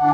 Hello, 0.00 0.10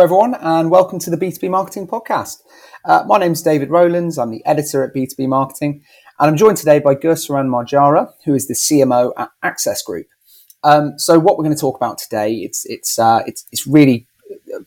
everyone, 0.00 0.34
and 0.40 0.68
welcome 0.72 0.98
to 0.98 1.10
the 1.10 1.16
B2B 1.16 1.48
Marketing 1.48 1.86
Podcast. 1.86 2.38
Uh, 2.84 3.04
my 3.06 3.18
name 3.18 3.30
is 3.30 3.42
David 3.42 3.70
Rowlands. 3.70 4.18
I'm 4.18 4.32
the 4.32 4.44
editor 4.44 4.82
at 4.82 4.92
B2B 4.92 5.28
Marketing, 5.28 5.84
and 6.18 6.28
I'm 6.28 6.36
joined 6.36 6.56
today 6.56 6.80
by 6.80 6.96
Gursaran 6.96 7.46
Marjara, 7.46 8.10
who 8.24 8.34
is 8.34 8.48
the 8.48 8.54
CMO 8.54 9.12
at 9.16 9.30
Access 9.44 9.80
Group. 9.84 10.08
Um, 10.64 10.98
so, 10.98 11.20
what 11.20 11.38
we're 11.38 11.44
going 11.44 11.54
to 11.54 11.60
talk 11.60 11.76
about 11.76 11.98
today, 11.98 12.34
it's 12.38 12.66
it's 12.66 12.98
uh, 12.98 13.22
it's, 13.28 13.46
it's 13.52 13.64
really 13.64 14.07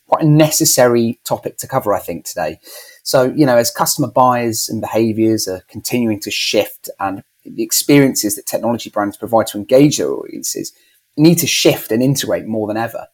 quite 0.07 0.23
a 0.23 0.27
necessary 0.27 1.19
topic 1.23 1.57
to 1.57 1.67
cover, 1.67 1.93
I 1.93 1.99
think, 1.99 2.25
today. 2.25 2.59
So, 3.03 3.23
you 3.23 3.45
know, 3.45 3.57
as 3.57 3.71
customer 3.71 4.09
buyers 4.09 4.69
and 4.69 4.81
behaviours 4.81 5.47
are 5.47 5.63
continuing 5.67 6.19
to 6.21 6.31
shift, 6.31 6.89
and 6.99 7.23
the 7.43 7.63
experiences 7.63 8.35
that 8.35 8.45
technology 8.45 8.89
brands 8.89 9.17
provide 9.17 9.47
to 9.47 9.57
engage 9.57 9.97
their 9.97 10.11
audiences 10.11 10.71
need 11.17 11.35
to 11.39 11.47
shift 11.47 11.91
and 11.91 12.01
integrate 12.01 12.45
more 12.45 12.67
than 12.67 12.77
ever 12.77 13.07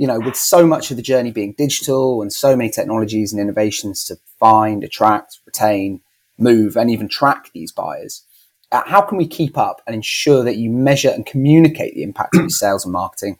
you 0.00 0.06
know, 0.06 0.18
with 0.18 0.34
so 0.34 0.66
much 0.66 0.90
of 0.90 0.96
the 0.96 1.02
journey 1.02 1.30
being 1.30 1.52
digital 1.58 2.22
and 2.22 2.32
so 2.32 2.56
many 2.56 2.70
technologies 2.70 3.34
and 3.34 3.40
innovations 3.40 4.02
to 4.02 4.16
find, 4.38 4.82
attract, 4.82 5.40
retain, 5.44 6.00
move, 6.38 6.74
and 6.74 6.90
even 6.90 7.06
track 7.06 7.50
these 7.52 7.70
buyers, 7.70 8.24
uh, 8.72 8.82
how 8.86 9.02
can 9.02 9.18
we 9.18 9.26
keep 9.26 9.58
up 9.58 9.82
and 9.86 9.94
ensure 9.94 10.42
that 10.42 10.56
you 10.56 10.70
measure 10.70 11.10
and 11.10 11.26
communicate 11.26 11.94
the 11.94 12.02
impact 12.02 12.34
of 12.34 12.40
your 12.40 12.48
sales 12.48 12.86
and 12.86 12.94
marketing, 12.94 13.36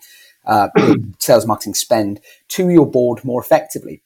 uh, 0.46 0.68
sales 1.18 1.46
marketing 1.46 1.74
spend 1.74 2.20
to 2.48 2.68
your 2.68 2.86
board 2.86 3.24
more 3.24 3.40
effectively? 3.40 4.02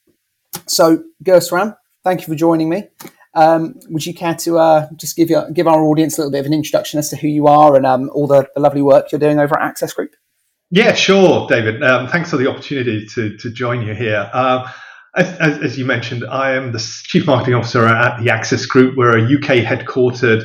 So, 0.66 1.05
Gursaran, 1.23 1.77
thank 2.02 2.20
you 2.20 2.27
for 2.27 2.34
joining 2.34 2.69
me. 2.69 2.88
Um, 3.34 3.80
would 3.88 4.07
you 4.07 4.15
care 4.15 4.34
to 4.37 4.59
uh, 4.59 4.88
just 4.96 5.16
give 5.16 5.29
your, 5.29 5.51
give 5.51 5.66
our 5.66 5.82
audience 5.82 6.16
a 6.16 6.21
little 6.21 6.30
bit 6.30 6.41
of 6.41 6.46
an 6.46 6.52
introduction 6.52 6.99
as 6.99 7.09
to 7.10 7.16
who 7.16 7.26
you 7.26 7.49
are 7.49 7.74
and 7.76 7.85
um, 7.85 8.10
all 8.15 8.26
the, 8.26 8.49
the 8.54 8.60
lovely 8.60 8.82
work 8.82 9.10
you're 9.10 9.18
doing 9.18 9.41
over 9.41 9.59
at 9.59 9.66
Access 9.66 9.93
Group? 9.93 10.15
Yeah, 10.71 10.95
sure, 10.95 11.46
David. 11.49 11.82
Um, 11.82 12.09
thanks 12.09 12.30
for 12.30 12.37
the 12.37 12.48
opportunity 12.48 13.07
to, 13.07 13.37
to 13.38 13.51
join 13.51 13.82
you 13.82 13.95
here. 13.95 14.30
Uh, 14.32 14.71
as, 15.16 15.60
as, 15.60 15.79
you 15.79 15.85
mentioned, 15.85 16.24
I 16.29 16.52
am 16.52 16.73
the 16.73 16.79
Chief 17.04 17.26
Marketing 17.26 17.54
Officer 17.54 17.85
at 17.87 18.21
the 18.21 18.30
Access 18.30 18.66
Group. 18.66 18.96
We're 18.96 19.19
a 19.19 19.23
UK 19.23 19.65
headquartered 19.65 20.45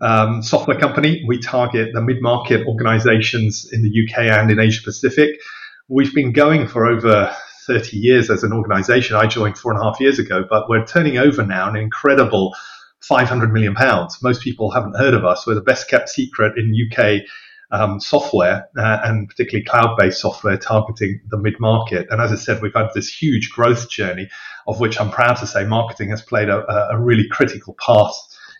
um, 0.00 0.42
software 0.42 0.78
company. 0.78 1.24
We 1.26 1.38
target 1.38 1.90
the 1.92 2.02
mid 2.02 2.20
market 2.20 2.66
organizations 2.66 3.70
in 3.72 3.82
the 3.82 3.90
UK 3.90 4.18
and 4.24 4.50
in 4.50 4.58
Asia 4.58 4.82
Pacific. 4.82 5.40
We've 5.88 6.14
been 6.14 6.32
going 6.32 6.66
for 6.66 6.86
over 6.86 7.34
30 7.66 7.96
years 7.96 8.30
as 8.30 8.42
an 8.42 8.52
organization. 8.52 9.16
I 9.16 9.26
joined 9.26 9.58
four 9.58 9.72
and 9.72 9.80
a 9.80 9.84
half 9.84 10.00
years 10.00 10.18
ago, 10.18 10.44
but 10.48 10.68
we're 10.68 10.84
turning 10.84 11.18
over 11.18 11.44
now 11.44 11.68
an 11.68 11.76
incredible 11.76 12.54
500 13.00 13.52
million 13.52 13.74
pounds. 13.74 14.22
Most 14.22 14.42
people 14.42 14.70
haven't 14.70 14.96
heard 14.96 15.14
of 15.14 15.24
us. 15.24 15.46
We're 15.46 15.54
the 15.54 15.60
best 15.60 15.88
kept 15.88 16.08
secret 16.08 16.54
in 16.56 16.74
UK 16.74 17.22
um, 17.70 18.00
software 18.00 18.68
uh, 18.76 18.98
and 19.04 19.28
particularly 19.28 19.64
cloud-based 19.64 20.20
software 20.20 20.56
targeting 20.56 21.20
the 21.28 21.38
mid-market. 21.38 22.06
And 22.10 22.20
as 22.20 22.32
I 22.32 22.36
said, 22.36 22.62
we've 22.62 22.74
had 22.74 22.90
this 22.94 23.08
huge 23.08 23.50
growth 23.50 23.90
journey 23.90 24.28
of 24.66 24.80
which 24.80 25.00
I'm 25.00 25.10
proud 25.10 25.34
to 25.34 25.46
say 25.46 25.64
marketing 25.64 26.10
has 26.10 26.22
played 26.22 26.48
a, 26.48 26.90
a 26.90 26.98
really 26.98 27.26
critical 27.28 27.74
part 27.74 28.14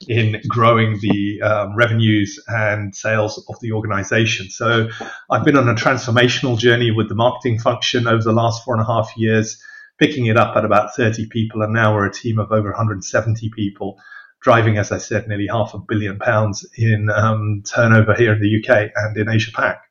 in 0.08 0.40
growing 0.48 0.98
the 1.00 1.40
um, 1.42 1.74
revenues 1.74 2.42
and 2.48 2.94
sales 2.94 3.44
of 3.48 3.58
the 3.60 3.72
organization. 3.72 4.50
So 4.50 4.88
I've 5.30 5.44
been 5.44 5.56
on 5.56 5.68
a 5.68 5.74
transformational 5.74 6.58
journey 6.58 6.90
with 6.90 7.08
the 7.08 7.14
marketing 7.14 7.58
function 7.58 8.06
over 8.06 8.22
the 8.22 8.32
last 8.32 8.64
four 8.64 8.74
and 8.74 8.82
a 8.82 8.86
half 8.86 9.12
years, 9.16 9.62
picking 9.98 10.26
it 10.26 10.36
up 10.36 10.56
at 10.56 10.64
about 10.64 10.94
30 10.94 11.26
people, 11.28 11.62
and 11.62 11.72
now 11.72 11.94
we're 11.94 12.06
a 12.06 12.12
team 12.12 12.38
of 12.38 12.52
over 12.52 12.68
170 12.68 13.50
people 13.50 13.98
driving, 14.42 14.78
as 14.78 14.92
I 14.92 14.98
said, 14.98 15.26
nearly 15.26 15.48
half 15.48 15.74
a 15.74 15.78
billion 15.78 16.18
pounds 16.18 16.66
in 16.76 17.10
um, 17.10 17.62
turnover 17.64 18.14
here 18.14 18.34
in 18.34 18.40
the 18.40 18.62
UK 18.62 18.90
and 18.94 19.16
in 19.16 19.28
Asia 19.28 19.50
Pac. 19.52 19.85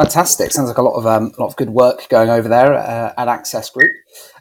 Fantastic! 0.00 0.50
Sounds 0.50 0.68
like 0.68 0.78
a 0.78 0.82
lot 0.82 0.94
of 0.94 1.06
um, 1.06 1.30
a 1.36 1.40
lot 1.42 1.48
of 1.48 1.56
good 1.56 1.68
work 1.68 2.08
going 2.08 2.30
over 2.30 2.48
there 2.48 2.72
uh, 2.72 3.12
at 3.18 3.28
Access 3.28 3.68
Group. 3.68 3.92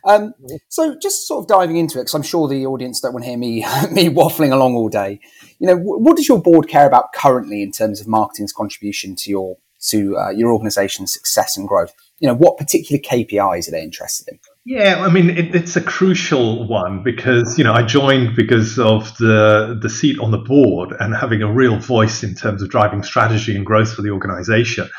Um, 0.05 0.33
so, 0.69 0.95
just 1.01 1.27
sort 1.27 1.43
of 1.43 1.49
diving 1.49 1.75
into 1.75 1.97
it, 1.97 2.03
because 2.03 2.13
I'm 2.13 2.23
sure 2.23 2.47
the 2.47 2.65
audience 2.65 3.01
don't 3.01 3.11
want 3.11 3.25
to 3.25 3.29
hear 3.29 3.37
me 3.37 3.65
me 3.91 4.07
waffling 4.07 4.53
along 4.53 4.75
all 4.75 4.87
day. 4.87 5.19
You 5.59 5.67
know, 5.67 5.75
what 5.75 6.15
does 6.15 6.29
your 6.29 6.41
board 6.41 6.69
care 6.69 6.87
about 6.87 7.11
currently 7.11 7.61
in 7.61 7.73
terms 7.73 7.99
of 7.99 8.07
marketing's 8.07 8.53
contribution 8.53 9.17
to 9.17 9.29
your 9.29 9.57
to 9.87 10.17
uh, 10.17 10.29
your 10.29 10.53
organisation's 10.53 11.11
success 11.11 11.57
and 11.57 11.67
growth? 11.67 11.93
You 12.19 12.29
know, 12.29 12.35
what 12.35 12.57
particular 12.57 13.01
KPIs 13.01 13.67
are 13.67 13.71
they 13.71 13.83
interested 13.83 14.29
in? 14.31 14.39
Yeah, 14.63 15.03
I 15.03 15.09
mean 15.09 15.29
it, 15.29 15.53
it's 15.53 15.75
a 15.75 15.81
crucial 15.81 16.69
one 16.69 17.03
because 17.03 17.57
you 17.57 17.65
know 17.65 17.73
I 17.73 17.83
joined 17.83 18.33
because 18.37 18.79
of 18.79 19.17
the 19.17 19.77
the 19.81 19.89
seat 19.89 20.19
on 20.19 20.31
the 20.31 20.37
board 20.37 20.93
and 20.97 21.13
having 21.13 21.41
a 21.41 21.51
real 21.51 21.79
voice 21.79 22.23
in 22.23 22.33
terms 22.33 22.61
of 22.61 22.69
driving 22.69 23.03
strategy 23.03 23.57
and 23.57 23.65
growth 23.65 23.93
for 23.93 24.03
the 24.03 24.11
organisation, 24.11 24.89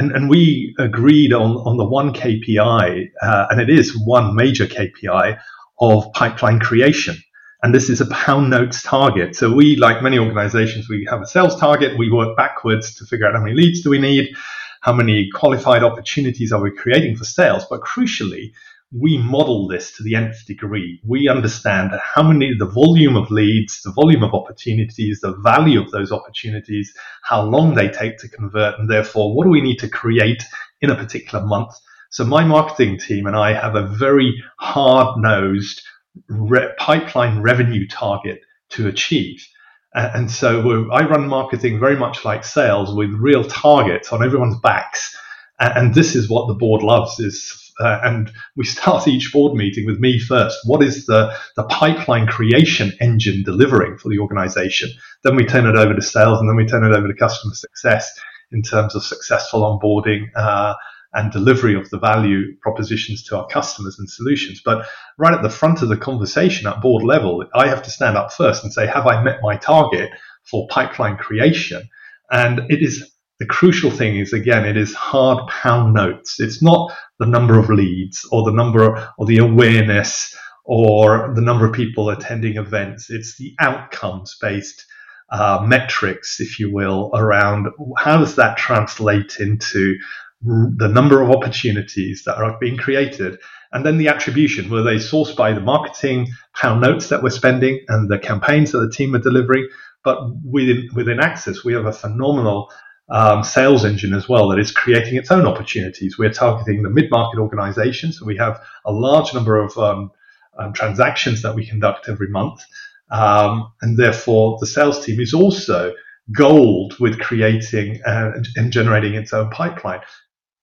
and 0.00 0.12
and 0.12 0.30
we 0.30 0.74
agreed 0.78 1.32
on 1.32 1.56
on 1.68 1.76
the 1.76 1.84
one 1.84 2.14
KPI, 2.14 3.10
uh, 3.22 3.46
and 3.50 3.60
it 3.60 3.68
is 3.68 3.96
one 4.06 4.34
major 4.34 4.66
KPI 4.66 5.38
of 5.78 6.12
pipeline 6.14 6.58
creation, 6.58 7.16
and 7.62 7.74
this 7.74 7.90
is 7.90 8.00
a 8.00 8.06
pound 8.06 8.48
notes 8.48 8.82
target. 8.82 9.36
So 9.36 9.52
we, 9.52 9.76
like 9.76 10.02
many 10.02 10.18
organisations, 10.18 10.88
we 10.88 11.06
have 11.10 11.20
a 11.20 11.26
sales 11.26 11.60
target. 11.60 11.98
We 11.98 12.10
work 12.10 12.34
backwards 12.34 12.94
to 12.96 13.04
figure 13.04 13.26
out 13.26 13.34
how 13.34 13.42
many 13.42 13.54
leads 13.54 13.82
do 13.82 13.90
we 13.90 13.98
need, 13.98 14.34
how 14.80 14.94
many 14.94 15.28
qualified 15.34 15.82
opportunities 15.82 16.50
are 16.50 16.62
we 16.62 16.70
creating 16.70 17.16
for 17.16 17.24
sales, 17.24 17.66
but 17.68 17.82
crucially 17.82 18.52
we 18.92 19.18
model 19.18 19.68
this 19.68 19.92
to 19.96 20.02
the 20.02 20.16
nth 20.16 20.46
degree. 20.46 21.00
We 21.06 21.28
understand 21.28 21.92
how 22.02 22.24
many, 22.24 22.54
the 22.58 22.66
volume 22.66 23.16
of 23.16 23.30
leads, 23.30 23.82
the 23.82 23.92
volume 23.92 24.24
of 24.24 24.34
opportunities, 24.34 25.20
the 25.20 25.36
value 25.36 25.80
of 25.80 25.92
those 25.92 26.10
opportunities, 26.10 26.92
how 27.22 27.42
long 27.42 27.74
they 27.74 27.88
take 27.88 28.18
to 28.18 28.28
convert, 28.28 28.78
and 28.78 28.90
therefore 28.90 29.34
what 29.34 29.44
do 29.44 29.50
we 29.50 29.60
need 29.60 29.78
to 29.78 29.88
create 29.88 30.42
in 30.80 30.90
a 30.90 30.96
particular 30.96 31.44
month. 31.46 31.72
So 32.10 32.24
my 32.24 32.44
marketing 32.44 32.98
team 32.98 33.26
and 33.26 33.36
I 33.36 33.52
have 33.52 33.76
a 33.76 33.86
very 33.86 34.42
hard 34.58 35.18
nosed 35.18 35.82
re- 36.28 36.72
pipeline 36.78 37.42
revenue 37.42 37.86
target 37.86 38.40
to 38.70 38.88
achieve. 38.88 39.46
and 39.94 40.30
so 40.30 40.90
I 40.90 41.04
run 41.04 41.28
marketing 41.28 41.78
very 41.78 41.96
much 41.96 42.24
like 42.24 42.44
sales 42.44 42.94
with 42.94 43.10
real 43.10 43.44
targets 43.44 44.12
on 44.12 44.24
everyone's 44.24 44.58
backs. 44.58 45.16
and 45.60 45.94
this 45.94 46.16
is 46.16 46.28
what 46.28 46.48
the 46.48 46.54
board 46.54 46.82
loves 46.82 47.20
is 47.20 47.59
uh, 47.80 48.00
and 48.04 48.30
we 48.56 48.64
start 48.64 49.08
each 49.08 49.32
board 49.32 49.54
meeting 49.54 49.86
with 49.86 49.98
me 49.98 50.18
first. 50.18 50.58
What 50.64 50.82
is 50.82 51.06
the, 51.06 51.34
the 51.56 51.64
pipeline 51.64 52.26
creation 52.26 52.92
engine 53.00 53.42
delivering 53.42 53.98
for 53.98 54.08
the 54.08 54.18
organization? 54.18 54.90
Then 55.22 55.36
we 55.36 55.46
turn 55.46 55.66
it 55.66 55.76
over 55.76 55.94
to 55.94 56.02
sales 56.02 56.40
and 56.40 56.48
then 56.48 56.56
we 56.56 56.66
turn 56.66 56.84
it 56.84 56.96
over 56.96 57.08
to 57.08 57.14
customer 57.14 57.54
success 57.54 58.10
in 58.52 58.62
terms 58.62 58.94
of 58.94 59.04
successful 59.04 59.62
onboarding 59.62 60.26
uh, 60.36 60.74
and 61.12 61.32
delivery 61.32 61.74
of 61.74 61.88
the 61.90 61.98
value 61.98 62.56
propositions 62.60 63.24
to 63.24 63.36
our 63.36 63.46
customers 63.48 63.98
and 63.98 64.08
solutions. 64.08 64.62
But 64.64 64.86
right 65.18 65.34
at 65.34 65.42
the 65.42 65.50
front 65.50 65.82
of 65.82 65.88
the 65.88 65.96
conversation 65.96 66.66
at 66.66 66.80
board 66.80 67.02
level, 67.02 67.44
I 67.54 67.68
have 67.68 67.82
to 67.82 67.90
stand 67.90 68.16
up 68.16 68.32
first 68.32 68.62
and 68.62 68.72
say, 68.72 68.86
Have 68.86 69.06
I 69.06 69.22
met 69.22 69.40
my 69.42 69.56
target 69.56 70.10
for 70.44 70.68
pipeline 70.68 71.16
creation? 71.16 71.88
And 72.30 72.70
it 72.70 72.82
is 72.82 73.10
the 73.40 73.46
crucial 73.46 73.90
thing 73.90 74.16
is 74.16 74.34
again, 74.34 74.66
it 74.66 74.76
is 74.76 74.94
hard 74.94 75.48
pound 75.48 75.94
notes. 75.94 76.38
It's 76.38 76.62
not 76.62 76.92
the 77.18 77.26
number 77.26 77.58
of 77.58 77.70
leads 77.70 78.24
or 78.30 78.44
the 78.44 78.52
number 78.52 79.08
or 79.18 79.26
the 79.26 79.38
awareness 79.38 80.36
or 80.66 81.32
the 81.34 81.40
number 81.40 81.66
of 81.66 81.72
people 81.72 82.10
attending 82.10 82.58
events. 82.58 83.10
It's 83.10 83.38
the 83.38 83.54
outcomes 83.58 84.36
based 84.40 84.84
uh, 85.32 85.64
metrics, 85.66 86.38
if 86.38 86.60
you 86.60 86.70
will, 86.72 87.10
around 87.14 87.68
how 87.96 88.18
does 88.18 88.36
that 88.36 88.58
translate 88.58 89.36
into 89.40 89.96
the 90.42 90.88
number 90.88 91.22
of 91.22 91.30
opportunities 91.30 92.22
that 92.24 92.36
are 92.36 92.58
being 92.60 92.76
created 92.76 93.38
and 93.72 93.84
then 93.84 93.98
the 93.98 94.08
attribution 94.08 94.70
were 94.70 94.82
they 94.82 94.96
sourced 94.96 95.36
by 95.36 95.52
the 95.52 95.60
marketing 95.60 96.26
pound 96.56 96.80
notes 96.80 97.10
that 97.10 97.22
we're 97.22 97.28
spending 97.28 97.78
and 97.88 98.10
the 98.10 98.18
campaigns 98.18 98.72
that 98.72 98.78
the 98.78 98.90
team 98.90 99.14
are 99.14 99.18
delivering 99.18 99.68
but 100.02 100.18
within 100.42 100.88
within 100.94 101.20
access 101.20 101.62
we 101.62 101.74
have 101.74 101.84
a 101.84 101.92
phenomenal 101.92 102.70
um, 103.10 103.42
sales 103.42 103.84
engine 103.84 104.14
as 104.14 104.28
well 104.28 104.48
that 104.48 104.58
is 104.58 104.70
creating 104.70 105.16
its 105.16 105.30
own 105.30 105.46
opportunities. 105.46 106.18
We're 106.18 106.32
targeting 106.32 106.82
the 106.82 106.90
mid 106.90 107.10
market 107.10 107.40
organizations. 107.40 108.18
So 108.18 108.24
we 108.24 108.36
have 108.36 108.62
a 108.84 108.92
large 108.92 109.34
number 109.34 109.56
of 109.56 109.76
um, 109.76 110.12
um, 110.58 110.72
transactions 110.72 111.42
that 111.42 111.54
we 111.54 111.66
conduct 111.66 112.08
every 112.08 112.28
month. 112.28 112.62
Um, 113.10 113.72
and 113.82 113.96
therefore, 113.96 114.58
the 114.60 114.66
sales 114.66 115.04
team 115.04 115.20
is 115.20 115.34
also 115.34 115.92
goaled 116.32 116.98
with 117.00 117.18
creating 117.18 118.00
and 118.04 118.46
generating 118.70 119.14
its 119.14 119.32
own 119.32 119.50
pipeline. 119.50 120.00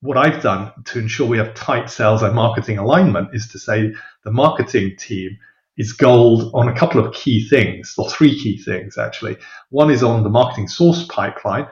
What 0.02 0.18
I've 0.18 0.42
done 0.42 0.72
to 0.86 1.00
ensure 1.00 1.28
we 1.28 1.40
have 1.40 1.54
tight 1.56 1.90
sales 1.90 2.22
and 2.22 2.34
marketing 2.34 2.78
alignment 2.78 3.30
is 3.34 3.50
to 3.50 3.60
say 3.60 3.92
the 4.24 4.32
marketing 4.32 4.96
team 4.98 5.38
is 5.78 5.92
goaled 5.92 6.52
on 6.54 6.70
a 6.70 6.76
couple 6.76 7.04
of 7.04 7.14
key 7.14 7.48
things, 7.48 7.94
or 7.98 8.10
three 8.10 8.40
key 8.40 8.58
things 8.58 8.98
actually. 8.98 9.38
One 9.70 9.92
is 9.92 10.04
on 10.04 10.24
the 10.24 10.30
marketing 10.30 10.68
source 10.68 11.06
pipeline, 11.10 11.68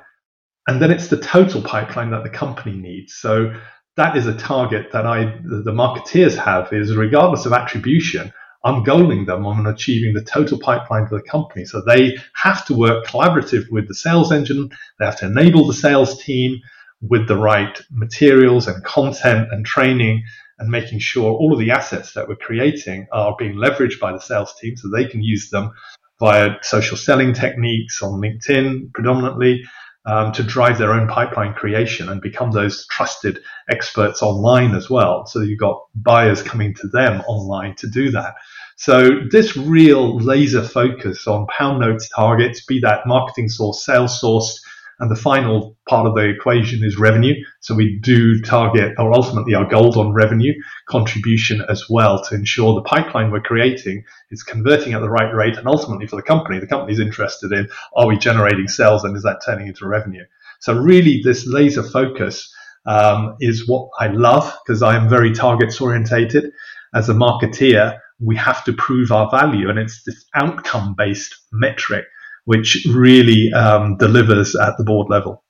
and 0.68 0.82
then 0.82 0.92
it's 0.92 1.08
the 1.08 1.18
total 1.18 1.62
pipeline 1.62 2.12
that 2.12 2.24
the 2.24 2.30
company 2.30 2.76
needs. 2.76 3.14
So 3.16 3.54
that 3.98 4.18
is 4.18 4.28
a 4.28 4.36
target 4.36 4.92
that 4.92 5.06
I, 5.06 5.26
the 5.44 5.72
marketeers 5.72 6.36
have 6.38 6.74
is 6.74 6.96
regardless 6.96 7.46
of 7.46 7.54
attribution, 7.54 8.34
I'm 8.64 8.84
goaling 8.84 9.28
them 9.28 9.46
on 9.46 9.68
achieving 9.68 10.14
the 10.14 10.24
total 10.24 10.58
pipeline 10.58 11.08
for 11.08 11.18
the 11.18 11.24
company. 11.24 11.66
So 11.66 11.82
they 11.82 12.18
have 12.34 12.66
to 12.66 12.74
work 12.74 13.06
collaborative 13.06 13.70
with 13.70 13.88
the 13.88 13.94
sales 13.94 14.32
engine. 14.32 14.70
They 15.00 15.06
have 15.06 15.20
to 15.20 15.28
enable 15.28 15.68
the 15.68 15.74
sales 15.74 16.24
team 16.24 16.60
with 17.02 17.28
the 17.28 17.38
right 17.38 17.80
materials 17.92 18.68
and 18.68 18.84
content 18.84 19.50
and 19.52 19.66
training 19.66 20.24
and 20.58 20.70
making 20.70 21.00
sure 21.00 21.34
all 21.34 21.54
of 21.54 21.60
the 21.60 21.72
assets 21.72 22.14
that 22.14 22.28
we're 22.28 22.36
creating 22.36 23.06
are 23.12 23.36
being 23.38 23.56
leveraged 23.56 24.00
by 24.00 24.12
the 24.12 24.20
sales 24.20 24.56
team 24.60 24.76
so 24.76 24.90
they 24.90 25.06
can 25.06 25.22
use 25.22 25.50
them 25.52 25.72
via 26.20 26.56
social 26.62 26.98
selling 26.98 27.34
techniques 27.34 28.02
on 28.02 28.22
LinkedIn 28.22 28.92
predominantly 28.94 29.64
um, 30.06 30.32
to 30.34 30.44
drive 30.44 30.78
their 30.78 30.94
own 30.94 31.08
pipeline 31.08 31.54
creation 31.54 32.10
and 32.10 32.22
become 32.22 32.52
those 32.52 32.86
trusted 32.88 33.40
experts 33.70 34.22
online 34.22 34.76
as 34.76 34.90
well. 34.90 35.26
So 35.26 35.42
you've 35.42 35.60
got 35.60 35.84
buyers 35.96 36.44
coming 36.44 36.74
to 36.76 36.88
them 36.88 37.22
online 37.22 37.76
to 37.76 37.88
do 37.88 38.12
that. 38.12 38.36
So 38.78 39.22
this 39.32 39.56
real 39.56 40.18
laser 40.20 40.62
focus 40.62 41.28
on 41.28 41.48
pound 41.48 41.80
notes 41.80 42.10
targets, 42.10 42.66
be 42.66 42.80
that 42.82 43.08
marketing 43.08 43.50
source, 43.50 43.86
sales 43.86 44.20
source, 44.20 44.62
and 45.00 45.12
the 45.12 45.16
final 45.16 45.78
part 45.90 46.08
of 46.08 46.16
the 46.16 46.30
equation 46.30 46.84
is 46.84 46.98
revenue. 46.98 47.36
So 47.60 47.76
we 47.76 48.00
do 48.00 48.42
target, 48.42 48.94
or 48.98 49.14
ultimately 49.14 49.54
our 49.54 49.66
goals 49.66 49.98
on 49.98 50.14
revenue 50.14 50.54
contribution 50.88 51.64
as 51.68 51.90
well 51.90 52.24
to 52.24 52.36
ensure 52.36 52.76
the 52.76 52.82
pipeline 52.82 53.32
we're 53.32 53.42
creating 53.42 54.04
is 54.32 54.44
converting 54.44 54.94
at 54.94 55.02
the 55.02 55.10
right 55.10 55.34
rate. 55.34 55.58
And 55.58 55.68
ultimately 55.68 56.08
for 56.08 56.16
the 56.16 56.22
company, 56.22 56.60
the 56.60 56.68
company 56.68 56.94
is 56.94 57.00
interested 57.00 57.52
in, 57.52 57.68
are 57.96 58.08
we 58.08 58.18
generating 58.18 58.68
sales 58.68 59.04
and 59.04 59.16
is 59.16 59.24
that 59.24 59.42
turning 59.46 59.68
into 59.68 59.88
revenue? 59.88 60.24
So 60.60 60.74
really 60.74 61.22
this 61.24 61.46
laser 61.46 61.84
focus 61.84 62.54
um, 62.86 63.36
is 63.40 63.68
what 63.68 63.90
I 64.00 64.08
love 64.08 64.58
because 64.66 64.82
I 64.82 64.96
am 64.96 65.10
very 65.10 65.34
targets 65.34 65.82
orientated. 65.82 66.52
As 66.94 67.10
a 67.10 67.14
marketeer, 67.14 68.00
we 68.20 68.38
have 68.38 68.64
to 68.64 68.74
prove 68.74 69.12
our 69.12 69.30
value 69.30 69.70
and 69.70 69.78
it's 69.78 70.04
this 70.04 70.26
outcome 70.36 70.96
based 70.98 71.36
metric 71.52 72.06
which 72.46 72.88
really 72.94 73.52
um, 73.54 73.98
delivers 73.98 74.56
at 74.56 74.78
the 74.78 74.84
board 74.84 75.10
level. 75.10 75.44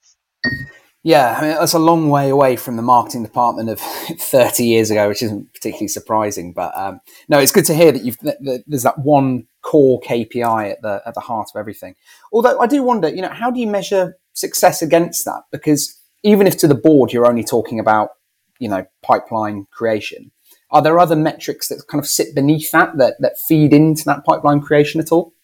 Yeah, 1.05 1.35
I 1.37 1.41
mean, 1.41 1.51
that's 1.51 1.73
a 1.73 1.79
long 1.79 2.09
way 2.09 2.29
away 2.29 2.55
from 2.55 2.77
the 2.77 2.81
marketing 2.81 3.21
department 3.21 3.69
of 3.69 3.79
30 4.19 4.63
years 4.63 4.89
ago, 4.89 5.07
which 5.07 5.21
isn't 5.21 5.53
particularly 5.53 5.87
surprising. 5.87 6.51
But 6.51 6.75
um, 6.75 6.99
no, 7.29 7.37
it's 7.37 7.51
good 7.51 7.65
to 7.65 7.75
hear 7.75 7.91
that 7.91 8.03
you've 8.03 8.17
that 8.21 8.63
there's 8.65 8.81
that 8.81 8.97
one 8.97 9.45
core 9.61 10.01
KPI 10.01 10.71
at 10.71 10.81
the 10.81 11.03
at 11.05 11.13
the 11.13 11.19
heart 11.19 11.49
of 11.53 11.59
everything. 11.59 11.93
Although 12.33 12.59
I 12.59 12.65
do 12.65 12.81
wonder, 12.81 13.07
you 13.07 13.21
know, 13.21 13.29
how 13.29 13.51
do 13.51 13.59
you 13.59 13.67
measure 13.67 14.17
success 14.33 14.81
against 14.81 15.25
that? 15.25 15.43
Because 15.51 15.95
even 16.23 16.47
if 16.47 16.57
to 16.57 16.67
the 16.67 16.73
board 16.73 17.13
you're 17.13 17.27
only 17.27 17.43
talking 17.43 17.79
about, 17.79 18.09
you 18.57 18.67
know, 18.67 18.83
pipeline 19.03 19.67
creation, 19.71 20.31
are 20.71 20.81
there 20.81 20.97
other 20.97 21.15
metrics 21.15 21.67
that 21.67 21.83
kind 21.87 22.03
of 22.03 22.07
sit 22.07 22.33
beneath 22.33 22.71
that 22.71 22.97
that 22.97 23.17
that 23.19 23.37
feed 23.47 23.73
into 23.73 24.05
that 24.05 24.25
pipeline 24.25 24.59
creation 24.59 24.99
at 24.99 25.11
all? 25.11 25.34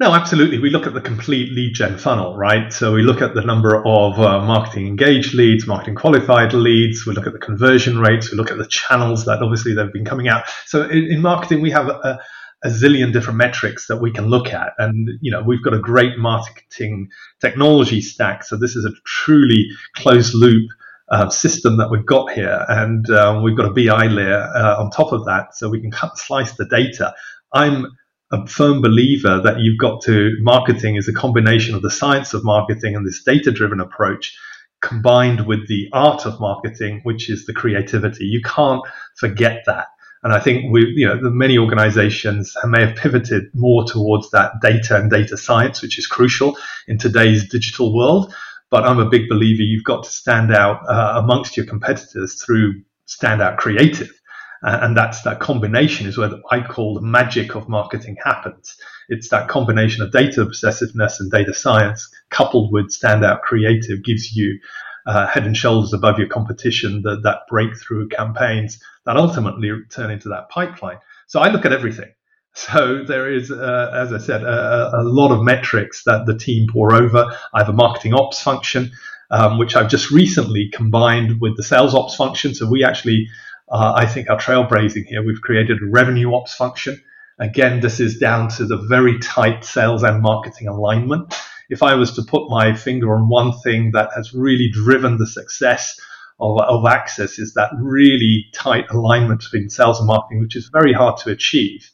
No, 0.00 0.14
absolutely. 0.14 0.58
We 0.58 0.70
look 0.70 0.86
at 0.86 0.94
the 0.94 1.00
complete 1.00 1.52
lead 1.52 1.74
gen 1.74 1.98
funnel, 1.98 2.36
right? 2.36 2.72
So 2.72 2.94
we 2.94 3.02
look 3.02 3.20
at 3.20 3.34
the 3.34 3.42
number 3.42 3.76
of 3.76 4.18
uh, 4.18 4.40
marketing 4.40 4.86
engaged 4.86 5.34
leads, 5.34 5.66
marketing 5.66 5.94
qualified 5.94 6.54
leads. 6.54 7.06
We 7.06 7.12
look 7.12 7.26
at 7.26 7.34
the 7.34 7.38
conversion 7.38 7.98
rates. 7.98 8.30
We 8.30 8.38
look 8.38 8.50
at 8.50 8.56
the 8.56 8.66
channels 8.66 9.26
that 9.26 9.42
obviously 9.42 9.74
they've 9.74 9.92
been 9.92 10.06
coming 10.06 10.28
out. 10.28 10.44
So 10.64 10.88
in, 10.88 11.12
in 11.12 11.20
marketing, 11.20 11.60
we 11.60 11.70
have 11.72 11.88
a, 11.88 12.18
a 12.62 12.68
zillion 12.68 13.12
different 13.12 13.36
metrics 13.38 13.86
that 13.88 13.98
we 13.98 14.10
can 14.10 14.26
look 14.26 14.52
at, 14.52 14.72
and 14.78 15.08
you 15.20 15.30
know 15.30 15.42
we've 15.42 15.62
got 15.62 15.74
a 15.74 15.78
great 15.78 16.18
marketing 16.18 17.08
technology 17.40 18.00
stack. 18.00 18.44
So 18.44 18.56
this 18.56 18.76
is 18.76 18.84
a 18.84 18.92
truly 19.06 19.68
closed 19.96 20.34
loop 20.34 20.70
uh, 21.10 21.28
system 21.30 21.76
that 21.78 21.90
we've 21.90 22.06
got 22.06 22.32
here, 22.32 22.64
and 22.68 23.08
um, 23.10 23.42
we've 23.42 23.56
got 23.56 23.66
a 23.66 23.72
BI 23.72 24.06
layer 24.06 24.50
uh, 24.54 24.82
on 24.82 24.90
top 24.90 25.12
of 25.12 25.24
that, 25.26 25.54
so 25.54 25.68
we 25.68 25.80
can 25.80 25.90
cut 25.90 26.18
slice 26.18 26.52
the 26.52 26.66
data. 26.66 27.14
I'm 27.52 27.86
a 28.32 28.46
firm 28.46 28.80
believer 28.80 29.40
that 29.42 29.58
you've 29.58 29.78
got 29.78 30.02
to 30.02 30.36
marketing 30.40 30.96
is 30.96 31.08
a 31.08 31.12
combination 31.12 31.74
of 31.74 31.82
the 31.82 31.90
science 31.90 32.32
of 32.32 32.44
marketing 32.44 32.94
and 32.94 33.06
this 33.06 33.22
data 33.22 33.50
driven 33.50 33.80
approach 33.80 34.36
combined 34.80 35.46
with 35.46 35.68
the 35.68 35.88
art 35.92 36.26
of 36.26 36.40
marketing, 36.40 37.00
which 37.02 37.28
is 37.28 37.44
the 37.44 37.52
creativity. 37.52 38.24
You 38.24 38.40
can't 38.42 38.82
forget 39.16 39.62
that. 39.66 39.88
And 40.22 40.32
I 40.32 40.38
think 40.38 40.70
we, 40.70 40.92
you 40.96 41.06
know, 41.06 41.18
many 41.30 41.58
organizations 41.58 42.54
may 42.64 42.86
have 42.86 42.96
pivoted 42.96 43.44
more 43.54 43.84
towards 43.84 44.30
that 44.30 44.52
data 44.60 44.96
and 44.96 45.10
data 45.10 45.36
science, 45.36 45.82
which 45.82 45.98
is 45.98 46.06
crucial 46.06 46.56
in 46.86 46.98
today's 46.98 47.48
digital 47.48 47.94
world. 47.94 48.34
But 48.70 48.84
I'm 48.84 48.98
a 48.98 49.08
big 49.08 49.28
believer 49.28 49.62
you've 49.62 49.84
got 49.84 50.04
to 50.04 50.10
stand 50.10 50.54
out 50.54 50.82
uh, 50.88 51.14
amongst 51.16 51.56
your 51.56 51.66
competitors 51.66 52.42
through 52.42 52.82
standout 53.08 53.56
creative. 53.56 54.19
Uh, 54.62 54.78
and 54.82 54.96
that's 54.96 55.22
that 55.22 55.40
combination 55.40 56.06
is 56.06 56.18
where 56.18 56.30
I 56.50 56.60
call 56.60 56.94
the 56.94 57.00
magic 57.00 57.54
of 57.54 57.68
marketing 57.68 58.16
happens. 58.22 58.76
It's 59.08 59.30
that 59.30 59.48
combination 59.48 60.02
of 60.02 60.12
data 60.12 60.44
obsessiveness 60.44 61.18
and 61.18 61.30
data 61.30 61.54
science 61.54 62.08
coupled 62.30 62.72
with 62.72 62.90
standout 62.90 63.40
creative 63.40 64.04
gives 64.04 64.36
you 64.36 64.60
uh, 65.06 65.26
head 65.26 65.46
and 65.46 65.56
shoulders 65.56 65.92
above 65.92 66.18
your 66.18 66.28
competition, 66.28 67.02
that, 67.02 67.22
that 67.22 67.40
breakthrough 67.48 68.08
campaigns 68.08 68.80
that 69.06 69.16
ultimately 69.16 69.70
turn 69.90 70.10
into 70.10 70.28
that 70.28 70.48
pipeline. 70.50 70.98
So 71.26 71.40
I 71.40 71.50
look 71.50 71.64
at 71.64 71.72
everything. 71.72 72.10
So 72.52 73.04
there 73.06 73.32
is, 73.32 73.52
uh, 73.52 73.92
as 73.94 74.12
I 74.12 74.18
said, 74.18 74.42
a, 74.42 74.90
a, 74.92 75.04
lot 75.04 75.30
of 75.30 75.40
metrics 75.40 76.02
that 76.02 76.26
the 76.26 76.36
team 76.36 76.66
pore 76.68 76.92
over. 76.92 77.26
I 77.54 77.60
have 77.60 77.68
a 77.68 77.72
marketing 77.72 78.12
ops 78.12 78.42
function, 78.42 78.90
um, 79.30 79.56
which 79.56 79.76
I've 79.76 79.88
just 79.88 80.10
recently 80.10 80.68
combined 80.74 81.40
with 81.40 81.56
the 81.56 81.62
sales 81.62 81.94
ops 81.94 82.16
function. 82.16 82.52
So 82.52 82.68
we 82.68 82.82
actually 82.82 83.28
uh, 83.70 83.92
I 83.96 84.06
think 84.06 84.28
are 84.28 84.38
trailblazing 84.38 85.06
here. 85.06 85.24
We've 85.24 85.40
created 85.40 85.78
a 85.82 85.86
revenue 85.86 86.34
ops 86.34 86.54
function. 86.54 87.00
Again, 87.38 87.80
this 87.80 88.00
is 88.00 88.18
down 88.18 88.48
to 88.50 88.66
the 88.66 88.76
very 88.76 89.18
tight 89.20 89.64
sales 89.64 90.02
and 90.02 90.20
marketing 90.20 90.68
alignment. 90.68 91.34
If 91.70 91.82
I 91.82 91.94
was 91.94 92.12
to 92.16 92.22
put 92.22 92.50
my 92.50 92.74
finger 92.74 93.14
on 93.14 93.28
one 93.28 93.52
thing 93.60 93.92
that 93.92 94.10
has 94.14 94.34
really 94.34 94.68
driven 94.70 95.18
the 95.18 95.26
success 95.26 95.98
of, 96.40 96.60
of 96.60 96.84
Access 96.86 97.38
is 97.38 97.54
that 97.54 97.70
really 97.78 98.46
tight 98.52 98.90
alignment 98.90 99.40
between 99.40 99.70
sales 99.70 99.98
and 99.98 100.06
marketing, 100.06 100.40
which 100.40 100.56
is 100.56 100.68
very 100.72 100.92
hard 100.92 101.16
to 101.18 101.30
achieve. 101.30 101.88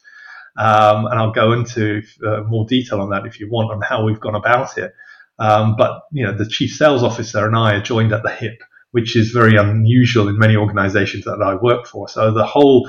Um, 0.56 1.06
and 1.06 1.18
I'll 1.18 1.32
go 1.32 1.52
into 1.52 2.02
uh, 2.26 2.42
more 2.44 2.64
detail 2.64 3.02
on 3.02 3.10
that 3.10 3.26
if 3.26 3.38
you 3.38 3.50
want 3.50 3.70
on 3.70 3.82
how 3.82 4.04
we've 4.04 4.20
gone 4.20 4.34
about 4.34 4.78
it. 4.78 4.94
Um, 5.38 5.76
but 5.76 6.04
you 6.10 6.24
know, 6.24 6.32
the 6.32 6.48
chief 6.48 6.72
sales 6.72 7.02
officer 7.02 7.46
and 7.46 7.54
I 7.54 7.74
are 7.74 7.82
joined 7.82 8.12
at 8.12 8.22
the 8.22 8.30
hip 8.30 8.62
which 8.96 9.14
is 9.14 9.30
very 9.30 9.56
unusual 9.56 10.26
in 10.26 10.38
many 10.38 10.56
organizations 10.56 11.22
that 11.24 11.42
I 11.42 11.54
work 11.56 11.86
for. 11.86 12.08
So 12.08 12.32
the 12.32 12.46
whole 12.46 12.88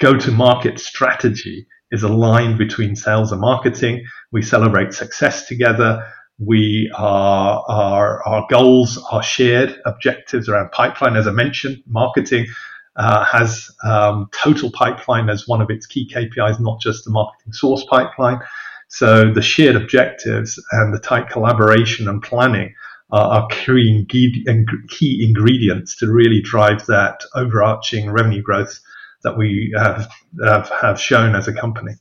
go 0.00 0.18
to 0.18 0.32
market 0.32 0.80
strategy 0.80 1.68
is 1.92 2.02
aligned 2.02 2.58
between 2.58 2.96
sales 2.96 3.30
and 3.30 3.40
marketing. 3.40 4.04
We 4.32 4.42
celebrate 4.42 4.92
success 4.92 5.46
together. 5.46 6.04
We 6.40 6.90
are, 6.96 7.64
our, 7.68 8.26
our 8.26 8.44
goals 8.50 8.98
are 9.12 9.22
shared 9.22 9.80
objectives 9.86 10.48
around 10.48 10.72
pipeline. 10.72 11.14
As 11.14 11.28
I 11.28 11.30
mentioned, 11.30 11.76
marketing 11.86 12.48
uh, 12.96 13.24
has 13.24 13.70
um, 13.84 14.28
total 14.32 14.72
pipeline 14.72 15.30
as 15.30 15.46
one 15.46 15.62
of 15.62 15.70
its 15.70 15.86
key 15.86 16.10
KPIs, 16.12 16.58
not 16.58 16.80
just 16.80 17.04
the 17.04 17.12
marketing 17.12 17.52
source 17.52 17.84
pipeline. 17.88 18.40
So 18.88 19.32
the 19.32 19.42
shared 19.42 19.76
objectives 19.76 20.60
and 20.72 20.92
the 20.92 20.98
tight 20.98 21.30
collaboration 21.30 22.08
and 22.08 22.20
planning 22.20 22.74
are 23.10 23.46
key, 23.48 24.06
key 24.88 25.24
ingredients 25.26 25.96
to 25.96 26.10
really 26.10 26.40
drive 26.42 26.86
that 26.86 27.20
overarching 27.34 28.10
revenue 28.10 28.42
growth 28.42 28.80
that 29.22 29.36
we 29.36 29.72
have, 29.76 30.10
have, 30.44 30.70
have 30.80 31.00
shown 31.00 31.34
as 31.34 31.48
a 31.48 31.52
company. 31.52 31.92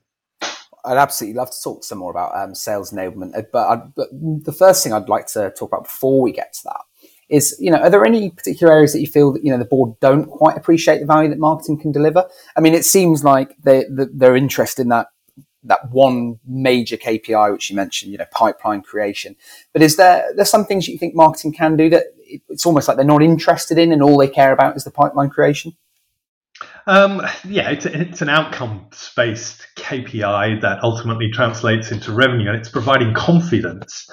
I'd 0.84 0.98
absolutely 0.98 1.38
love 1.38 1.50
to 1.50 1.62
talk 1.64 1.84
some 1.84 1.98
more 1.98 2.12
about 2.12 2.36
um, 2.36 2.54
sales 2.54 2.92
enablement, 2.92 3.38
uh, 3.38 3.42
but, 3.52 3.68
I'd, 3.68 3.96
but 3.96 4.10
the 4.12 4.52
first 4.52 4.84
thing 4.84 4.94
I'd 4.94 5.10
like 5.10 5.28
to 5.28 5.52
talk 5.58 5.70
about 5.70 5.84
before 5.84 6.22
we 6.22 6.32
get 6.32 6.54
to 6.54 6.60
that 6.66 6.82
is, 7.28 7.56
you 7.60 7.72
know, 7.72 7.78
are 7.78 7.90
there 7.90 8.06
any 8.06 8.30
particular 8.30 8.72
areas 8.72 8.94
that 8.94 9.00
you 9.00 9.08
feel 9.08 9.34
that 9.34 9.44
you 9.44 9.52
know 9.52 9.58
the 9.58 9.66
board 9.66 10.00
don't 10.00 10.28
quite 10.28 10.58
appreciate 10.58 11.00
the 11.00 11.06
value 11.06 11.30
that 11.30 11.40
marketing 11.40 11.80
can 11.80 11.92
deliver? 11.92 12.28
I 12.56 12.62
mean, 12.62 12.76
it 12.76 12.86
seems 12.86 13.24
like 13.24 13.56
they 13.64 13.86
they're 13.90 14.36
interested 14.36 14.84
in 14.84 14.90
that 14.90 15.08
that 15.66 15.92
one 15.92 16.40
major 16.46 16.98
KPI 16.98 17.52
which 17.52 17.70
you 17.70 17.76
mentioned, 17.76 18.12
you 18.12 18.18
know, 18.18 18.26
pipeline 18.32 18.82
creation. 18.82 19.36
But 19.74 19.82
is 19.82 19.98
there 19.98 20.26
there's 20.36 20.50
some 20.50 20.66
things 20.66 20.86
that 20.86 20.92
you 20.92 20.98
think 20.98 21.16
marketing 21.16 21.54
can 21.54 21.76
do 21.76 21.90
that 21.90 22.06
it's 22.28 22.66
almost 22.66 22.88
like 22.88 22.98
they're 22.98 23.06
not 23.06 23.22
interested 23.22 23.78
in, 23.78 23.92
and 23.92 24.02
all 24.02 24.18
they 24.18 24.28
care 24.28 24.52
about 24.52 24.76
is 24.76 24.84
the 24.84 24.92
pipeline 24.92 25.30
creation? 25.30 25.76
Um, 26.88 27.22
yeah, 27.44 27.72
it's, 27.72 27.86
it's 27.86 28.22
an 28.22 28.30
outcomes 28.30 29.12
based 29.16 29.68
KPI 29.76 30.62
that 30.62 30.84
ultimately 30.84 31.32
translates 31.32 31.92
into 31.92 32.12
revenue, 32.12 32.48
and 32.48 32.58
it's 32.58 32.70
providing 32.70 33.14
confidence 33.14 34.10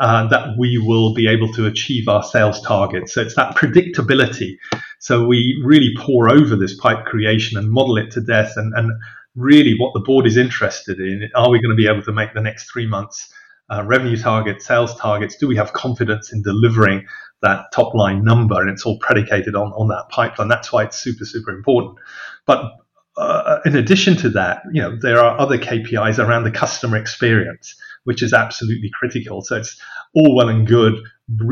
uh, 0.00 0.28
that 0.28 0.56
we 0.58 0.78
will 0.78 1.14
be 1.14 1.28
able 1.28 1.52
to 1.54 1.66
achieve 1.66 2.08
our 2.08 2.22
sales 2.22 2.60
targets. 2.62 3.14
So 3.14 3.22
it's 3.22 3.36
that 3.36 3.56
predictability. 3.56 4.56
So 5.00 5.26
we 5.26 5.60
really 5.64 5.94
pore 5.96 6.30
over 6.30 6.56
this 6.56 6.76
pipe 6.76 7.04
creation 7.04 7.56
and 7.56 7.70
model 7.70 7.98
it 7.98 8.10
to 8.12 8.20
death 8.20 8.52
and, 8.56 8.72
and 8.76 8.92
really 9.38 9.74
what 9.78 9.94
the 9.94 10.00
board 10.00 10.26
is 10.26 10.36
interested 10.36 10.98
in. 10.98 11.30
Are 11.34 11.50
we 11.50 11.60
going 11.60 11.70
to 11.70 11.76
be 11.76 11.86
able 11.86 12.02
to 12.02 12.12
make 12.12 12.34
the 12.34 12.40
next 12.40 12.70
three 12.70 12.86
months 12.86 13.32
uh, 13.70 13.84
revenue 13.84 14.16
targets, 14.16 14.66
sales 14.66 14.94
targets? 14.96 15.36
Do 15.36 15.46
we 15.46 15.56
have 15.56 15.72
confidence 15.72 16.32
in 16.32 16.42
delivering 16.42 17.06
that 17.40 17.66
top 17.72 17.94
line 17.94 18.24
number, 18.24 18.60
and 18.60 18.70
it's 18.70 18.84
all 18.84 18.98
predicated 18.98 19.54
on 19.54 19.72
on 19.72 19.88
that 19.88 20.08
pipeline. 20.10 20.48
That's 20.48 20.72
why 20.72 20.84
it's 20.84 20.98
super 20.98 21.24
super 21.24 21.50
important. 21.50 21.98
But 22.46 22.72
uh, 23.16 23.58
in 23.64 23.76
addition 23.76 24.16
to 24.16 24.28
that, 24.30 24.62
you 24.72 24.80
know, 24.80 24.96
there 24.96 25.18
are 25.18 25.38
other 25.38 25.58
KPIs 25.58 26.24
around 26.24 26.44
the 26.44 26.50
customer 26.50 26.96
experience, 26.96 27.74
which 28.04 28.22
is 28.22 28.32
absolutely 28.32 28.90
critical. 28.98 29.42
So 29.42 29.56
it's 29.56 29.80
all 30.14 30.34
well 30.34 30.48
and 30.48 30.66
good 30.66 30.94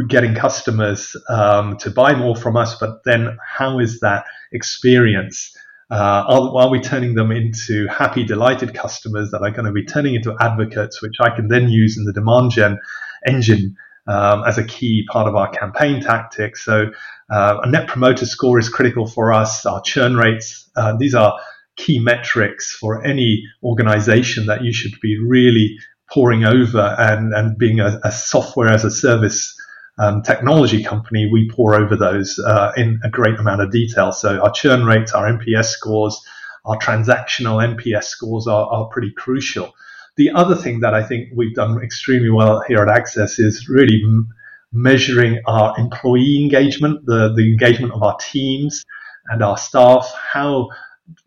getting 0.09 0.35
customers 0.35 1.17
um, 1.29 1.77
to 1.79 1.91
buy 1.91 2.15
more 2.15 2.35
from 2.35 2.57
us, 2.57 2.79
but 2.79 3.05
then 3.05 3.37
how 3.47 3.79
is 3.79 4.01
that 4.01 4.25
experience? 4.53 5.56
Uh, 5.89 6.25
are, 6.27 6.57
are, 6.57 6.69
we 6.69 6.81
turning 6.81 7.15
them 7.15 7.31
into 7.31 7.87
happy, 7.87 8.25
delighted 8.25 8.75
customers 8.75 9.31
that 9.31 9.41
are 9.43 9.53
going 9.53 9.67
to 9.67 9.73
be 9.73 9.85
turning 9.85 10.17
into 10.17 10.35
advocates, 10.41 11.01
which 11.01 11.17
I 11.21 11.31
can 11.31 11.47
then 11.47 11.69
use 11.69 11.97
in 11.97 12.05
the 12.05 12.13
demand 12.13 12.51
gen 12.51 12.79
engine 13.25 13.77
um, 14.09 14.43
as 14.45 14.59
a 14.59 14.65
key 14.65 15.07
part 15.09 15.29
of 15.29 15.37
our 15.37 15.49
campaign 15.51 16.03
tactics? 16.03 16.65
So, 16.65 16.87
uh, 17.31 17.61
a 17.63 17.71
net 17.71 17.87
promoter 17.87 18.27
score 18.27 18.59
is 18.59 18.69
critical 18.69 19.07
for 19.07 19.33
us. 19.33 19.65
Our 19.65 19.81
churn 19.83 20.17
rates, 20.17 20.69
uh, 20.75 20.97
these 20.97 21.15
are 21.15 21.39
key 21.77 22.01
metrics 22.01 22.73
for 22.73 23.05
any 23.05 23.45
organization 23.63 24.47
that 24.47 24.65
you 24.65 24.73
should 24.73 24.99
be 25.01 25.19
really 25.19 25.77
poring 26.11 26.45
over 26.45 26.97
and, 26.99 27.33
and 27.33 27.57
being 27.59 27.79
a, 27.81 28.01
a 28.03 28.11
software 28.11 28.73
as 28.73 28.85
a 28.85 28.91
service 28.91 29.56
um, 29.99 30.23
technology 30.23 30.83
company, 30.83 31.29
we 31.31 31.49
pore 31.49 31.75
over 31.75 31.97
those 31.97 32.39
uh, 32.39 32.73
in 32.77 33.01
a 33.03 33.09
great 33.09 33.39
amount 33.39 33.63
of 33.63 33.71
detail. 33.71 34.13
So 34.13 34.41
our 34.41 34.53
churn 34.53 34.85
rates, 34.85 35.13
our 35.13 35.25
NPS 35.27 35.67
scores, 35.67 36.21
our 36.65 36.77
transactional 36.79 37.65
NPS 37.77 38.05
scores 38.05 38.47
are, 38.47 38.67
are 38.67 38.87
pretty 38.87 39.13
crucial. 39.13 39.73
The 40.17 40.31
other 40.33 40.55
thing 40.55 40.81
that 40.81 40.95
I 40.95 41.03
think 41.03 41.31
we've 41.35 41.55
done 41.55 41.83
extremely 41.83 42.31
well 42.31 42.63
here 42.67 42.83
at 42.83 42.89
Access 42.89 43.39
is 43.39 43.69
really 43.69 44.01
m- 44.05 44.29
measuring 44.73 45.41
our 45.47 45.79
employee 45.79 46.43
engagement, 46.43 47.05
the, 47.07 47.33
the 47.35 47.51
engagement 47.51 47.93
of 47.93 48.03
our 48.03 48.17
teams 48.19 48.85
and 49.29 49.43
our 49.43 49.57
staff. 49.57 50.13
How 50.15 50.69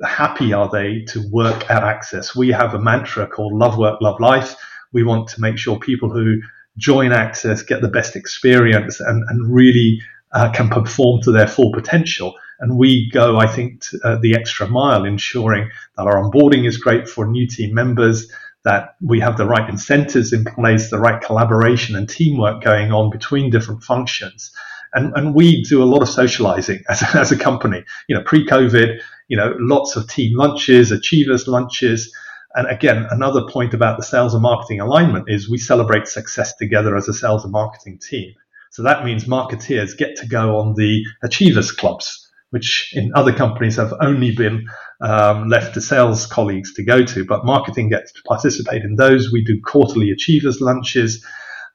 happy 0.03 0.53
are 0.53 0.69
they 0.69 1.01
to 1.09 1.27
work 1.31 1.69
at 1.69 1.83
Access? 1.83 2.35
We 2.35 2.49
have 2.49 2.73
a 2.73 2.79
mantra 2.79 3.27
called 3.27 3.53
Love 3.53 3.77
Work, 3.77 4.01
Love 4.01 4.19
Life. 4.19 4.55
We 4.91 5.03
want 5.03 5.29
to 5.29 5.41
make 5.41 5.57
sure 5.57 5.79
people 5.79 6.09
who 6.09 6.39
join 6.79 7.11
Access 7.11 7.61
get 7.61 7.81
the 7.81 7.87
best 7.87 8.15
experience 8.15 8.99
and, 8.99 9.23
and 9.29 9.53
really 9.53 10.01
uh, 10.31 10.51
can 10.51 10.69
perform 10.69 11.21
to 11.21 11.31
their 11.31 11.47
full 11.47 11.71
potential. 11.71 12.35
And 12.59 12.77
we 12.77 13.09
go, 13.11 13.37
I 13.37 13.47
think, 13.47 13.81
to, 13.83 13.99
uh, 14.03 14.17
the 14.21 14.35
extra 14.35 14.67
mile, 14.67 15.05
ensuring 15.05 15.69
that 15.97 16.07
our 16.07 16.15
onboarding 16.15 16.67
is 16.67 16.77
great 16.77 17.07
for 17.07 17.25
new 17.25 17.47
team 17.47 17.73
members, 17.73 18.31
that 18.65 18.95
we 19.01 19.19
have 19.19 19.37
the 19.37 19.45
right 19.45 19.69
incentives 19.69 20.33
in 20.33 20.43
place, 20.43 20.89
the 20.89 20.99
right 20.99 21.21
collaboration 21.21 21.95
and 21.95 22.09
teamwork 22.09 22.61
going 22.61 22.91
on 22.91 23.09
between 23.09 23.49
different 23.49 23.83
functions. 23.83 24.51
And, 24.93 25.13
and 25.15 25.33
we 25.33 25.63
do 25.63 25.81
a 25.81 25.85
lot 25.85 26.01
of 26.01 26.09
socializing 26.09 26.83
as, 26.89 27.03
as 27.15 27.31
a 27.31 27.37
company. 27.37 27.83
You 28.07 28.15
know, 28.15 28.23
pre-COVID, 28.23 28.99
you 29.27 29.37
know, 29.37 29.55
lots 29.59 29.95
of 29.95 30.09
team 30.09 30.35
lunches, 30.35 30.91
achievers 30.91 31.47
lunches. 31.47 32.13
And 32.55 32.67
again, 32.67 33.07
another 33.11 33.47
point 33.47 33.73
about 33.73 33.97
the 33.97 34.03
sales 34.03 34.33
and 34.33 34.41
marketing 34.41 34.79
alignment 34.79 35.25
is 35.27 35.49
we 35.49 35.57
celebrate 35.57 36.07
success 36.07 36.55
together 36.55 36.95
as 36.95 37.07
a 37.07 37.13
sales 37.13 37.43
and 37.43 37.51
marketing 37.51 37.99
team. 37.99 38.33
So 38.71 38.83
that 38.83 39.05
means 39.05 39.25
marketeers 39.25 39.97
get 39.97 40.15
to 40.17 40.27
go 40.27 40.57
on 40.57 40.75
the 40.75 41.03
achievers 41.23 41.71
clubs, 41.71 42.27
which 42.51 42.91
in 42.93 43.11
other 43.15 43.33
companies 43.33 43.75
have 43.77 43.93
only 44.01 44.31
been 44.35 44.67
um, 45.01 45.47
left 45.47 45.75
to 45.75 45.81
sales 45.81 46.25
colleagues 46.25 46.73
to 46.73 46.83
go 46.83 47.03
to, 47.03 47.25
but 47.25 47.45
marketing 47.45 47.89
gets 47.89 48.11
to 48.13 48.21
participate 48.23 48.83
in 48.83 48.95
those. 48.95 49.31
We 49.31 49.43
do 49.43 49.59
quarterly 49.61 50.11
achievers 50.11 50.59
lunches. 50.59 51.25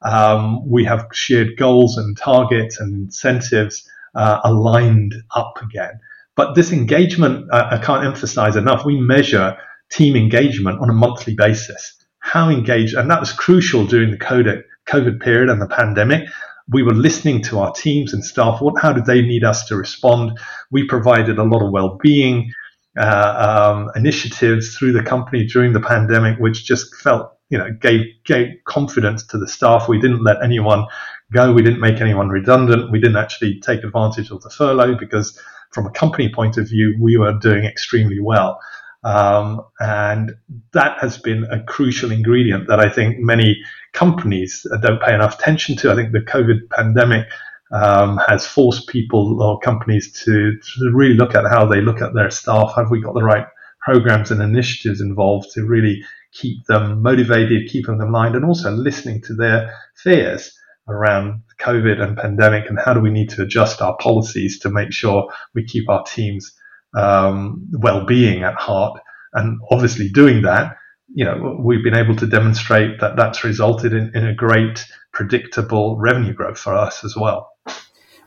Um, 0.01 0.69
we 0.69 0.83
have 0.85 1.07
shared 1.13 1.57
goals 1.57 1.97
and 1.97 2.17
targets 2.17 2.79
and 2.79 3.05
incentives 3.05 3.89
uh, 4.13 4.41
aligned 4.43 5.15
up 5.35 5.59
again. 5.61 5.99
But 6.35 6.53
this 6.53 6.71
engagement, 6.71 7.49
uh, 7.51 7.69
I 7.71 7.77
can't 7.77 8.05
emphasize 8.05 8.55
enough. 8.55 8.85
We 8.85 8.99
measure 8.99 9.57
team 9.91 10.15
engagement 10.15 10.79
on 10.81 10.89
a 10.89 10.93
monthly 10.93 11.35
basis. 11.35 11.95
How 12.19 12.49
engaged, 12.49 12.95
and 12.95 13.09
that 13.11 13.19
was 13.19 13.31
crucial 13.31 13.85
during 13.85 14.11
the 14.11 14.17
COVID 14.17 15.21
period 15.21 15.49
and 15.49 15.61
the 15.61 15.67
pandemic. 15.67 16.27
We 16.67 16.81
were 16.81 16.93
listening 16.93 17.43
to 17.43 17.59
our 17.59 17.71
teams 17.71 18.13
and 18.13 18.25
staff. 18.25 18.61
What, 18.61 18.81
how 18.81 18.91
did 18.91 19.05
they 19.05 19.21
need 19.21 19.43
us 19.43 19.65
to 19.67 19.75
respond? 19.75 20.39
We 20.71 20.87
provided 20.87 21.37
a 21.37 21.43
lot 21.43 21.63
of 21.63 21.71
well-being 21.71 22.51
uh, 22.97 23.75
um, 23.75 23.91
initiatives 23.95 24.75
through 24.75 24.93
the 24.93 25.03
company 25.03 25.45
during 25.45 25.73
the 25.73 25.81
pandemic, 25.81 26.39
which 26.39 26.65
just 26.65 26.95
felt, 26.95 27.33
you 27.49 27.57
know, 27.57 27.69
gave 27.79 28.05
gave 28.25 28.47
confidence 28.65 29.25
to 29.27 29.37
the 29.37 29.47
staff. 29.47 29.87
We 29.87 29.99
didn't 29.99 30.23
let 30.23 30.41
anyone 30.43 30.87
go. 31.31 31.53
We 31.53 31.61
didn't 31.61 31.79
make 31.79 32.01
anyone 32.01 32.29
redundant. 32.29 32.91
We 32.91 32.99
didn't 32.99 33.17
actually 33.17 33.59
take 33.59 33.83
advantage 33.83 34.31
of 34.31 34.41
the 34.41 34.49
furlough 34.49 34.97
because 34.97 35.39
from 35.71 35.85
a 35.85 35.91
company 35.91 36.31
point 36.33 36.57
of 36.57 36.69
view, 36.69 36.95
we 36.99 37.17
were 37.17 37.33
doing 37.33 37.65
extremely 37.65 38.19
well. 38.19 38.59
Um, 39.05 39.61
and 39.79 40.31
that 40.73 40.97
has 40.99 41.19
been 41.19 41.45
a 41.51 41.63
crucial 41.63 42.11
ingredient 42.11 42.67
that 42.67 42.79
I 42.79 42.89
think 42.89 43.19
many 43.19 43.55
companies 43.93 44.65
don't 44.81 44.99
pay 44.99 45.13
enough 45.13 45.39
attention 45.39 45.77
to. 45.77 45.91
I 45.91 45.95
think 45.95 46.11
the 46.11 46.21
COVID 46.21 46.71
pandemic 46.71 47.27
um, 47.71 48.19
has 48.27 48.47
forced 48.47 48.89
people 48.89 49.43
or 49.43 49.59
companies 49.59 50.11
to, 50.23 50.57
to, 50.57 50.91
really 50.91 51.13
look 51.13 51.35
at 51.35 51.45
how 51.45 51.67
they 51.67 51.81
look 51.81 52.01
at 52.01 52.15
their 52.15 52.31
staff. 52.31 52.73
Have 52.75 52.89
we 52.89 52.99
got 52.99 53.13
the 53.13 53.23
right 53.23 53.45
programs 53.81 54.31
and 54.31 54.41
initiatives 54.41 55.01
involved 55.01 55.51
to 55.51 55.65
really 55.65 56.01
keep 56.31 56.65
them 56.65 57.03
motivated, 57.03 57.69
keeping 57.69 57.99
them 57.99 58.09
aligned, 58.09 58.35
and 58.35 58.43
also 58.43 58.71
listening 58.71 59.21
to 59.23 59.35
their 59.35 59.71
fears? 59.95 60.51
around 60.87 61.41
COVID 61.59 61.99
and 61.99 62.15
pandemic 62.15 62.69
and 62.69 62.77
how 62.77 62.93
do 62.93 62.99
we 62.99 63.09
need 63.09 63.27
to 63.31 63.41
adjust 63.41 63.81
our 63.81 63.97
policies 63.97 64.59
to 64.59 64.69
make 64.69 64.93
sure 64.93 65.27
we 65.55 65.65
keep 65.65 65.89
our 65.89 66.03
teams 66.03 66.55
um, 66.95 67.67
well-being 67.71 68.43
at 68.43 68.55
heart. 68.55 68.99
And 69.33 69.59
obviously 69.69 70.09
doing 70.09 70.43
that, 70.43 70.77
you 71.13 71.25
know, 71.25 71.57
we've 71.59 71.83
been 71.83 71.95
able 71.95 72.15
to 72.15 72.27
demonstrate 72.27 72.99
that 72.99 73.15
that's 73.15 73.43
resulted 73.43 73.93
in, 73.93 74.11
in 74.15 74.25
a 74.25 74.33
great 74.33 74.85
predictable 75.13 75.97
revenue 75.97 76.33
growth 76.33 76.59
for 76.59 76.73
us 76.73 77.03
as 77.03 77.15
well. 77.15 77.51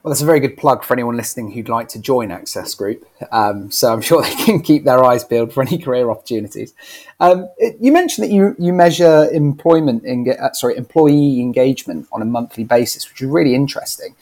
Well, 0.02 0.12
that's 0.12 0.22
a 0.22 0.26
very 0.26 0.38
good 0.38 0.56
plug 0.56 0.84
for 0.84 0.94
anyone 0.94 1.16
listening 1.16 1.50
who'd 1.50 1.68
like 1.68 1.88
to 1.88 1.98
join 1.98 2.30
Access 2.30 2.74
Group. 2.74 3.04
Um, 3.32 3.70
so 3.70 3.92
I'm 3.92 4.00
sure 4.08 4.22
they 4.22 4.34
can 4.36 4.62
keep 4.62 4.84
their 4.84 5.04
eyes 5.04 5.24
peeled 5.24 5.52
for 5.52 5.62
any 5.62 5.76
career 5.78 6.10
opportunities. 6.10 6.72
Um, 7.20 7.48
it, 7.58 7.76
you 7.80 7.92
mentioned 7.92 8.26
that 8.26 8.32
you, 8.32 8.54
you 8.58 8.72
measure 8.72 9.28
employment, 9.32 10.04
in, 10.04 10.34
uh, 10.40 10.52
sorry, 10.52 10.76
employee 10.76 11.40
engagement 11.40 12.06
on 12.12 12.22
a 12.22 12.24
monthly 12.24 12.64
basis, 12.64 13.08
which 13.08 13.20
is 13.20 13.28
really 13.28 13.54
interesting. 13.54 14.14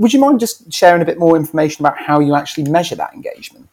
Would 0.00 0.14
you 0.14 0.18
mind 0.18 0.40
just 0.40 0.72
sharing 0.72 1.02
a 1.02 1.04
bit 1.04 1.18
more 1.18 1.36
information 1.36 1.84
about 1.84 1.98
how 1.98 2.20
you 2.20 2.34
actually 2.34 2.70
measure 2.70 2.94
that 2.94 3.12
engagement? 3.12 3.68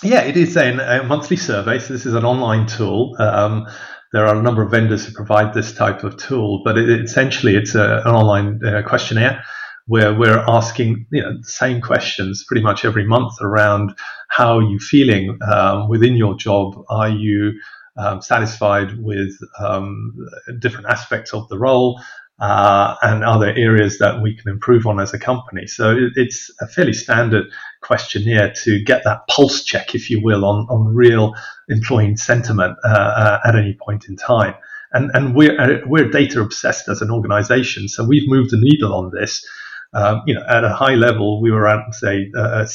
Yeah, 0.00 0.20
it 0.20 0.36
is 0.36 0.56
a, 0.56 1.02
monthly 1.02 1.36
survey. 1.36 1.80
So 1.80 1.94
this 1.94 2.06
is 2.06 2.14
an 2.14 2.24
online 2.24 2.66
tool. 2.68 3.16
Um, 3.18 3.66
there 4.12 4.24
are 4.24 4.38
a 4.38 4.42
number 4.42 4.62
of 4.62 4.70
vendors 4.70 5.04
who 5.04 5.12
provide 5.12 5.52
this 5.52 5.74
type 5.74 6.04
of 6.04 6.16
tool, 6.16 6.62
but 6.64 6.78
it, 6.78 6.88
essentially 7.02 7.56
it's 7.56 7.74
a, 7.74 8.02
an 8.04 8.14
online 8.14 8.64
uh, 8.64 8.82
questionnaire 8.86 9.42
where 9.86 10.14
we're 10.14 10.44
asking 10.46 11.06
you 11.10 11.22
know 11.22 11.36
the 11.38 11.48
same 11.48 11.80
questions 11.80 12.44
pretty 12.46 12.62
much 12.62 12.84
every 12.84 13.04
month 13.04 13.32
around 13.40 13.94
how 14.28 14.58
are 14.58 14.62
you 14.62 14.78
feeling 14.78 15.38
um, 15.52 15.88
within 15.88 16.16
your 16.16 16.36
job 16.36 16.74
are 16.88 17.08
you 17.08 17.52
um, 17.96 18.20
satisfied 18.20 18.98
with 18.98 19.30
um, 19.60 20.12
different 20.58 20.86
aspects 20.86 21.32
of 21.32 21.48
the 21.48 21.58
role 21.58 22.00
uh, 22.38 22.96
and 23.02 23.24
other 23.24 23.48
areas 23.56 23.98
that 23.98 24.20
we 24.20 24.34
can 24.34 24.50
improve 24.50 24.86
on 24.86 25.00
as 25.00 25.14
a 25.14 25.18
company. 25.18 25.66
So 25.66 25.96
it, 25.96 26.12
it's 26.16 26.50
a 26.60 26.66
fairly 26.66 26.92
standard 26.92 27.46
questionnaire 27.80 28.52
to 28.64 28.82
get 28.82 29.04
that 29.04 29.26
pulse 29.28 29.64
check, 29.64 29.94
if 29.94 30.10
you 30.10 30.20
will, 30.22 30.44
on, 30.44 30.66
on 30.68 30.94
real 30.94 31.34
employee 31.68 32.16
sentiment 32.16 32.76
uh, 32.84 32.88
uh, 32.88 33.38
at 33.44 33.56
any 33.56 33.74
point 33.74 34.08
in 34.08 34.16
time. 34.16 34.54
And, 34.92 35.10
and 35.14 35.34
we're, 35.34 35.60
uh, 35.60 35.80
we're 35.86 36.08
data 36.08 36.40
obsessed 36.40 36.88
as 36.88 37.02
an 37.02 37.10
organization. 37.10 37.88
So 37.88 38.04
we've 38.04 38.28
moved 38.28 38.50
the 38.50 38.58
needle 38.58 38.94
on 38.94 39.10
this 39.10 39.46
um, 39.94 40.22
you 40.26 40.34
know, 40.34 40.44
at 40.48 40.64
a 40.64 40.74
high 40.74 40.94
level, 40.94 41.40
we 41.40 41.50
were 41.50 41.66
at 41.68 41.94
say 41.94 42.30
a, 42.34 42.66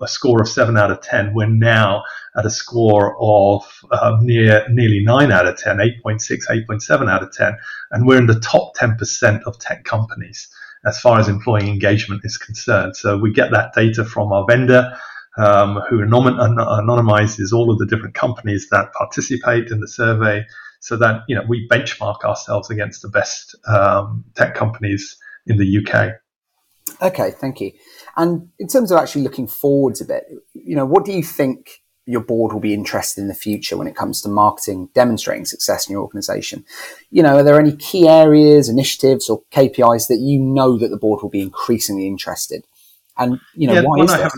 a, 0.00 0.08
score 0.08 0.40
of 0.40 0.48
seven 0.48 0.76
out 0.76 0.90
of 0.90 1.00
ten. 1.00 1.34
We're 1.34 1.46
now 1.46 2.02
at 2.36 2.46
a 2.46 2.50
score 2.50 3.16
of 3.20 3.62
uh, 3.90 4.16
near 4.20 4.66
nearly 4.68 5.00
nine 5.00 5.30
out 5.30 5.46
of 5.46 5.56
10, 5.56 5.76
8.6, 5.76 6.46
8.7 6.68 7.10
out 7.10 7.22
of 7.22 7.32
10, 7.32 7.56
and 7.92 8.06
we're 8.06 8.18
in 8.18 8.26
the 8.26 8.40
top 8.40 8.76
10% 8.76 9.42
of 9.46 9.58
tech 9.58 9.84
companies 9.84 10.48
as 10.84 11.00
far 11.00 11.18
as 11.18 11.28
employee 11.28 11.68
engagement 11.68 12.22
is 12.24 12.36
concerned. 12.36 12.96
So 12.96 13.16
we 13.16 13.32
get 13.32 13.50
that 13.52 13.72
data 13.74 14.04
from 14.04 14.32
our 14.32 14.44
vendor. 14.48 14.96
Um, 15.36 15.80
who 15.90 15.98
anonymizes 15.98 17.52
all 17.52 17.72
of 17.72 17.80
the 17.80 17.86
different 17.86 18.14
companies 18.14 18.68
that 18.70 18.92
participate 18.92 19.72
in 19.72 19.80
the 19.80 19.88
survey 19.88 20.46
so 20.78 20.96
that 20.96 21.22
you 21.26 21.34
know 21.34 21.42
we 21.48 21.66
benchmark 21.66 22.22
ourselves 22.22 22.70
against 22.70 23.02
the 23.02 23.08
best 23.08 23.56
um, 23.66 24.22
tech 24.36 24.54
companies 24.54 25.16
in 25.46 25.56
the 25.56 25.78
UK. 25.78 26.12
Okay, 27.02 27.32
thank 27.32 27.60
you. 27.60 27.72
And 28.16 28.48
in 28.58 28.68
terms 28.68 28.90
of 28.90 28.98
actually 28.98 29.22
looking 29.22 29.46
forwards 29.46 30.00
a 30.00 30.04
bit, 30.04 30.24
you 30.54 30.76
know, 30.76 30.86
what 30.86 31.04
do 31.04 31.12
you 31.12 31.22
think 31.22 31.84
your 32.06 32.20
board 32.20 32.52
will 32.52 32.60
be 32.60 32.74
interested 32.74 33.20
in 33.20 33.28
the 33.28 33.34
future 33.34 33.76
when 33.76 33.86
it 33.86 33.96
comes 33.96 34.20
to 34.20 34.28
marketing, 34.28 34.88
demonstrating 34.94 35.46
success 35.46 35.88
in 35.88 35.92
your 35.92 36.02
organization. 36.02 36.64
You 37.10 37.22
know, 37.22 37.38
are 37.38 37.42
there 37.42 37.58
any 37.58 37.74
key 37.76 38.06
areas, 38.06 38.68
initiatives, 38.68 39.30
or 39.30 39.42
KPIs 39.52 40.08
that 40.08 40.18
you 40.18 40.38
know 40.38 40.78
that 40.78 40.88
the 40.88 40.98
board 40.98 41.22
will 41.22 41.30
be 41.30 41.40
increasingly 41.40 42.06
interested? 42.06 42.64
And 43.16 43.40
you 43.54 43.68
know, 43.68 43.74
yeah, 43.74 43.82
why 43.84 44.04
is 44.04 44.10
that? 44.10 44.32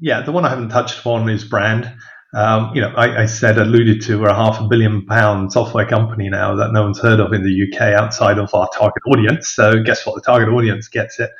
Yeah, 0.00 0.22
the 0.22 0.32
one 0.32 0.44
I 0.44 0.50
haven't 0.50 0.70
touched 0.70 0.98
upon 1.00 1.28
is 1.28 1.44
brand. 1.44 1.92
Um, 2.34 2.70
you 2.74 2.80
know, 2.80 2.92
I, 2.96 3.22
I, 3.22 3.26
said, 3.26 3.58
alluded 3.58 4.02
to, 4.02 4.20
we're 4.20 4.28
a 4.28 4.34
half 4.34 4.60
a 4.60 4.68
billion 4.68 5.04
pound 5.04 5.52
software 5.52 5.86
company 5.86 6.28
now 6.28 6.54
that 6.54 6.72
no 6.72 6.84
one's 6.84 7.00
heard 7.00 7.18
of 7.18 7.32
in 7.32 7.42
the 7.42 7.66
UK 7.66 7.92
outside 7.92 8.38
of 8.38 8.54
our 8.54 8.68
target 8.72 9.02
audience. 9.08 9.48
So, 9.48 9.82
guess 9.82 10.06
what? 10.06 10.14
The 10.14 10.20
target 10.20 10.48
audience 10.48 10.86
gets 10.86 11.18
it. 11.18 11.30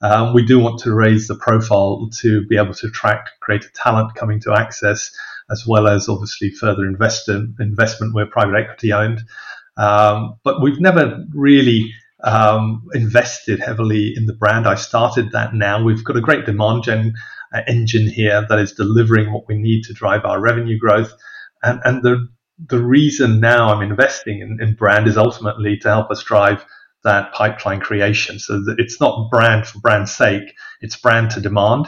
Um, 0.00 0.32
we 0.32 0.44
do 0.44 0.58
want 0.58 0.80
to 0.80 0.94
raise 0.94 1.26
the 1.26 1.34
profile 1.34 2.08
to 2.20 2.46
be 2.46 2.56
able 2.56 2.74
to 2.74 2.86
attract 2.86 3.30
greater 3.40 3.68
talent 3.74 4.14
coming 4.14 4.40
to 4.40 4.54
Access, 4.54 5.10
as 5.50 5.66
well 5.66 5.88
as 5.88 6.08
obviously 6.08 6.50
further 6.50 6.84
invest 6.84 7.28
in, 7.28 7.56
investment. 7.58 8.14
We're 8.14 8.26
private 8.26 8.56
equity 8.56 8.92
owned, 8.92 9.22
um, 9.76 10.36
but 10.44 10.62
we've 10.62 10.80
never 10.80 11.24
really 11.34 11.92
um, 12.22 12.86
invested 12.94 13.60
heavily 13.60 14.12
in 14.16 14.26
the 14.26 14.34
brand. 14.34 14.66
I 14.66 14.74
started 14.76 15.32
that 15.32 15.54
now. 15.54 15.82
We've 15.82 16.04
got 16.04 16.16
a 16.16 16.20
great 16.20 16.46
demand 16.46 16.84
gen 16.84 17.14
uh, 17.52 17.62
engine 17.66 18.08
here 18.08 18.44
that 18.48 18.58
is 18.58 18.72
delivering 18.72 19.32
what 19.32 19.48
we 19.48 19.56
need 19.56 19.84
to 19.84 19.92
drive 19.92 20.24
our 20.24 20.40
revenue 20.40 20.78
growth. 20.78 21.12
And, 21.62 21.80
and 21.84 22.02
the, 22.02 22.28
the 22.68 22.82
reason 22.82 23.40
now 23.40 23.68
I'm 23.72 23.82
investing 23.82 24.40
in, 24.40 24.58
in 24.60 24.74
brand 24.74 25.06
is 25.06 25.16
ultimately 25.16 25.76
to 25.78 25.88
help 25.88 26.10
us 26.10 26.22
drive 26.22 26.64
that 27.04 27.32
pipeline 27.32 27.80
creation. 27.80 28.38
So 28.38 28.62
it's 28.78 29.00
not 29.00 29.30
brand 29.30 29.66
for 29.66 29.78
brand's 29.80 30.14
sake, 30.14 30.54
it's 30.80 30.96
brand 30.96 31.30
to 31.32 31.40
demand. 31.40 31.86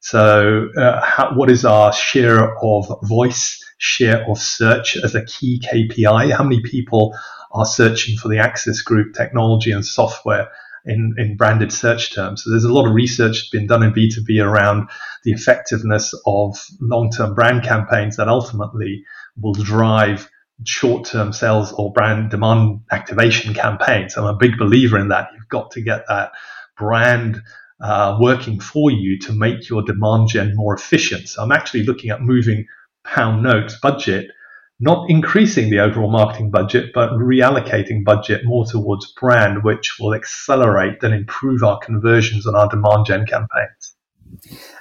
So, 0.00 0.68
uh, 0.76 1.00
how, 1.00 1.34
what 1.34 1.50
is 1.50 1.64
our 1.64 1.92
share 1.92 2.56
of 2.62 2.86
voice, 3.02 3.62
share 3.78 4.28
of 4.30 4.38
search 4.38 4.96
as 4.96 5.14
a 5.14 5.24
key 5.24 5.60
KPI? 5.60 6.32
How 6.32 6.44
many 6.44 6.62
people 6.62 7.16
are 7.52 7.66
searching 7.66 8.16
for 8.16 8.28
the 8.28 8.38
Access 8.38 8.82
Group 8.82 9.14
technology 9.14 9.72
and 9.72 9.84
software 9.84 10.48
in, 10.86 11.14
in 11.18 11.36
branded 11.36 11.72
search 11.72 12.14
terms. 12.14 12.44
So 12.44 12.50
there's 12.50 12.64
a 12.64 12.72
lot 12.72 12.86
of 12.86 12.94
research 12.94 13.50
been 13.50 13.66
done 13.66 13.82
in 13.82 13.92
B2B 13.92 14.42
around 14.42 14.88
the 15.24 15.32
effectiveness 15.32 16.14
of 16.26 16.58
long-term 16.80 17.34
brand 17.34 17.64
campaigns 17.64 18.16
that 18.16 18.28
ultimately 18.28 19.04
will 19.40 19.52
drive 19.52 20.30
short-term 20.64 21.32
sales 21.32 21.72
or 21.72 21.92
brand 21.92 22.30
demand 22.30 22.80
activation 22.90 23.54
campaigns. 23.54 24.16
I'm 24.16 24.24
a 24.24 24.36
big 24.36 24.58
believer 24.58 24.98
in 24.98 25.08
that. 25.08 25.28
You've 25.34 25.48
got 25.48 25.70
to 25.72 25.80
get 25.80 26.04
that 26.08 26.32
brand 26.76 27.42
uh, 27.80 28.16
working 28.20 28.60
for 28.60 28.90
you 28.90 29.18
to 29.20 29.32
make 29.32 29.68
your 29.68 29.82
demand 29.82 30.28
gen 30.28 30.54
more 30.54 30.74
efficient. 30.74 31.28
So 31.28 31.42
I'm 31.42 31.52
actually 31.52 31.84
looking 31.84 32.10
at 32.10 32.22
moving 32.22 32.66
pound 33.04 33.42
notes 33.42 33.78
budget 33.80 34.30
not 34.78 35.08
increasing 35.08 35.70
the 35.70 35.78
overall 35.78 36.10
marketing 36.10 36.50
budget, 36.50 36.90
but 36.92 37.10
reallocating 37.12 38.04
budget 38.04 38.42
more 38.44 38.66
towards 38.66 39.10
brand, 39.12 39.64
which 39.64 39.96
will 39.98 40.14
accelerate 40.14 41.02
and 41.02 41.14
improve 41.14 41.62
our 41.62 41.78
conversions 41.78 42.46
on 42.46 42.54
our 42.54 42.68
demand 42.68 43.06
gen 43.06 43.24
campaigns. 43.26 43.94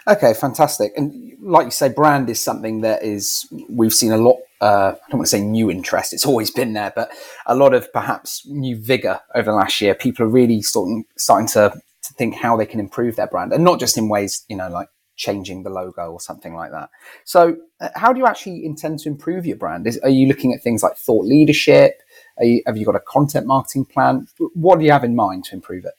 Okay, 0.07 0.33
fantastic. 0.33 0.91
And 0.97 1.33
like 1.41 1.65
you 1.65 1.71
say, 1.71 1.89
brand 1.89 2.29
is 2.29 2.43
something 2.43 2.81
that 2.81 3.03
is 3.03 3.47
we've 3.69 3.93
seen 3.93 4.11
a 4.11 4.17
lot. 4.17 4.37
Uh, 4.61 4.93
I 4.95 5.09
don't 5.09 5.19
want 5.19 5.27
to 5.27 5.31
say 5.31 5.41
new 5.41 5.69
interest; 5.69 6.13
it's 6.13 6.25
always 6.25 6.51
been 6.51 6.73
there, 6.73 6.93
but 6.95 7.11
a 7.45 7.55
lot 7.55 7.73
of 7.73 7.91
perhaps 7.93 8.45
new 8.47 8.77
vigor 8.77 9.19
over 9.33 9.51
the 9.51 9.57
last 9.57 9.81
year. 9.81 9.95
People 9.95 10.25
are 10.25 10.29
really 10.29 10.61
starting 10.61 11.05
starting 11.17 11.47
to 11.49 11.73
to 12.03 12.13
think 12.13 12.35
how 12.35 12.55
they 12.55 12.65
can 12.65 12.79
improve 12.79 13.15
their 13.15 13.27
brand, 13.27 13.53
and 13.53 13.63
not 13.63 13.79
just 13.79 13.97
in 13.97 14.09
ways 14.09 14.43
you 14.47 14.55
know 14.55 14.69
like 14.69 14.89
changing 15.15 15.63
the 15.63 15.69
logo 15.69 16.11
or 16.11 16.19
something 16.19 16.53
like 16.53 16.71
that. 16.71 16.89
So, 17.23 17.57
uh, 17.79 17.89
how 17.95 18.13
do 18.13 18.19
you 18.19 18.27
actually 18.27 18.65
intend 18.65 18.99
to 18.99 19.09
improve 19.09 19.45
your 19.45 19.57
brand? 19.57 19.87
Is, 19.87 19.97
are 19.99 20.09
you 20.09 20.27
looking 20.27 20.53
at 20.53 20.61
things 20.61 20.83
like 20.83 20.97
thought 20.97 21.25
leadership? 21.25 22.01
You, 22.39 22.61
have 22.65 22.77
you 22.77 22.85
got 22.85 22.95
a 22.95 23.01
content 23.01 23.47
marketing 23.47 23.85
plan? 23.85 24.27
What 24.53 24.79
do 24.79 24.85
you 24.85 24.91
have 24.91 25.03
in 25.03 25.15
mind 25.15 25.45
to 25.45 25.55
improve 25.55 25.85
it? 25.85 25.93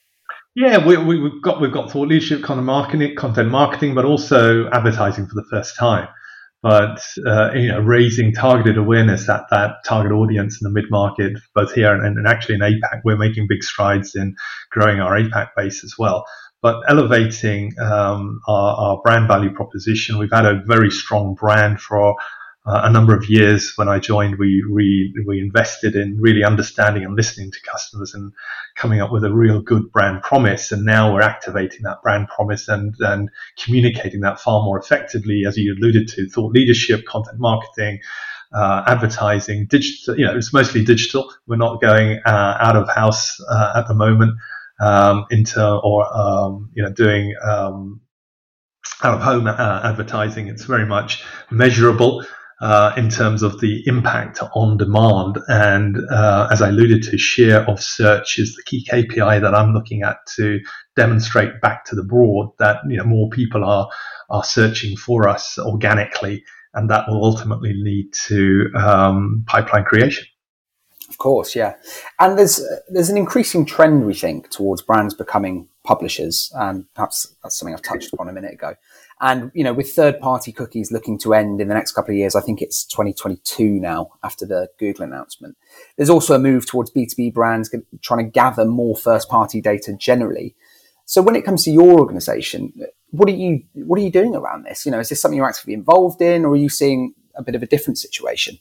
Yeah, 0.54 0.86
we, 0.86 0.96
we, 0.96 1.20
we've 1.20 1.42
got 1.42 1.60
we've 1.60 1.72
got 1.72 1.90
thought 1.90 2.08
leadership, 2.08 2.42
content 2.42 2.66
marketing, 2.66 3.14
content 3.16 3.50
marketing, 3.50 3.94
but 3.94 4.04
also 4.04 4.68
advertising 4.70 5.26
for 5.26 5.34
the 5.34 5.44
first 5.50 5.76
time. 5.76 6.08
But 6.62 7.00
uh, 7.24 7.52
you 7.54 7.68
know, 7.68 7.80
raising 7.80 8.32
targeted 8.32 8.78
awareness 8.78 9.28
at 9.28 9.44
that 9.50 9.84
target 9.84 10.12
audience 10.12 10.60
in 10.60 10.64
the 10.64 10.70
mid 10.70 10.90
market, 10.90 11.38
both 11.54 11.72
here 11.72 11.94
and, 11.94 12.18
and 12.18 12.26
actually 12.26 12.56
in 12.56 12.60
APAC, 12.62 13.02
we're 13.04 13.16
making 13.16 13.46
big 13.48 13.62
strides 13.62 14.16
in 14.16 14.34
growing 14.70 15.00
our 15.00 15.16
APAC 15.16 15.50
base 15.56 15.84
as 15.84 15.94
well 15.98 16.24
but 16.62 16.82
elevating 16.88 17.72
um, 17.78 18.40
our, 18.48 18.74
our, 18.76 19.00
brand 19.04 19.28
value 19.28 19.52
proposition. 19.52 20.18
We've 20.18 20.32
had 20.32 20.46
a 20.46 20.62
very 20.66 20.90
strong 20.90 21.34
brand 21.34 21.80
for 21.80 22.16
uh, 22.66 22.82
a 22.84 22.90
number 22.90 23.16
of 23.16 23.28
years. 23.28 23.72
When 23.76 23.88
I 23.88 23.98
joined, 23.98 24.38
we, 24.38 24.64
we, 24.70 25.14
we 25.26 25.38
invested 25.38 25.94
in 25.94 26.20
really 26.20 26.44
understanding 26.44 27.04
and 27.04 27.14
listening 27.14 27.50
to 27.52 27.58
customers 27.62 28.14
and 28.14 28.32
coming 28.74 29.00
up 29.00 29.12
with 29.12 29.24
a 29.24 29.32
real 29.32 29.60
good 29.60 29.90
brand 29.92 30.22
promise. 30.22 30.72
And 30.72 30.84
now 30.84 31.14
we're 31.14 31.22
activating 31.22 31.82
that 31.82 32.02
brand 32.02 32.28
promise 32.28 32.68
and, 32.68 32.94
and 33.00 33.30
communicating 33.62 34.20
that 34.20 34.40
far 34.40 34.62
more 34.62 34.78
effectively, 34.78 35.44
as 35.46 35.56
you 35.56 35.74
alluded 35.74 36.08
to, 36.08 36.28
thought 36.28 36.52
leadership, 36.52 37.06
content 37.06 37.38
marketing. 37.38 38.00
Uh, 38.52 38.84
advertising, 38.86 39.66
digital, 39.66 40.16
you 40.16 40.24
know, 40.24 40.34
it's 40.34 40.52
mostly 40.52 40.82
digital. 40.82 41.30
We're 41.48 41.56
not 41.56 41.80
going 41.80 42.20
uh, 42.24 42.56
out 42.60 42.76
of 42.76 42.88
house 42.88 43.38
uh, 43.50 43.72
at 43.74 43.88
the 43.88 43.92
moment 43.92 44.38
um, 44.80 45.26
into 45.30 45.62
or 45.62 46.06
um, 46.16 46.70
you 46.74 46.82
know 46.82 46.90
doing 46.90 47.34
um, 47.42 48.00
out 49.02 49.14
of 49.14 49.22
home 49.22 49.46
uh, 49.46 49.80
advertising. 49.84 50.48
It's 50.48 50.64
very 50.64 50.86
much 50.86 51.24
measurable. 51.50 52.24
Uh, 52.58 52.90
in 52.96 53.10
terms 53.10 53.42
of 53.42 53.60
the 53.60 53.86
impact 53.86 54.40
on 54.54 54.78
demand. 54.78 55.38
And 55.46 55.98
uh, 56.10 56.48
as 56.50 56.62
I 56.62 56.70
alluded 56.70 57.02
to, 57.02 57.18
share 57.18 57.60
of 57.68 57.82
search 57.82 58.38
is 58.38 58.56
the 58.56 58.62
key 58.62 58.82
KPI 58.90 59.42
that 59.42 59.54
I'm 59.54 59.74
looking 59.74 60.02
at 60.02 60.16
to 60.36 60.60
demonstrate 60.94 61.60
back 61.60 61.84
to 61.84 61.94
the 61.94 62.02
board 62.02 62.48
that 62.58 62.78
you 62.88 62.96
know 62.96 63.04
more 63.04 63.28
people 63.28 63.62
are 63.62 63.90
are 64.30 64.42
searching 64.42 64.96
for 64.96 65.28
us 65.28 65.58
organically, 65.58 66.44
and 66.72 66.88
that 66.88 67.06
will 67.06 67.22
ultimately 67.22 67.74
lead 67.74 68.10
to 68.28 68.70
um, 68.74 69.44
pipeline 69.46 69.84
creation. 69.84 70.26
Of 71.10 71.18
course, 71.18 71.54
yeah, 71.54 71.74
and 72.18 72.38
there's 72.38 72.66
there's 72.88 73.10
an 73.10 73.18
increasing 73.18 73.66
trend 73.66 74.06
we 74.06 74.14
think 74.14 74.50
towards 74.50 74.80
brands 74.80 75.12
becoming 75.12 75.68
publishers, 75.84 76.50
and 76.54 76.86
perhaps 76.94 77.34
that's 77.42 77.58
something 77.58 77.74
I've 77.74 77.82
touched 77.82 78.12
upon 78.12 78.30
a 78.30 78.32
minute 78.32 78.54
ago. 78.54 78.74
And 79.20 79.50
you 79.54 79.64
know, 79.64 79.72
with 79.72 79.92
third-party 79.92 80.52
cookies 80.52 80.92
looking 80.92 81.18
to 81.20 81.32
end 81.32 81.60
in 81.60 81.68
the 81.68 81.74
next 81.74 81.92
couple 81.92 82.12
of 82.12 82.18
years, 82.18 82.34
I 82.34 82.40
think 82.42 82.60
it's 82.60 82.84
2022 82.84 83.70
now 83.80 84.10
after 84.22 84.44
the 84.44 84.68
Google 84.78 85.04
announcement. 85.04 85.56
There's 85.96 86.10
also 86.10 86.34
a 86.34 86.38
move 86.38 86.66
towards 86.66 86.90
B2B 86.90 87.32
brands 87.32 87.74
trying 88.02 88.24
to 88.24 88.30
gather 88.30 88.66
more 88.66 88.96
first-party 88.96 89.62
data 89.62 89.94
generally. 89.98 90.54
So 91.06 91.22
when 91.22 91.36
it 91.36 91.44
comes 91.44 91.64
to 91.64 91.70
your 91.70 91.98
organization, 91.98 92.72
what 93.10 93.28
are 93.28 93.32
you 93.32 93.62
what 93.74 93.98
are 93.98 94.02
you 94.02 94.10
doing 94.10 94.34
around 94.34 94.64
this? 94.64 94.84
You 94.84 94.92
know, 94.92 94.98
is 94.98 95.08
this 95.08 95.20
something 95.20 95.36
you're 95.36 95.48
actively 95.48 95.74
involved 95.74 96.20
in, 96.20 96.44
or 96.44 96.50
are 96.50 96.56
you 96.56 96.68
seeing 96.68 97.14
a 97.36 97.42
bit 97.42 97.54
of 97.54 97.62
a 97.62 97.66
different 97.66 97.98
situation? 97.98 98.58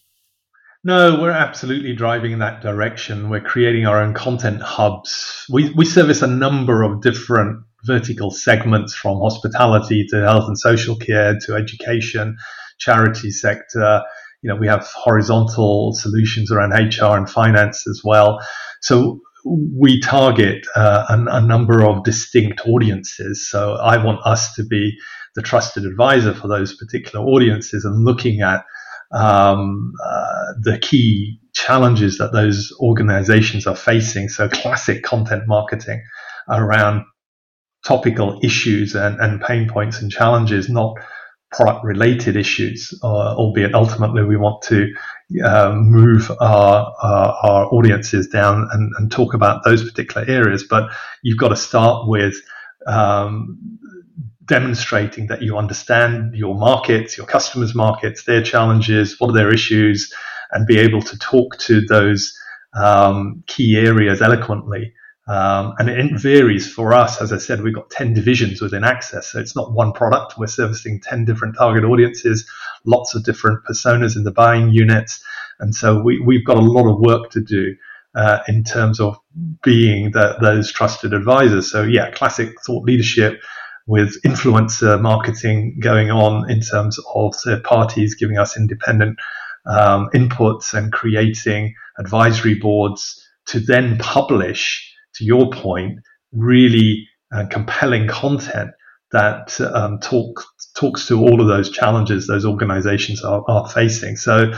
No, 0.85 1.19
we're 1.19 1.31
absolutely 1.31 1.95
driving 1.95 2.31
in 2.31 2.39
that 2.39 2.61
direction. 2.61 3.29
We're 3.29 3.41
creating 3.41 3.87
our 3.87 3.99
own 3.99 4.13
content 4.13 4.61
hubs. 4.61 5.43
We, 5.49 5.71
we 5.71 5.83
service 5.83 6.21
a 6.21 6.27
number 6.27 6.83
of 6.83 7.01
different 7.01 7.63
vertical 7.85 8.31
segments 8.31 8.93
from 8.93 9.19
hospitality 9.19 10.05
to 10.09 10.21
health 10.21 10.47
and 10.47 10.57
social 10.57 10.95
care 10.95 11.37
to 11.45 11.55
education, 11.55 12.37
charity 12.79 13.31
sector. 13.31 14.03
You 14.41 14.49
know, 14.49 14.55
we 14.55 14.67
have 14.67 14.85
horizontal 14.87 15.93
solutions 15.93 16.51
around 16.51 16.71
HR 16.71 17.17
and 17.17 17.29
finance 17.29 17.87
as 17.87 18.01
well. 18.03 18.39
So 18.81 19.21
we 19.45 19.99
target 19.99 20.65
uh, 20.75 21.05
a, 21.09 21.37
a 21.37 21.41
number 21.41 21.83
of 21.83 22.03
distinct 22.03 22.61
audiences. 22.67 23.47
So 23.49 23.75
I 23.75 24.03
want 24.03 24.25
us 24.25 24.53
to 24.55 24.63
be 24.63 24.97
the 25.35 25.41
trusted 25.41 25.85
advisor 25.85 26.33
for 26.33 26.47
those 26.47 26.75
particular 26.75 27.23
audiences 27.25 27.85
and 27.85 28.05
looking 28.05 28.41
at 28.41 28.65
um, 29.11 29.93
uh, 30.03 30.53
the 30.61 30.79
key 30.79 31.39
challenges 31.53 32.17
that 32.17 32.33
those 32.33 32.73
organizations 32.79 33.67
are 33.67 33.75
facing. 33.75 34.29
So, 34.29 34.49
classic 34.49 35.03
content 35.03 35.43
marketing 35.47 36.03
around 36.49 37.05
topical 37.85 38.39
issues 38.43 38.95
and, 38.95 39.19
and 39.19 39.39
pain 39.41 39.69
points 39.69 40.01
and 40.01 40.11
challenges, 40.11 40.67
not 40.67 40.95
product 41.51 41.85
related 41.85 42.35
issues, 42.35 42.97
uh, 43.03 43.35
albeit 43.35 43.73
ultimately 43.73 44.23
we 44.23 44.35
want 44.35 44.61
to 44.63 44.91
uh, 45.43 45.73
move 45.75 46.29
our, 46.41 46.93
our, 47.01 47.37
our, 47.43 47.65
audiences 47.73 48.27
down 48.27 48.67
and, 48.73 48.91
and, 48.97 49.11
talk 49.11 49.33
about 49.33 49.63
those 49.63 49.89
particular 49.89 50.27
areas. 50.27 50.65
But 50.69 50.89
you've 51.23 51.37
got 51.37 51.49
to 51.49 51.55
start 51.55 52.07
with 52.07 52.35
um, 52.87 53.79
demonstrating 54.45 55.27
that 55.27 55.41
you 55.41 55.57
understand 55.57 56.35
your 56.35 56.55
markets, 56.55 57.17
your 57.17 57.25
customers' 57.25 57.73
markets, 57.73 58.25
their 58.25 58.43
challenges, 58.43 59.19
what 59.19 59.29
are 59.29 59.33
their 59.33 59.53
issues, 59.53 60.13
and 60.51 60.67
be 60.67 60.77
able 60.77 61.01
to 61.01 61.17
talk 61.19 61.57
to 61.59 61.81
those 61.81 62.37
um, 62.75 63.43
key 63.47 63.77
areas 63.77 64.21
eloquently 64.21 64.93
Um, 65.27 65.73
and 65.79 65.89
it 65.89 66.19
varies 66.19 66.71
for 66.71 66.93
us. 66.93 67.19
As 67.21 67.33
I 67.33 67.37
said, 67.37 67.61
we've 67.61 67.73
got 67.73 67.89
10 67.89 68.13
divisions 68.13 68.61
within 68.61 68.83
Access. 68.83 69.31
So 69.31 69.39
it's 69.39 69.55
not 69.55 69.71
one 69.71 69.91
product. 69.91 70.37
We're 70.37 70.47
servicing 70.47 71.01
10 71.01 71.25
different 71.25 71.55
target 71.57 71.83
audiences, 71.83 72.47
lots 72.85 73.15
of 73.15 73.23
different 73.23 73.63
personas 73.65 74.15
in 74.15 74.23
the 74.23 74.31
buying 74.31 74.69
units. 74.69 75.23
And 75.59 75.73
so 75.73 75.99
we, 75.99 76.19
we've 76.19 76.45
got 76.45 76.57
a 76.57 76.61
lot 76.61 76.91
of 76.91 76.99
work 76.99 77.31
to 77.31 77.41
do 77.41 77.75
uh, 78.13 78.39
in 78.47 78.63
terms 78.63 78.99
of 78.99 79.17
being 79.63 80.11
the, 80.11 80.37
those 80.41 80.71
trusted 80.71 81.13
advisors. 81.13 81.71
So, 81.71 81.83
yeah, 81.83 82.11
classic 82.11 82.61
thought 82.65 82.83
leadership 82.85 83.41
with 83.87 84.21
influencer 84.23 84.99
marketing 84.99 85.77
going 85.79 86.11
on 86.11 86.49
in 86.49 86.61
terms 86.61 86.99
of 87.13 87.35
third 87.43 87.63
parties 87.63 88.15
giving 88.15 88.37
us 88.37 88.57
independent 88.57 89.19
um, 89.65 90.09
inputs 90.13 90.73
and 90.73 90.91
creating 90.91 91.73
advisory 91.97 92.55
boards 92.55 93.21
to 93.47 93.59
then 93.59 93.97
publish, 93.97 94.94
to 95.17 95.25
your 95.25 95.49
point, 95.49 95.99
really 96.31 97.07
uh, 97.33 97.45
compelling 97.49 98.07
content 98.07 98.71
that 99.11 99.59
um, 99.61 99.99
talk, 99.99 100.43
talks 100.75 101.07
to 101.07 101.19
all 101.19 101.39
of 101.39 101.47
those 101.47 101.69
challenges 101.69 102.27
those 102.27 102.45
organizations 102.45 103.23
are, 103.23 103.43
are 103.47 103.69
facing. 103.69 104.17
So, 104.17 104.51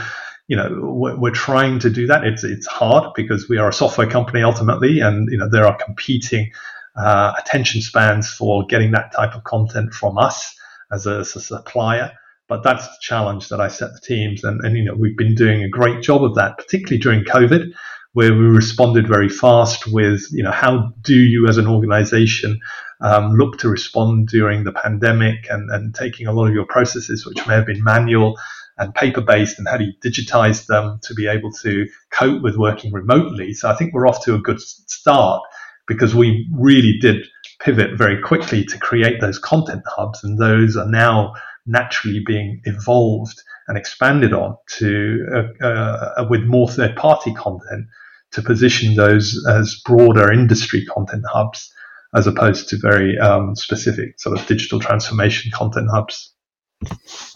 you 0.48 0.56
know, 0.56 0.68
we're, 0.80 1.16
we're, 1.18 1.30
trying 1.30 1.78
to 1.80 1.90
do 1.90 2.06
that. 2.06 2.24
It's, 2.24 2.42
it's 2.42 2.66
hard 2.66 3.12
because 3.14 3.48
we 3.48 3.58
are 3.58 3.68
a 3.68 3.72
software 3.72 4.08
company 4.08 4.42
ultimately, 4.42 5.00
and, 5.00 5.28
you 5.30 5.38
know, 5.38 5.48
there 5.48 5.66
are 5.66 5.76
competing 5.76 6.50
uh, 6.98 7.32
attention 7.38 7.80
spans 7.80 8.28
for 8.28 8.66
getting 8.66 8.90
that 8.92 9.12
type 9.12 9.34
of 9.34 9.44
content 9.44 9.92
from 9.94 10.18
us 10.18 10.56
as 10.92 11.06
a, 11.06 11.18
as 11.18 11.36
a, 11.36 11.40
supplier. 11.40 12.12
But 12.48 12.62
that's 12.64 12.86
the 12.86 12.96
challenge 13.00 13.48
that 13.50 13.60
I 13.60 13.68
set 13.68 13.90
the 13.92 14.00
teams, 14.00 14.42
and, 14.42 14.64
and 14.64 14.76
you 14.76 14.84
know 14.84 14.94
we've 14.94 15.16
been 15.16 15.34
doing 15.34 15.62
a 15.62 15.68
great 15.68 16.02
job 16.02 16.24
of 16.24 16.34
that, 16.36 16.56
particularly 16.56 16.98
during 16.98 17.24
COVID, 17.24 17.72
where 18.12 18.32
we 18.32 18.44
responded 18.46 19.06
very 19.06 19.28
fast 19.28 19.86
with 19.86 20.26
you 20.32 20.42
know 20.42 20.50
how 20.50 20.92
do 21.02 21.14
you 21.14 21.46
as 21.46 21.58
an 21.58 21.66
organization 21.66 22.58
um, 23.00 23.32
look 23.34 23.58
to 23.58 23.68
respond 23.68 24.26
during 24.26 24.64
the 24.64 24.72
pandemic 24.72 25.46
and, 25.50 25.70
and 25.70 25.94
taking 25.94 26.26
a 26.26 26.32
lot 26.32 26.46
of 26.46 26.54
your 26.54 26.66
processes 26.66 27.24
which 27.26 27.46
may 27.46 27.54
have 27.54 27.66
been 27.66 27.82
manual 27.84 28.36
and 28.78 28.94
paper 28.94 29.20
based 29.20 29.58
and 29.58 29.68
how 29.68 29.76
do 29.76 29.84
you 29.84 29.92
digitize 30.04 30.66
them 30.66 30.98
to 31.02 31.14
be 31.14 31.26
able 31.26 31.52
to 31.52 31.86
cope 32.10 32.42
with 32.42 32.56
working 32.56 32.92
remotely? 32.92 33.52
So 33.52 33.68
i 33.68 33.74
think 33.74 33.92
we're 33.92 34.08
off 34.08 34.24
to 34.24 34.34
a 34.34 34.38
good 34.38 34.60
start 34.60 35.42
because 35.88 36.14
we 36.14 36.46
really 36.52 36.98
did 37.00 37.26
pivot 37.58 37.96
very 37.96 38.20
quickly 38.20 38.64
to 38.64 38.78
create 38.78 39.20
those 39.20 39.38
content 39.38 39.82
hubs, 39.86 40.22
and 40.22 40.38
those 40.38 40.76
are 40.76 40.88
now 40.88 41.34
naturally 41.68 42.22
being 42.26 42.60
evolved 42.64 43.40
and 43.68 43.78
expanded 43.78 44.32
on 44.32 44.56
to 44.78 45.26
uh, 45.62 45.64
uh, 45.64 46.26
with 46.28 46.42
more 46.44 46.68
third-party 46.68 47.34
content 47.34 47.86
to 48.32 48.42
position 48.42 48.94
those 48.94 49.44
as 49.48 49.80
broader 49.84 50.32
industry 50.32 50.84
content 50.86 51.24
hubs 51.30 51.72
as 52.14 52.26
opposed 52.26 52.68
to 52.70 52.78
very 52.78 53.18
um, 53.18 53.54
specific 53.54 54.18
sort 54.18 54.38
of 54.38 54.46
digital 54.46 54.80
transformation 54.80 55.50
content 55.54 55.88
hubs. 55.90 56.32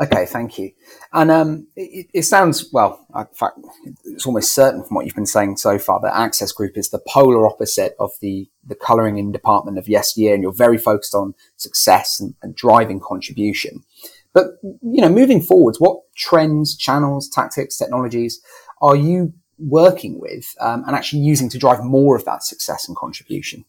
Okay, 0.01 0.25
thank 0.25 0.59
you. 0.59 0.71
And 1.13 1.31
um, 1.31 1.67
it, 1.75 2.07
it, 2.15 2.23
sounds 2.23 2.71
well. 2.73 3.05
In 3.15 3.27
fact, 3.35 3.59
it's 4.05 4.25
almost 4.25 4.55
certain 4.55 4.85
from 4.85 4.95
what 4.95 5.05
you've 5.05 5.17
been 5.17 5.27
saying 5.27 5.57
so 5.57 5.81
far 5.81 6.01
that 6.01 6.17
Access 6.17 6.53
Group 6.53 6.79
is 6.79 6.91
the 6.91 7.01
polar 7.09 7.47
opposite 7.47 7.97
of 7.99 8.13
the 8.21 8.49
the 8.65 8.77
colouring 8.77 9.19
in 9.19 9.33
department 9.33 9.79
of 9.79 9.89
yesteryear, 9.89 10.33
and 10.33 10.45
you're 10.45 10.53
very 10.53 10.79
focused 10.79 11.15
on 11.15 11.35
success 11.57 12.21
and, 12.21 12.35
and 12.41 12.55
driving 12.55 13.01
contribution. 13.01 13.83
But 14.35 14.47
you 14.63 15.01
know, 15.01 15.09
moving 15.09 15.41
forwards, 15.41 15.79
what 15.79 16.01
trends, 16.17 16.77
channels, 16.77 17.29
tactics, 17.29 17.77
technologies 17.77 18.41
are 18.81 18.97
you 18.97 19.33
working 19.59 20.19
with 20.21 20.55
um, 20.61 20.83
and 20.87 20.97
actually 20.97 21.23
using 21.23 21.49
to 21.51 21.59
drive 21.59 21.85
more 21.85 22.17
of 22.17 22.25
that 22.25 22.43
success 22.43 22.89
and 22.89 22.97
contribution? 22.97 23.65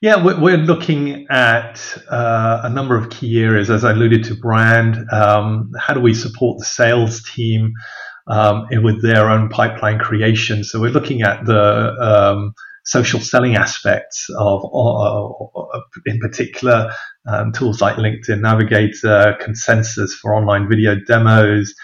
Yeah, 0.00 0.22
we're 0.22 0.58
looking 0.58 1.26
at 1.30 1.96
uh, 2.10 2.60
a 2.64 2.70
number 2.70 2.96
of 2.96 3.10
key 3.10 3.42
areas, 3.42 3.70
as 3.70 3.82
I 3.82 3.92
alluded 3.92 4.24
to, 4.24 4.34
brand. 4.34 4.98
Um, 5.10 5.72
how 5.78 5.94
do 5.94 6.00
we 6.00 6.12
support 6.12 6.58
the 6.58 6.64
sales 6.64 7.22
team 7.22 7.72
um, 8.28 8.66
with 8.70 9.02
their 9.02 9.30
own 9.30 9.48
pipeline 9.48 9.98
creation? 9.98 10.64
So 10.64 10.80
we're 10.80 10.90
looking 10.90 11.22
at 11.22 11.46
the 11.46 11.94
um, 11.98 12.52
social 12.86 13.20
selling 13.20 13.56
aspects 13.56 14.28
of, 14.38 14.64
uh, 14.64 15.80
in 16.06 16.18
particular, 16.20 16.92
um, 17.26 17.52
tools 17.52 17.80
like 17.80 17.96
LinkedIn 17.96 18.40
Navigator, 18.40 19.36
Consensus 19.40 20.14
for 20.14 20.34
online 20.34 20.68
video 20.68 20.94
demos, 21.06 21.74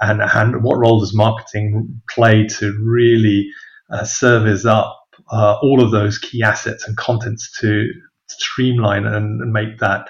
and, 0.00 0.22
and 0.22 0.62
what 0.62 0.78
role 0.78 1.00
does 1.00 1.14
marketing 1.14 2.00
play 2.08 2.46
to 2.46 2.78
really 2.82 3.48
uh, 3.90 4.04
service 4.04 4.64
up 4.64 4.96
uh, 5.32 5.56
all 5.62 5.82
of 5.82 5.90
those 5.90 6.18
key 6.18 6.42
assets 6.42 6.86
and 6.86 6.96
contents 6.96 7.50
to 7.60 7.86
streamline 8.28 9.06
and, 9.06 9.40
and 9.40 9.52
make 9.52 9.78
that 9.78 10.08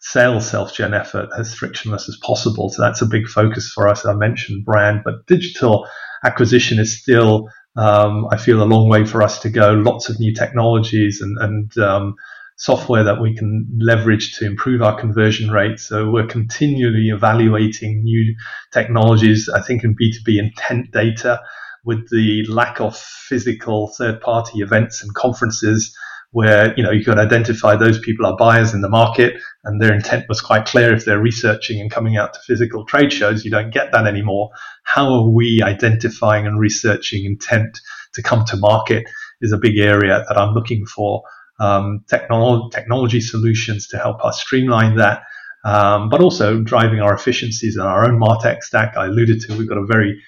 sales 0.00 0.48
self 0.48 0.74
gen 0.74 0.94
effort 0.94 1.28
as 1.38 1.54
frictionless 1.54 2.08
as 2.08 2.18
possible. 2.22 2.70
So 2.70 2.82
that's 2.82 3.02
a 3.02 3.06
big 3.06 3.26
focus 3.26 3.70
for 3.72 3.88
us. 3.88 4.06
I 4.06 4.14
mentioned 4.14 4.64
brand, 4.64 5.02
but 5.04 5.26
digital 5.26 5.86
acquisition 6.24 6.78
is 6.78 7.00
still, 7.00 7.48
um, 7.76 8.26
I 8.30 8.36
feel, 8.36 8.62
a 8.62 8.64
long 8.64 8.88
way 8.88 9.04
for 9.04 9.22
us 9.22 9.40
to 9.40 9.50
go. 9.50 9.72
Lots 9.72 10.08
of 10.08 10.18
new 10.18 10.34
technologies 10.34 11.20
and, 11.20 11.38
and 11.38 11.78
um, 11.78 12.14
software 12.56 13.04
that 13.04 13.20
we 13.20 13.34
can 13.34 13.66
leverage 13.80 14.36
to 14.38 14.46
improve 14.46 14.82
our 14.82 14.98
conversion 14.98 15.50
rate. 15.50 15.80
So 15.80 16.10
we're 16.10 16.26
continually 16.26 17.08
evaluating 17.08 18.02
new 18.02 18.34
technologies. 18.72 19.48
I 19.48 19.62
think 19.62 19.84
in 19.84 19.96
B2B 19.96 20.38
intent 20.38 20.90
data 20.90 21.40
with 21.84 22.10
the 22.10 22.44
lack 22.48 22.80
of 22.80 22.96
physical 22.96 23.88
third 23.88 24.20
party 24.20 24.60
events 24.60 25.02
and 25.02 25.14
conferences 25.14 25.96
where 26.32 26.74
you 26.76 26.82
know 26.82 26.90
you 26.90 27.04
can 27.04 27.18
identify 27.18 27.76
those 27.76 27.98
people 27.98 28.24
are 28.24 28.36
buyers 28.36 28.72
in 28.72 28.80
the 28.80 28.88
market 28.88 29.40
and 29.64 29.80
their 29.80 29.94
intent 29.94 30.26
was 30.28 30.40
quite 30.40 30.66
clear. 30.66 30.94
If 30.94 31.04
they're 31.04 31.20
researching 31.20 31.80
and 31.80 31.90
coming 31.90 32.16
out 32.16 32.34
to 32.34 32.40
physical 32.46 32.84
trade 32.84 33.12
shows 33.12 33.44
you 33.44 33.50
don't 33.50 33.72
get 33.72 33.92
that 33.92 34.06
anymore. 34.06 34.50
How 34.84 35.12
are 35.12 35.28
we 35.28 35.60
identifying 35.62 36.46
and 36.46 36.58
researching 36.58 37.24
intent 37.24 37.80
to 38.14 38.22
come 38.22 38.44
to 38.46 38.56
market 38.56 39.04
is 39.40 39.52
a 39.52 39.58
big 39.58 39.78
area 39.78 40.24
that 40.28 40.36
i'm 40.36 40.54
looking 40.54 40.84
for. 40.86 41.22
Um, 41.58 42.04
technology, 42.08 42.68
technology 42.72 43.20
solutions 43.20 43.86
to 43.88 43.98
help 43.98 44.24
us 44.24 44.40
streamline 44.40 44.96
that 44.96 45.22
um, 45.64 46.08
but 46.08 46.22
also 46.22 46.62
driving 46.62 47.00
our 47.00 47.14
efficiencies 47.14 47.76
in 47.76 47.82
our 47.82 48.06
own 48.06 48.18
martech 48.18 48.62
stack. 48.62 48.96
I 48.96 49.06
alluded 49.06 49.40
to 49.42 49.56
we've 49.56 49.68
got 49.68 49.78
a 49.78 49.86
very 49.86 50.20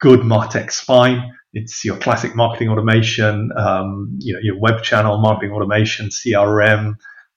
good 0.00 0.20
Martech 0.20 0.72
spine. 0.72 1.32
It's 1.52 1.84
your 1.84 1.96
classic 1.96 2.36
marketing 2.36 2.68
automation, 2.68 3.50
um, 3.56 4.18
you 4.20 4.34
know, 4.34 4.40
your 4.42 4.58
web 4.58 4.82
channel 4.82 5.18
marketing 5.18 5.52
automation, 5.52 6.08
CRM, 6.08 6.94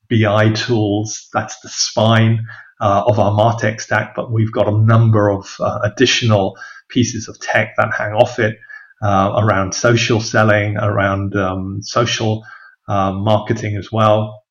BI 0.09 0.51
tools. 0.53 1.29
That's 1.33 1.59
the 1.61 1.69
spine 1.69 2.45
uh, 2.79 3.03
of 3.07 3.19
our 3.19 3.31
Martech 3.31 3.81
stack. 3.81 4.13
But 4.15 4.31
we've 4.31 4.51
got 4.51 4.67
a 4.67 4.77
number 4.77 5.31
of 5.31 5.55
uh, 5.59 5.79
additional 5.83 6.57
pieces 6.89 7.27
of 7.27 7.39
tech 7.39 7.73
that 7.77 7.93
hang 7.97 8.13
off 8.13 8.37
it 8.37 8.57
uh, 9.01 9.41
around 9.43 9.73
social 9.73 10.19
selling, 10.19 10.77
around 10.77 11.35
um, 11.35 11.81
social 11.81 12.45
uh, 12.87 13.11
marketing 13.11 13.77
as 13.77 13.91
well. 13.91 14.43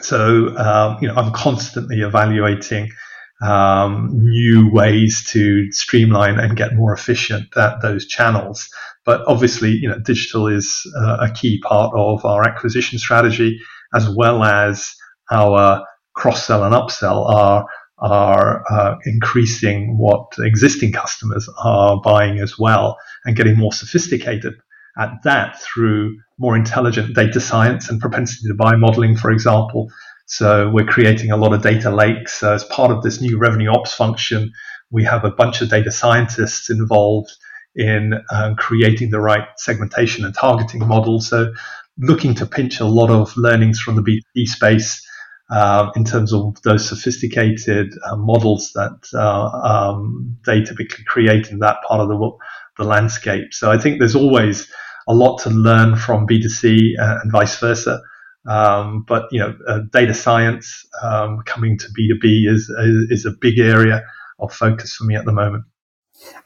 So, 0.00 0.56
um, 0.56 0.98
you 1.00 1.08
know, 1.08 1.14
I'm 1.14 1.32
constantly 1.32 2.00
evaluating 2.02 2.90
um, 3.40 4.10
new 4.12 4.70
ways 4.70 5.24
to 5.30 5.70
streamline 5.72 6.38
and 6.38 6.56
get 6.56 6.74
more 6.74 6.92
efficient 6.92 7.56
at 7.56 7.80
those 7.82 8.06
channels. 8.06 8.68
But 9.04 9.22
obviously, 9.26 9.70
you 9.70 9.88
know, 9.88 9.98
digital 9.98 10.48
is 10.48 10.82
uh, 10.96 11.18
a 11.20 11.30
key 11.30 11.60
part 11.60 11.92
of 11.94 12.24
our 12.24 12.46
acquisition 12.46 12.98
strategy, 12.98 13.60
as 13.94 14.08
well 14.08 14.42
as 14.44 14.94
our 15.30 15.84
cross 16.14 16.46
sell 16.46 16.64
and 16.64 16.74
upsell 16.74 17.28
are 17.32 17.66
are 18.00 18.62
uh, 18.70 18.94
increasing 19.06 19.98
what 19.98 20.32
existing 20.38 20.92
customers 20.92 21.48
are 21.64 22.00
buying 22.00 22.38
as 22.38 22.58
well, 22.58 22.96
and 23.24 23.36
getting 23.36 23.56
more 23.56 23.72
sophisticated 23.72 24.54
at 24.98 25.10
that 25.24 25.60
through 25.60 26.16
more 26.38 26.56
intelligent 26.56 27.14
data 27.14 27.40
science 27.40 27.88
and 27.88 28.00
propensity 28.00 28.48
to 28.48 28.54
buy 28.54 28.76
modeling, 28.76 29.16
for 29.16 29.30
example, 29.30 29.90
so 30.28 30.68
we're 30.68 30.86
creating 30.86 31.30
a 31.30 31.36
lot 31.36 31.54
of 31.54 31.62
data 31.62 31.90
lakes 31.90 32.42
as 32.42 32.62
part 32.64 32.90
of 32.90 33.02
this 33.02 33.20
new 33.20 33.38
revenue 33.38 33.70
ops 33.70 33.94
function. 33.94 34.52
We 34.90 35.02
have 35.04 35.24
a 35.24 35.30
bunch 35.30 35.62
of 35.62 35.70
data 35.70 35.90
scientists 35.90 36.68
involved 36.68 37.30
in 37.74 38.12
um, 38.30 38.54
creating 38.56 39.10
the 39.10 39.20
right 39.20 39.46
segmentation 39.56 40.26
and 40.26 40.34
targeting 40.34 40.86
models. 40.86 41.28
So 41.28 41.52
looking 41.96 42.34
to 42.34 42.46
pinch 42.46 42.78
a 42.78 42.84
lot 42.84 43.10
of 43.10 43.34
learnings 43.38 43.80
from 43.80 43.96
the 43.96 44.02
B2B 44.02 44.46
space 44.46 45.02
uh, 45.50 45.90
in 45.96 46.04
terms 46.04 46.34
of 46.34 46.60
those 46.62 46.86
sophisticated 46.86 47.94
uh, 48.04 48.16
models 48.16 48.70
that 48.74 49.00
uh, 49.14 49.48
um, 49.66 50.36
they 50.44 50.60
typically 50.62 51.04
create 51.04 51.50
in 51.50 51.58
that 51.60 51.78
part 51.88 52.02
of 52.02 52.08
the, 52.08 52.30
the 52.76 52.84
landscape. 52.84 53.54
So 53.54 53.70
I 53.70 53.78
think 53.78 53.98
there's 53.98 54.14
always 54.14 54.70
a 55.08 55.14
lot 55.14 55.38
to 55.38 55.50
learn 55.50 55.96
from 55.96 56.26
B2C 56.26 56.98
uh, 57.00 57.20
and 57.22 57.32
vice 57.32 57.58
versa. 57.58 58.02
Um, 58.48 59.04
but 59.06 59.28
you 59.30 59.40
know, 59.40 59.56
uh, 59.68 59.80
data 59.92 60.14
science 60.14 60.86
um, 61.02 61.42
coming 61.44 61.78
to 61.78 61.86
B2B 61.86 62.48
is, 62.48 62.70
is 63.10 63.26
a 63.26 63.30
big 63.30 63.58
area 63.58 64.02
of 64.38 64.52
focus 64.52 64.96
for 64.96 65.04
me 65.04 65.16
at 65.16 65.26
the 65.26 65.32
moment. 65.32 65.64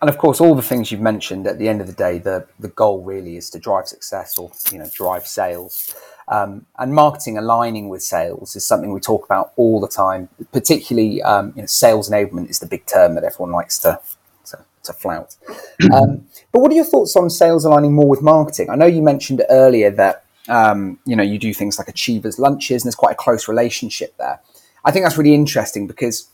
And 0.00 0.10
of 0.10 0.18
course, 0.18 0.40
all 0.40 0.54
the 0.54 0.62
things 0.62 0.90
you've 0.90 1.00
mentioned 1.00 1.46
at 1.46 1.58
the 1.58 1.68
end 1.68 1.80
of 1.80 1.86
the 1.86 1.92
day, 1.92 2.18
the, 2.18 2.46
the 2.58 2.68
goal 2.68 3.02
really 3.02 3.36
is 3.36 3.48
to 3.50 3.58
drive 3.58 3.88
success 3.88 4.36
or 4.36 4.50
you 4.70 4.78
know 4.78 4.90
drive 4.92 5.26
sales. 5.26 5.94
Um, 6.28 6.66
and 6.78 6.94
marketing 6.94 7.36
aligning 7.38 7.88
with 7.88 8.02
sales 8.02 8.54
is 8.54 8.66
something 8.66 8.92
we 8.92 9.00
talk 9.00 9.24
about 9.24 9.52
all 9.56 9.80
the 9.80 9.88
time. 9.88 10.28
Particularly, 10.52 11.22
um, 11.22 11.52
you 11.56 11.62
know, 11.62 11.66
sales 11.66 12.10
enablement 12.10 12.50
is 12.50 12.58
the 12.58 12.66
big 12.66 12.86
term 12.86 13.14
that 13.14 13.24
everyone 13.24 13.52
likes 13.52 13.78
to 13.78 14.00
to, 14.46 14.58
to 14.84 14.92
flout. 14.92 15.36
Um, 15.92 16.26
but 16.52 16.60
what 16.60 16.70
are 16.70 16.76
your 16.76 16.84
thoughts 16.84 17.16
on 17.16 17.28
sales 17.28 17.64
aligning 17.64 17.92
more 17.92 18.08
with 18.08 18.22
marketing? 18.22 18.70
I 18.70 18.76
know 18.76 18.86
you 18.86 19.02
mentioned 19.02 19.42
earlier 19.50 19.90
that 19.90 20.21
um, 20.48 20.98
you 21.04 21.16
know 21.16 21.22
you 21.22 21.38
do 21.38 21.54
things 21.54 21.78
like 21.78 21.88
achievers 21.88 22.38
lunches, 22.38 22.82
and 22.82 22.88
there's 22.88 22.94
quite 22.94 23.12
a 23.12 23.16
close 23.16 23.48
relationship 23.48 24.16
there. 24.18 24.40
I 24.84 24.90
think 24.90 25.04
that's 25.04 25.16
really 25.16 25.34
interesting 25.34 25.86
because 25.86 26.28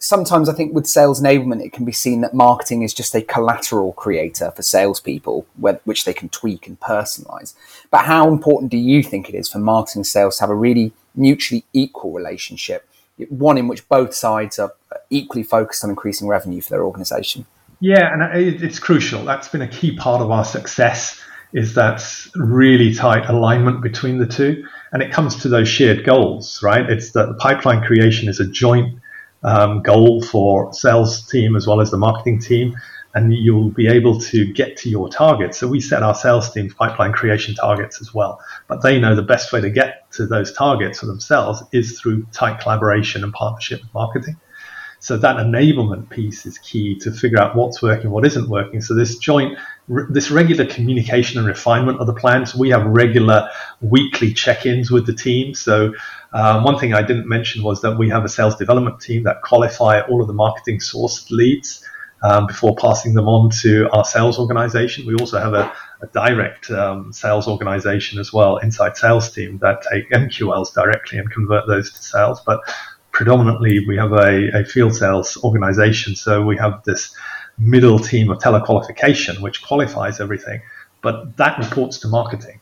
sometimes 0.00 0.48
I 0.48 0.54
think 0.54 0.74
with 0.74 0.86
sales 0.86 1.20
enablement, 1.20 1.64
it 1.64 1.72
can 1.72 1.84
be 1.84 1.92
seen 1.92 2.20
that 2.22 2.34
marketing 2.34 2.82
is 2.82 2.94
just 2.94 3.14
a 3.14 3.22
collateral 3.22 3.92
creator 3.92 4.50
for 4.50 4.62
salespeople, 4.62 5.46
which 5.84 6.04
they 6.04 6.14
can 6.14 6.28
tweak 6.28 6.66
and 6.66 6.78
personalize. 6.80 7.54
But 7.90 8.04
how 8.04 8.28
important 8.28 8.70
do 8.70 8.78
you 8.78 9.02
think 9.02 9.28
it 9.28 9.34
is 9.34 9.48
for 9.48 9.58
marketing 9.58 10.00
and 10.00 10.06
sales 10.06 10.36
to 10.36 10.42
have 10.42 10.50
a 10.50 10.54
really 10.54 10.92
mutually 11.14 11.64
equal 11.72 12.12
relationship, 12.12 12.88
one 13.28 13.58
in 13.58 13.68
which 13.68 13.88
both 13.88 14.14
sides 14.14 14.58
are 14.58 14.72
equally 15.10 15.42
focused 15.42 15.84
on 15.84 15.90
increasing 15.90 16.28
revenue 16.28 16.60
for 16.60 16.70
their 16.70 16.84
organization? 16.84 17.46
Yeah, 17.80 18.12
and 18.12 18.22
it's 18.36 18.78
crucial. 18.78 19.24
That's 19.24 19.48
been 19.48 19.62
a 19.62 19.68
key 19.68 19.96
part 19.96 20.22
of 20.22 20.30
our 20.30 20.44
success. 20.44 21.20
Is 21.52 21.74
that 21.74 22.02
really 22.34 22.94
tight 22.94 23.28
alignment 23.28 23.82
between 23.82 24.18
the 24.18 24.26
two, 24.26 24.66
and 24.92 25.02
it 25.02 25.12
comes 25.12 25.36
to 25.42 25.48
those 25.48 25.68
shared 25.68 26.04
goals, 26.04 26.62
right? 26.62 26.88
It's 26.88 27.12
that 27.12 27.28
the 27.28 27.34
pipeline 27.34 27.82
creation 27.82 28.28
is 28.28 28.40
a 28.40 28.46
joint 28.46 28.98
um, 29.42 29.82
goal 29.82 30.22
for 30.22 30.72
sales 30.72 31.26
team 31.26 31.56
as 31.56 31.66
well 31.66 31.80
as 31.80 31.90
the 31.90 31.98
marketing 31.98 32.40
team, 32.40 32.74
and 33.14 33.34
you'll 33.34 33.70
be 33.70 33.88
able 33.88 34.18
to 34.18 34.50
get 34.52 34.78
to 34.78 34.88
your 34.88 35.08
targets. 35.10 35.58
So 35.58 35.68
we 35.68 35.80
set 35.80 36.02
our 36.02 36.14
sales 36.14 36.50
team's 36.50 36.72
pipeline 36.72 37.12
creation 37.12 37.54
targets 37.54 38.00
as 38.00 38.14
well, 38.14 38.40
but 38.68 38.82
they 38.82 38.98
know 38.98 39.14
the 39.14 39.22
best 39.22 39.52
way 39.52 39.60
to 39.60 39.68
get 39.68 40.10
to 40.12 40.26
those 40.26 40.52
targets 40.54 41.00
for 41.00 41.06
themselves 41.06 41.62
is 41.72 42.00
through 42.00 42.24
tight 42.32 42.60
collaboration 42.60 43.24
and 43.24 43.32
partnership 43.32 43.82
with 43.82 43.92
marketing. 43.92 44.36
So 45.00 45.16
that 45.16 45.36
enablement 45.36 46.10
piece 46.10 46.46
is 46.46 46.58
key 46.58 46.96
to 47.00 47.10
figure 47.10 47.40
out 47.40 47.56
what's 47.56 47.82
working, 47.82 48.10
what 48.10 48.24
isn't 48.24 48.48
working. 48.48 48.80
So 48.80 48.94
this 48.94 49.18
joint, 49.18 49.58
this 50.10 50.30
regular 50.30 50.64
communication 50.66 51.38
and 51.38 51.46
refinement 51.46 52.00
of 52.00 52.06
the 52.06 52.14
plans. 52.14 52.54
We 52.54 52.70
have 52.70 52.84
regular 52.86 53.48
weekly 53.80 54.32
check-ins 54.32 54.90
with 54.90 55.06
the 55.06 55.12
team. 55.12 55.54
So 55.54 55.92
um, 56.32 56.64
one 56.64 56.78
thing 56.78 56.94
I 56.94 57.02
didn't 57.02 57.28
mention 57.28 57.62
was 57.62 57.82
that 57.82 57.98
we 57.98 58.08
have 58.08 58.24
a 58.24 58.28
sales 58.28 58.56
development 58.56 59.00
team 59.00 59.24
that 59.24 59.42
qualify 59.42 60.00
all 60.00 60.20
of 60.20 60.26
the 60.26 60.32
marketing 60.32 60.78
sourced 60.78 61.30
leads 61.30 61.84
um, 62.22 62.46
before 62.46 62.76
passing 62.76 63.14
them 63.14 63.28
on 63.28 63.50
to 63.62 63.90
our 63.90 64.04
sales 64.04 64.38
organization. 64.38 65.06
We 65.06 65.14
also 65.16 65.38
have 65.38 65.54
a, 65.54 65.72
a 66.00 66.06
direct 66.08 66.70
um, 66.70 67.12
sales 67.12 67.48
organization 67.48 68.18
as 68.18 68.32
well, 68.32 68.58
inside 68.58 68.96
sales 68.96 69.30
team 69.32 69.58
that 69.58 69.82
take 69.90 70.08
MQLs 70.10 70.72
directly 70.74 71.18
and 71.18 71.30
convert 71.30 71.66
those 71.66 71.92
to 71.92 72.02
sales. 72.02 72.40
But 72.40 72.60
predominantly, 73.10 73.84
we 73.86 73.96
have 73.96 74.12
a, 74.12 74.60
a 74.60 74.64
field 74.64 74.94
sales 74.94 75.36
organization. 75.44 76.14
So 76.14 76.42
we 76.42 76.56
have 76.56 76.82
this 76.84 77.14
middle 77.62 77.98
team 77.98 78.30
of 78.30 78.38
telequalification, 78.38 79.40
which 79.40 79.62
qualifies 79.62 80.20
everything, 80.20 80.60
but 81.00 81.36
that 81.36 81.58
reports 81.58 81.98
to 81.98 82.08
marketing. 82.08 82.60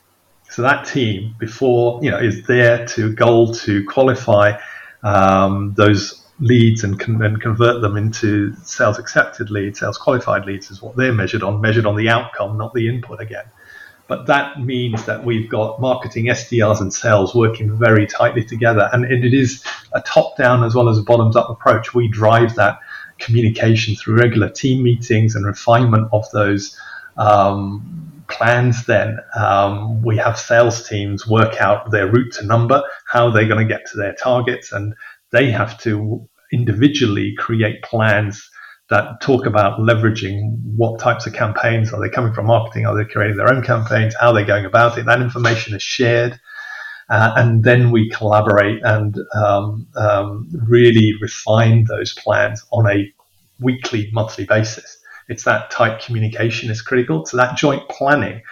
So 0.50 0.62
that 0.62 0.86
team 0.86 1.36
before 1.38 2.02
you 2.02 2.10
know 2.10 2.18
is 2.18 2.46
there 2.46 2.86
to 2.86 3.12
goal 3.12 3.54
to 3.54 3.84
qualify 3.84 4.58
um, 5.02 5.74
those 5.76 6.26
leads 6.40 6.84
and, 6.84 6.98
con- 6.98 7.22
and 7.22 7.40
convert 7.40 7.82
them 7.82 7.96
into 7.96 8.54
sales 8.64 8.98
accepted 8.98 9.50
leads, 9.50 9.80
sales 9.80 9.98
qualified 9.98 10.46
leads 10.46 10.70
is 10.70 10.82
what 10.82 10.96
they're 10.96 11.12
measured 11.12 11.42
on, 11.42 11.60
measured 11.60 11.86
on 11.86 11.96
the 11.96 12.08
outcome, 12.08 12.56
not 12.56 12.72
the 12.74 12.88
input 12.88 13.20
again. 13.20 13.44
But 14.08 14.26
that 14.26 14.60
means 14.60 15.04
that 15.04 15.24
we've 15.24 15.48
got 15.48 15.80
marketing, 15.80 16.26
SDRs, 16.26 16.80
and 16.80 16.92
sales 16.92 17.32
working 17.32 17.78
very 17.78 18.08
tightly 18.08 18.42
together. 18.42 18.90
And 18.92 19.04
it 19.04 19.32
is 19.32 19.62
a 19.92 20.00
top 20.00 20.36
down 20.36 20.64
as 20.64 20.74
well 20.74 20.88
as 20.88 20.98
a 20.98 21.02
bottoms 21.02 21.36
up 21.36 21.48
approach. 21.48 21.94
We 21.94 22.08
drive 22.08 22.56
that 22.56 22.80
communication 23.20 23.94
through 23.94 24.16
regular 24.16 24.48
team 24.48 24.82
meetings 24.82 25.34
and 25.34 25.46
refinement 25.46 26.08
of 26.12 26.30
those 26.32 26.76
um, 27.16 28.24
plans 28.28 28.86
then. 28.86 29.18
Um, 29.38 30.02
we 30.02 30.16
have 30.16 30.38
sales 30.38 30.88
teams 30.88 31.26
work 31.26 31.60
out 31.60 31.90
their 31.90 32.10
route 32.10 32.32
to 32.34 32.46
number 32.46 32.82
how 33.06 33.30
they're 33.30 33.48
going 33.48 33.66
to 33.66 33.72
get 33.72 33.86
to 33.90 33.96
their 33.96 34.14
targets 34.14 34.72
and 34.72 34.94
they 35.32 35.50
have 35.50 35.78
to 35.82 36.28
individually 36.52 37.34
create 37.38 37.82
plans 37.82 38.48
that 38.88 39.20
talk 39.20 39.46
about 39.46 39.78
leveraging 39.78 40.58
what 40.76 40.98
types 40.98 41.26
of 41.26 41.32
campaigns 41.32 41.92
are 41.92 42.00
they 42.00 42.08
coming 42.08 42.32
from 42.32 42.46
marketing 42.46 42.86
are 42.86 42.96
they 42.96 43.08
creating 43.08 43.36
their 43.36 43.52
own 43.52 43.62
campaigns 43.62 44.14
how 44.18 44.32
they're 44.32 44.44
going 44.44 44.64
about 44.64 44.98
it. 44.98 45.06
That 45.06 45.22
information 45.22 45.74
is 45.74 45.82
shared 45.82 46.40
uh, 47.10 47.32
and 47.36 47.64
then 47.64 47.90
we 47.90 48.08
collaborate 48.10 48.80
and 48.82 49.16
um, 49.34 49.86
um, 49.96 50.48
really 50.66 51.12
refine 51.20 51.84
those 51.84 52.14
plans 52.14 52.64
on 52.72 52.90
a 52.90 53.12
weekly 53.60 54.08
monthly 54.12 54.46
basis 54.46 55.00
it's 55.30 55.44
that 55.44 55.70
tight 55.70 56.02
communication 56.02 56.70
is 56.70 56.82
critical. 56.82 57.24
So 57.24 57.36
that 57.36 57.56
joint 57.56 57.88
planning, 57.88 58.42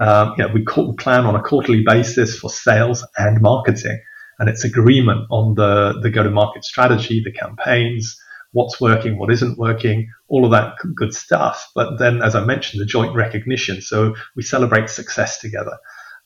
um, 0.00 0.34
you 0.36 0.44
know, 0.44 0.52
we 0.52 0.64
plan 0.64 1.24
on 1.24 1.36
a 1.36 1.42
quarterly 1.42 1.84
basis 1.86 2.36
for 2.36 2.50
sales 2.50 3.06
and 3.16 3.40
marketing, 3.40 4.02
and 4.40 4.48
it's 4.50 4.64
agreement 4.64 5.26
on 5.30 5.54
the 5.54 5.98
the 6.02 6.10
go-to-market 6.10 6.64
strategy, 6.64 7.22
the 7.24 7.30
campaigns, 7.30 8.20
what's 8.50 8.80
working, 8.80 9.18
what 9.18 9.30
isn't 9.30 9.56
working, 9.56 10.10
all 10.28 10.44
of 10.44 10.50
that 10.50 10.74
good 10.96 11.14
stuff. 11.14 11.70
But 11.76 11.98
then, 12.00 12.22
as 12.22 12.34
I 12.34 12.44
mentioned, 12.44 12.80
the 12.80 12.86
joint 12.86 13.14
recognition. 13.14 13.80
So 13.80 14.16
we 14.34 14.42
celebrate 14.42 14.90
success 14.90 15.38
together. 15.38 15.78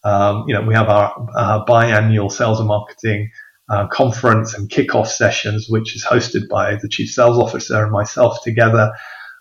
Um, 0.04 0.44
you 0.46 0.54
know, 0.54 0.62
we 0.62 0.74
have 0.74 0.88
our, 0.88 1.28
our 1.36 1.64
biannual 1.66 2.30
sales 2.32 2.58
and 2.58 2.68
marketing 2.68 3.30
uh, 3.68 3.86
conference 3.88 4.54
and 4.54 4.68
kickoff 4.68 5.06
sessions, 5.06 5.66
which 5.68 5.94
is 5.94 6.04
hosted 6.04 6.48
by 6.48 6.76
the 6.76 6.88
chief 6.88 7.10
sales 7.10 7.38
officer 7.38 7.82
and 7.82 7.92
myself 7.92 8.42
together. 8.42 8.92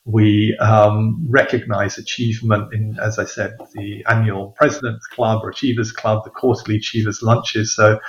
We 0.05 0.57
um, 0.59 1.25
recognize 1.29 1.97
achievement 1.97 2.73
in, 2.73 2.97
as 3.01 3.19
I 3.19 3.25
said, 3.25 3.55
the 3.73 4.03
annual 4.07 4.55
President's 4.57 5.05
Club 5.07 5.41
or 5.43 5.49
Achievers 5.49 5.91
Club, 5.91 6.23
the 6.23 6.29
quarterly 6.29 6.77
Achievers 6.77 7.21
Lunches. 7.21 7.75
So 7.75 7.99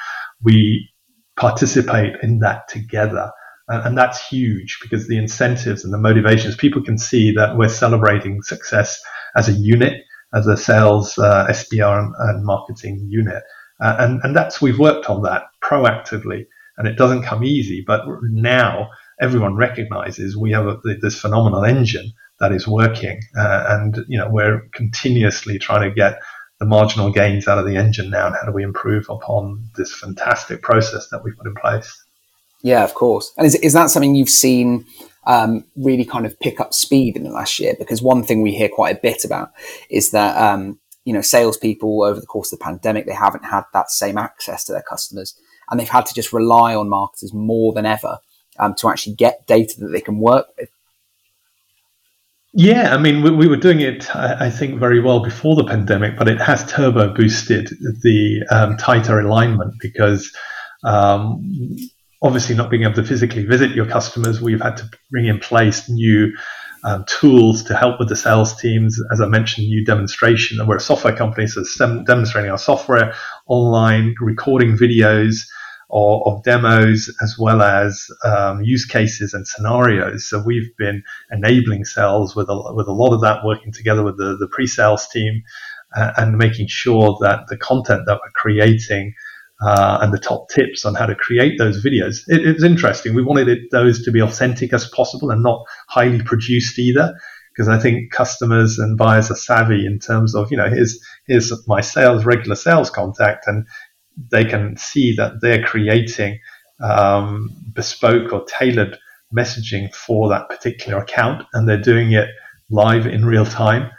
we 0.43 0.89
participate 1.37 2.17
in 2.23 2.41
that 2.41 2.69
together. 2.69 3.31
And, 3.69 3.89
and 3.89 3.99
that's 3.99 4.27
huge 4.29 4.79
because 4.83 5.09
the 5.09 5.19
incentives 5.19 5.85
and 5.85 5.93
the 5.93 5.99
motivations, 5.99 6.57
people 6.57 6.83
can 6.83 6.99
see 6.99 7.33
that 7.33 7.57
we're 7.57 7.69
celebrating 7.69 8.43
success 8.43 9.01
as 9.37 9.49
a 9.49 9.53
unit, 9.53 10.03
as 10.35 10.47
a 10.47 10.57
sales, 10.57 11.19
uh, 11.19 11.47
SDR, 11.49 11.99
and, 11.99 12.15
and, 12.19 12.45
marketing 12.45 13.07
unit. 13.09 13.43
Uh, 13.81 13.97
and, 13.99 14.21
and 14.23 14.37
that's, 14.37 14.61
we've 14.61 14.79
worked 14.79 15.07
on 15.07 15.23
that 15.23 15.45
proactively. 15.63 16.47
And 16.77 16.87
it 16.89 16.97
doesn't 16.97 17.25
come 17.25 17.45
easy, 17.45 17.85
but 17.87 18.05
now 18.23 18.91
everyone 19.21 19.55
recognizes 19.55 20.37
we 20.37 20.53
have 20.53 20.67
a, 20.67 20.79
this 21.01 21.21
phenomenal 21.21 21.65
engine 21.65 22.13
that 22.41 22.53
is 22.53 22.67
working, 22.67 23.21
uh, 23.39 23.65
and 23.69 24.05
you 24.09 24.19
know 24.19 24.29
we're 24.29 24.67
continuously 24.73 25.59
trying 25.59 25.89
to 25.89 25.95
get 25.95 26.21
the 26.59 26.67
marginal 26.67 27.11
gains 27.13 27.47
out 27.47 27.59
of 27.59 27.67
the 27.67 27.77
engine 27.77 28.11
now, 28.11 28.27
and 28.27 28.35
how 28.35 28.47
do 28.47 28.53
we 28.53 28.63
improve 28.63 29.07
upon 29.09 29.63
this 29.77 29.95
fantastic 29.95 30.63
process 30.63 31.09
that 31.09 31.23
we've 31.23 31.37
put 31.37 31.47
in 31.47 31.55
place? 31.55 32.03
Yeah, 32.63 32.83
of 32.83 32.95
course. 32.95 33.33
And 33.37 33.47
is 33.47 33.55
is 33.57 33.75
that 33.75 33.91
something 33.91 34.15
you've 34.15 34.31
seen? 34.31 34.87
Um, 35.31 35.65
really 35.77 36.05
kind 36.05 36.27
of 36.27 36.39
pick 36.41 36.59
up 36.59 36.75
speed 36.75 37.17
in 37.17 37.23
the 37.23 37.31
last 37.31 37.61
year 37.61 37.75
because 37.79 38.03
one 38.03 38.25
thing 38.25 38.43
we 38.43 38.53
hear 38.53 38.69
quite 38.69 38.97
a 38.97 39.01
bit 39.01 39.25
about 39.25 39.51
is 39.89 40.11
that 40.11 40.37
um, 40.37 40.81
you 41.05 41.13
know 41.13 41.21
salespeople 41.21 42.03
over 42.03 42.19
the 42.19 42.27
course 42.27 42.53
of 42.53 42.59
the 42.59 42.65
pandemic 42.65 43.07
they 43.07 43.15
haven't 43.15 43.45
had 43.45 43.63
that 43.73 43.91
same 43.91 44.19
access 44.19 44.65
to 44.65 44.73
their 44.73 44.83
customers 44.83 45.39
and 45.71 45.79
they've 45.79 45.89
had 45.89 46.07
to 46.07 46.15
just 46.15 46.33
rely 46.33 46.75
on 46.75 46.89
marketers 46.89 47.33
more 47.33 47.73
than 47.73 47.87
ever 47.87 48.19
um, 48.59 48.75
to 48.75 48.89
actually 48.89 49.15
get 49.15 49.47
data 49.47 49.75
that 49.81 49.89
they 49.89 50.01
can 50.01 50.19
work 50.19 50.47
with? 50.59 50.69
Yeah, 52.53 52.93
I 52.93 52.99
mean, 52.99 53.23
we, 53.23 53.31
we 53.31 53.47
were 53.47 53.57
doing 53.57 53.81
it, 53.81 54.15
I, 54.15 54.47
I, 54.47 54.51
think, 54.51 54.81
very 54.81 55.01
well 55.01 55.23
before 55.23 55.55
the 55.55 55.65
pandemic, 55.65 56.17
but 56.17 56.29
it 56.29 56.41
has 56.41 56.67
turbo 56.71 57.15
boosted 57.15 57.69
the 58.03 58.45
um, 58.51 58.77
tighter 58.77 59.21
alignment 59.21 59.75
because 59.81 60.35
um, 60.83 61.79
obviously 62.23 62.55
not 62.55 62.71
being 62.71 62.83
able 62.83 62.95
to 62.95 63.05
physically 63.05 63.45
visit 63.45 63.71
your 63.71 63.87
customers, 63.87 64.41
we've 64.41 64.61
had 64.61 64.77
to 64.77 64.91
bring 65.11 65.27
in 65.27 65.39
place 65.39 65.89
new 65.89 66.33
um, 66.85 67.05
tools 67.07 67.63
to 67.65 67.77
help 67.77 67.99
with 67.99 68.09
the 68.09 68.17
sales 68.17 68.57
teams. 68.61 68.99
As 69.13 69.21
I 69.21 69.27
mentioned, 69.27 69.67
new 69.67 69.85
demonstration. 69.85 70.59
And 70.59 70.69
we're 70.69 70.77
a 70.77 70.81
software 70.81 71.15
company, 71.15 71.47
so 71.47 71.63
demonstrating 72.05 72.51
our 72.51 72.59
software 72.59 73.15
online, 73.47 74.15
recording 74.21 74.77
videos 74.77 75.47
or, 75.89 76.27
of 76.27 76.43
demos 76.43 77.15
as 77.21 77.37
well 77.39 77.63
as 77.63 78.07
um, 78.25 78.63
use 78.63 78.85
cases 78.85 79.35
and 79.35 79.47
scenarios. 79.47 80.29
So 80.29 80.43
we've 80.45 80.75
been 80.77 81.03
enabling 81.31 81.85
sales 81.85 82.37
with 82.37 82.49
a, 82.49 82.73
with 82.75 82.87
a 82.87 82.93
lot 82.93 83.13
of 83.13 83.21
that, 83.23 83.45
working 83.45 83.73
together 83.73 84.03
with 84.03 84.17
the, 84.17 84.37
the 84.39 84.49
pre-sales 84.49 85.09
team 85.09 85.43
uh, 85.95 86.13
and 86.17 86.39
making 86.39 86.69
sure 86.69 87.19
that 87.21 87.49
the 87.49 87.57
content 87.57 88.03
that 88.07 88.21
we're 88.23 88.31
creating 88.35 89.15
uh, 89.61 89.99
and 90.01 90.13
the 90.13 90.19
top 90.19 90.49
tips 90.49 90.85
on 90.85 90.95
how 90.95 91.07
to 91.07 91.15
create 91.15 91.59
those 91.59 91.85
videos. 91.85 92.23
It, 92.29 92.47
it 92.47 92.55
was 92.55 92.65
interesting. 92.65 93.15
We 93.15 93.23
wanted 93.23 93.49
it, 93.49 93.71
those 93.71 94.03
to 94.05 94.11
be 94.11 94.21
authentic 94.21 94.73
as 94.73 94.89
possible 94.89 95.31
and 95.31 95.43
not 95.43 95.65
highly 95.89 96.23
produced 96.23 96.79
either, 96.79 97.15
because 97.53 97.69
I 97.69 97.79
think 97.79 98.13
customers 98.13 98.79
and 98.79 98.97
buyers 98.97 99.31
are 99.31 99.37
savvy 99.37 99.85
in 99.85 99.99
terms 99.99 100.35
of, 100.35 100.51
you 100.51 100.57
know, 100.57 100.69
here's 100.69 100.99
here's 101.27 101.53
my 101.67 101.81
sales 101.81 102.25
regular 102.25 102.57
sales 102.57 102.91
contact, 102.91 103.47
and 103.47 103.67
they 104.31 104.45
can 104.45 104.77
see 104.77 105.15
that 105.17 105.41
they're 105.41 105.63
creating 105.63 106.39
um, 106.83 107.51
bespoke 107.73 108.33
or 108.33 108.45
tailored 108.47 108.99
messaging 109.35 109.95
for 109.95 110.29
that 110.29 110.49
particular 110.49 110.99
account, 110.99 111.47
and 111.53 111.69
they're 111.69 111.81
doing 111.81 112.13
it 112.13 112.29
live 112.71 113.07
in 113.07 113.25
real 113.25 113.45
time. 113.45 113.91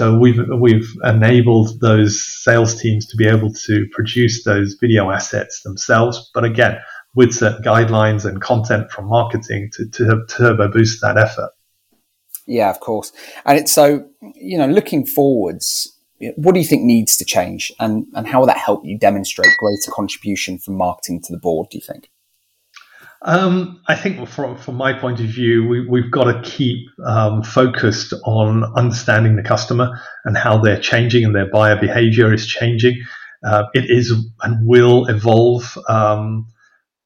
So 0.00 0.16
we've 0.16 0.40
we've 0.58 0.90
enabled 1.04 1.78
those 1.82 2.24
sales 2.42 2.80
teams 2.80 3.04
to 3.08 3.18
be 3.18 3.28
able 3.28 3.52
to 3.52 3.86
produce 3.92 4.44
those 4.44 4.78
video 4.80 5.10
assets 5.10 5.60
themselves, 5.60 6.30
but 6.32 6.42
again 6.42 6.78
with 7.14 7.34
certain 7.34 7.62
guidelines 7.62 8.24
and 8.24 8.40
content 8.40 8.90
from 8.90 9.08
marketing 9.08 9.68
to, 9.74 9.86
to 9.90 10.24
turbo 10.26 10.68
boost 10.68 11.02
that 11.02 11.18
effort. 11.18 11.50
Yeah, 12.46 12.70
of 12.70 12.80
course. 12.80 13.12
And 13.44 13.58
it's 13.58 13.72
so 13.72 14.08
you 14.36 14.56
know 14.56 14.68
looking 14.68 15.04
forwards. 15.04 15.94
What 16.36 16.54
do 16.54 16.60
you 16.60 16.66
think 16.66 16.82
needs 16.82 17.18
to 17.18 17.26
change, 17.26 17.70
and 17.78 18.06
and 18.14 18.26
how 18.26 18.40
will 18.40 18.46
that 18.46 18.56
help 18.56 18.86
you 18.86 18.96
demonstrate 18.98 19.54
greater 19.58 19.90
contribution 19.92 20.56
from 20.56 20.78
marketing 20.78 21.20
to 21.24 21.32
the 21.34 21.38
board? 21.38 21.68
Do 21.70 21.76
you 21.76 21.82
think? 21.82 22.08
Um, 23.22 23.82
I 23.86 23.96
think 23.96 24.26
from, 24.28 24.56
from 24.56 24.76
my 24.76 24.94
point 24.94 25.20
of 25.20 25.26
view, 25.26 25.86
we, 25.88 26.00
have 26.00 26.10
got 26.10 26.24
to 26.24 26.40
keep 26.42 26.88
um, 27.04 27.42
focused 27.42 28.14
on 28.24 28.64
understanding 28.76 29.36
the 29.36 29.42
customer 29.42 30.00
and 30.24 30.36
how 30.36 30.58
they're 30.58 30.80
changing 30.80 31.24
and 31.24 31.34
their 31.34 31.50
buyer 31.50 31.78
behavior 31.78 32.32
is 32.32 32.46
changing. 32.46 33.02
Uh, 33.44 33.64
it 33.74 33.90
is 33.90 34.12
and 34.42 34.66
will 34.66 35.06
evolve 35.06 35.76
um, 35.88 36.46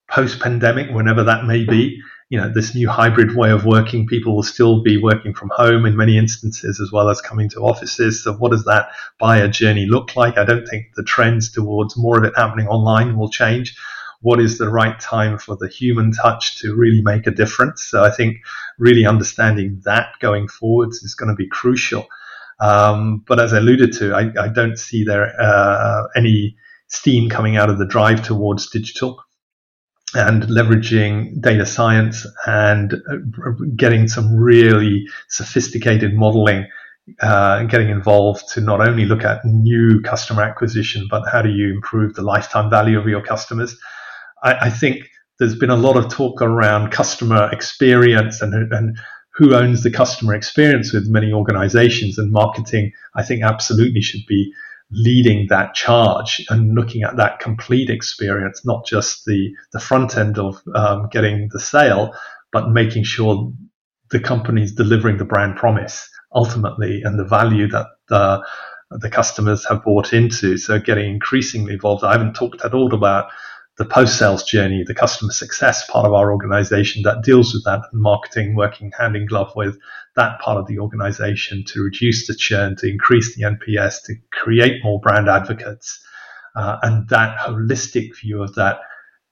post 0.09 0.41
pandemic, 0.41 0.91
whenever 0.91 1.25
that 1.25 1.47
may 1.47 1.65
be. 1.65 2.01
You 2.31 2.41
know, 2.41 2.53
this 2.53 2.75
new 2.75 2.89
hybrid 2.89 3.37
way 3.37 3.51
of 3.51 3.65
working, 3.65 4.07
people 4.07 4.35
will 4.35 4.43
still 4.43 4.83
be 4.83 4.97
working 4.97 5.35
from 5.35 5.51
home 5.55 5.85
in 5.85 5.97
many 5.97 6.17
instances 6.17 6.81
as 6.81 6.91
well 6.91 7.09
as 7.09 7.21
coming 7.21 7.49
to 7.51 7.61
offices. 7.61 8.25
So, 8.25 8.33
what 8.35 8.51
does 8.51 8.65
that 8.65 8.89
buyer 9.21 9.47
journey 9.47 9.87
look 9.87 10.17
like? 10.17 10.39
I 10.39 10.45
don't 10.45 10.67
think 10.67 10.87
the 10.97 11.05
trends 11.05 11.53
towards 11.53 11.97
more 11.97 12.19
of 12.19 12.25
it 12.25 12.33
happening 12.37 12.67
online 12.67 13.17
will 13.17 13.29
change 13.29 13.77
what 14.25 14.41
is 14.41 14.57
the 14.57 14.71
right 14.71 14.99
time 14.99 15.39
for 15.39 15.55
the 15.55 15.69
human 15.69 16.11
touch 16.11 16.57
to 16.57 16.75
really 16.75 17.03
make 17.03 17.27
a 17.27 17.31
difference. 17.31 17.85
So 17.85 18.03
I 18.03 18.11
think 18.11 18.39
really 18.79 19.05
understanding 19.05 19.83
that 19.85 20.07
going 20.19 20.49
forwards 20.49 21.03
is 21.03 21.15
going 21.15 21.29
to 21.29 21.35
be 21.35 21.47
crucial. 21.47 22.07
Um, 22.59 23.23
but 23.29 23.39
as 23.39 23.53
I 23.53 23.59
alluded 23.59 23.93
to, 23.99 24.15
I, 24.15 24.33
I 24.45 24.49
don't 24.49 24.79
see 24.79 25.05
there 25.05 25.39
uh, 25.39 26.05
any 26.17 26.57
steam 26.89 27.29
coming 27.29 27.59
out 27.59 27.69
of 27.69 27.77
the 27.79 27.85
drive 27.85 28.23
towards 28.23 28.71
digital 28.71 29.23
and 30.15 30.45
leveraging 30.45 31.43
data 31.43 31.67
science 31.67 32.27
and 32.47 32.95
uh, 32.95 33.51
getting 33.77 34.09
some 34.09 34.35
really 34.35 35.07
sophisticated 35.29 36.15
modeling 36.15 36.67
uh, 37.21 37.59
and 37.61 37.69
getting 37.69 37.91
involved 37.91 38.49
to 38.55 38.63
not 38.63 38.81
only 38.81 39.05
look 39.05 39.23
at 39.23 39.45
new 39.45 40.01
customer 40.01 40.41
acquisition, 40.43 41.09
but 41.11 41.29
how 41.31 41.43
do 41.43 41.51
you 41.51 41.75
improve 41.75 42.15
the 42.15 42.23
lifetime 42.23 42.71
value 42.71 42.99
of 42.99 43.07
your 43.07 43.21
customers? 43.21 43.77
I, 44.45 44.67
I 44.67 44.71
think 44.71 45.11
there's 45.39 45.57
been 45.57 45.71
a 45.71 45.77
lot 45.77 45.97
of 45.97 46.09
talk 46.09 46.41
around 46.41 46.93
customer 46.93 47.51
experience 47.51 48.41
and, 48.41 48.73
and 48.73 48.97
who 49.35 49.55
owns 49.55 49.83
the 49.83 49.91
customer 49.91 50.35
experience 50.35 50.93
with 50.93 51.09
many 51.09 51.33
organizations 51.33 52.19
and 52.19 52.31
marketing, 52.31 52.93
I 53.17 53.25
think 53.25 53.43
absolutely 53.43 54.01
should 54.01 54.25
be 54.29 54.53
leading 54.93 55.49
that 55.49 55.75
charge 55.75 56.45
and 56.51 56.75
looking 56.75 57.03
at 57.03 57.17
that 57.17 57.41
complete 57.41 57.91
experience, 57.91 58.65
not 58.65 58.87
just 58.87 59.25
the, 59.25 59.51
the 59.73 59.81
front 59.81 60.17
end 60.17 60.39
of 60.39 60.63
um, 60.77 61.09
getting 61.11 61.49
the 61.51 61.59
sale, 61.59 62.15
but 62.53 62.71
making 62.71 63.03
sure 63.03 63.53
the 64.11 64.21
company's 64.21 64.73
delivering 64.73 65.17
the 65.17 65.25
brand 65.25 65.57
promise 65.57 66.09
ultimately 66.33 67.03
and 67.03 67.19
the 67.19 67.25
value 67.25 67.67
that 67.69 67.87
the, 68.09 68.45
the 68.91 69.11
customers 69.11 69.67
have 69.67 69.83
bought 69.83 70.13
into. 70.13 70.57
So 70.59 70.79
getting 70.79 71.11
increasingly 71.11 71.73
involved. 71.73 72.05
I 72.05 72.13
haven't 72.13 72.35
talked 72.35 72.65
at 72.65 72.75
all 72.75 72.95
about 72.95 73.31
the 73.77 73.85
post 73.85 74.19
sales 74.19 74.45
journey, 74.45 74.85
the 74.87 74.95
customer 74.95 75.33
success 75.33 75.89
part 75.91 76.07
of 76.07 76.13
our 76.13 76.31
organization 76.31 77.03
that 77.03 77.23
deals 77.25 77.53
with 77.53 77.65
that 77.65 77.81
and 77.93 78.01
marketing 78.01 78.55
working 78.55 78.93
hand 78.97 79.17
in 79.17 79.27
glove 79.27 79.53
with 79.57 79.77
that 80.15 80.39
part 80.41 80.59
of 80.59 80.67
the 80.67 80.79
organization 80.79 81.65
to 81.67 81.83
reduce 81.83 82.27
the 82.29 82.35
churn, 82.35 82.77
to 82.77 82.89
increase 82.89 83.35
the 83.35 83.43
NPS, 83.43 84.03
to 84.05 84.15
create 84.31 84.85
more 84.85 85.01
brand 85.01 85.29
advocates. 85.29 86.01
Uh, 86.55 86.77
and 86.83 87.09
that 87.09 87.37
holistic 87.39 88.17
view 88.21 88.41
of 88.41 88.55
that 88.55 88.79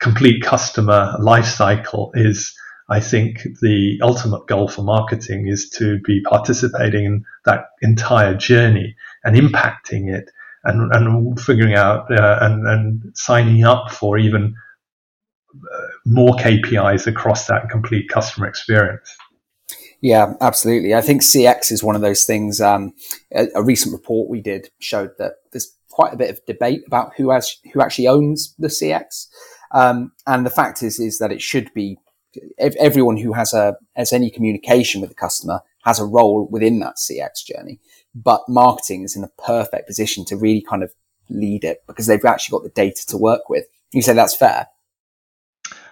complete 0.00 0.42
customer 0.42 1.14
life 1.20 1.46
cycle 1.46 2.10
is, 2.14 2.52
I 2.88 2.98
think, 2.98 3.46
the 3.60 4.00
ultimate 4.02 4.48
goal 4.48 4.66
for 4.66 4.82
marketing 4.82 5.46
is 5.46 5.70
to 5.78 6.00
be 6.00 6.20
participating 6.22 7.04
in 7.04 7.24
that 7.44 7.66
entire 7.80 8.34
journey 8.34 8.96
and 9.22 9.36
impacting 9.36 10.12
it 10.12 10.30
and, 10.64 10.92
and 10.94 11.40
figuring 11.40 11.74
out 11.74 12.10
uh, 12.10 12.38
and, 12.40 12.66
and 12.66 13.02
signing 13.14 13.64
up 13.64 13.90
for 13.90 14.18
even 14.18 14.54
uh, 15.54 15.86
more 16.06 16.34
KPIs 16.36 17.06
across 17.06 17.46
that 17.46 17.68
complete 17.70 18.08
customer 18.08 18.46
experience. 18.46 19.16
Yeah, 20.00 20.34
absolutely. 20.40 20.94
I 20.94 21.00
think 21.00 21.22
CX 21.22 21.70
is 21.70 21.84
one 21.84 21.94
of 21.94 22.02
those 22.02 22.24
things. 22.24 22.60
Um, 22.60 22.92
a, 23.32 23.46
a, 23.54 23.62
recent 23.62 23.92
report 23.92 24.28
we 24.28 24.40
did 24.40 24.68
showed 24.80 25.10
that 25.18 25.34
there's 25.52 25.76
quite 25.90 26.12
a 26.12 26.16
bit 26.16 26.30
of 26.30 26.44
debate 26.44 26.82
about 26.86 27.12
who 27.16 27.30
has 27.30 27.56
who 27.72 27.80
actually 27.80 28.08
owns 28.08 28.52
the 28.58 28.66
CX, 28.66 29.28
um, 29.70 30.10
and 30.26 30.44
the 30.44 30.50
fact 30.50 30.82
is 30.82 30.98
is 30.98 31.18
that 31.18 31.30
it 31.30 31.40
should 31.40 31.72
be 31.72 31.98
everyone 32.58 33.16
who 33.16 33.32
has 33.34 33.52
a 33.52 33.76
has 33.94 34.12
any 34.12 34.28
communication 34.28 35.00
with 35.00 35.10
the 35.10 35.14
customer 35.14 35.60
has 35.84 36.00
a 36.00 36.04
role 36.04 36.48
within 36.50 36.80
that 36.80 36.96
CX 36.96 37.44
journey 37.44 37.78
but 38.14 38.42
marketing 38.48 39.02
is 39.02 39.16
in 39.16 39.24
a 39.24 39.42
perfect 39.42 39.86
position 39.86 40.24
to 40.26 40.36
really 40.36 40.62
kind 40.62 40.82
of 40.82 40.92
lead 41.28 41.64
it 41.64 41.78
because 41.86 42.06
they've 42.06 42.24
actually 42.24 42.58
got 42.58 42.64
the 42.64 42.70
data 42.70 43.06
to 43.08 43.16
work 43.16 43.48
with. 43.48 43.64
You 43.92 44.02
say 44.02 44.12
that's 44.12 44.36
fair? 44.36 44.68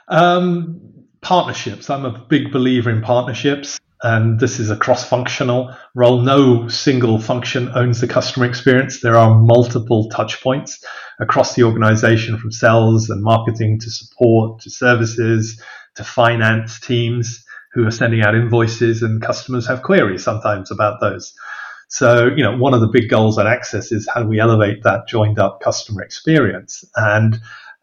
Um, 0.08 0.80
partnerships. 1.20 1.88
I'm 1.90 2.04
a 2.04 2.26
big 2.28 2.52
believer 2.52 2.90
in 2.90 3.02
partnerships, 3.02 3.78
and 4.02 4.40
this 4.40 4.58
is 4.58 4.70
a 4.70 4.76
cross 4.76 5.08
functional 5.08 5.74
role. 5.94 6.20
No 6.20 6.68
single 6.68 7.20
function 7.20 7.70
owns 7.74 8.00
the 8.00 8.08
customer 8.08 8.46
experience. 8.46 9.00
There 9.00 9.16
are 9.16 9.38
multiple 9.38 10.08
touch 10.08 10.42
points 10.42 10.84
across 11.20 11.54
the 11.54 11.64
organization 11.64 12.38
from 12.38 12.50
sales 12.50 13.10
and 13.10 13.22
marketing 13.22 13.78
to 13.80 13.90
support 13.90 14.62
to 14.62 14.70
services 14.70 15.62
to 15.96 16.04
finance 16.04 16.80
teams 16.80 17.44
who 17.72 17.86
are 17.86 17.90
sending 17.90 18.22
out 18.22 18.34
invoices, 18.34 19.02
and 19.02 19.22
customers 19.22 19.66
have 19.68 19.82
queries 19.82 20.24
sometimes 20.24 20.70
about 20.70 21.00
those. 21.00 21.34
So, 21.90 22.28
you 22.28 22.42
know, 22.42 22.56
one 22.56 22.72
of 22.72 22.80
the 22.80 22.86
big 22.86 23.10
goals 23.10 23.36
at 23.38 23.46
Access 23.46 23.90
is 23.90 24.08
how 24.12 24.22
do 24.22 24.28
we 24.28 24.38
elevate 24.38 24.84
that 24.84 25.08
joined 25.08 25.40
up 25.40 25.60
customer 25.60 26.02
experience? 26.02 26.84
And 26.94 27.40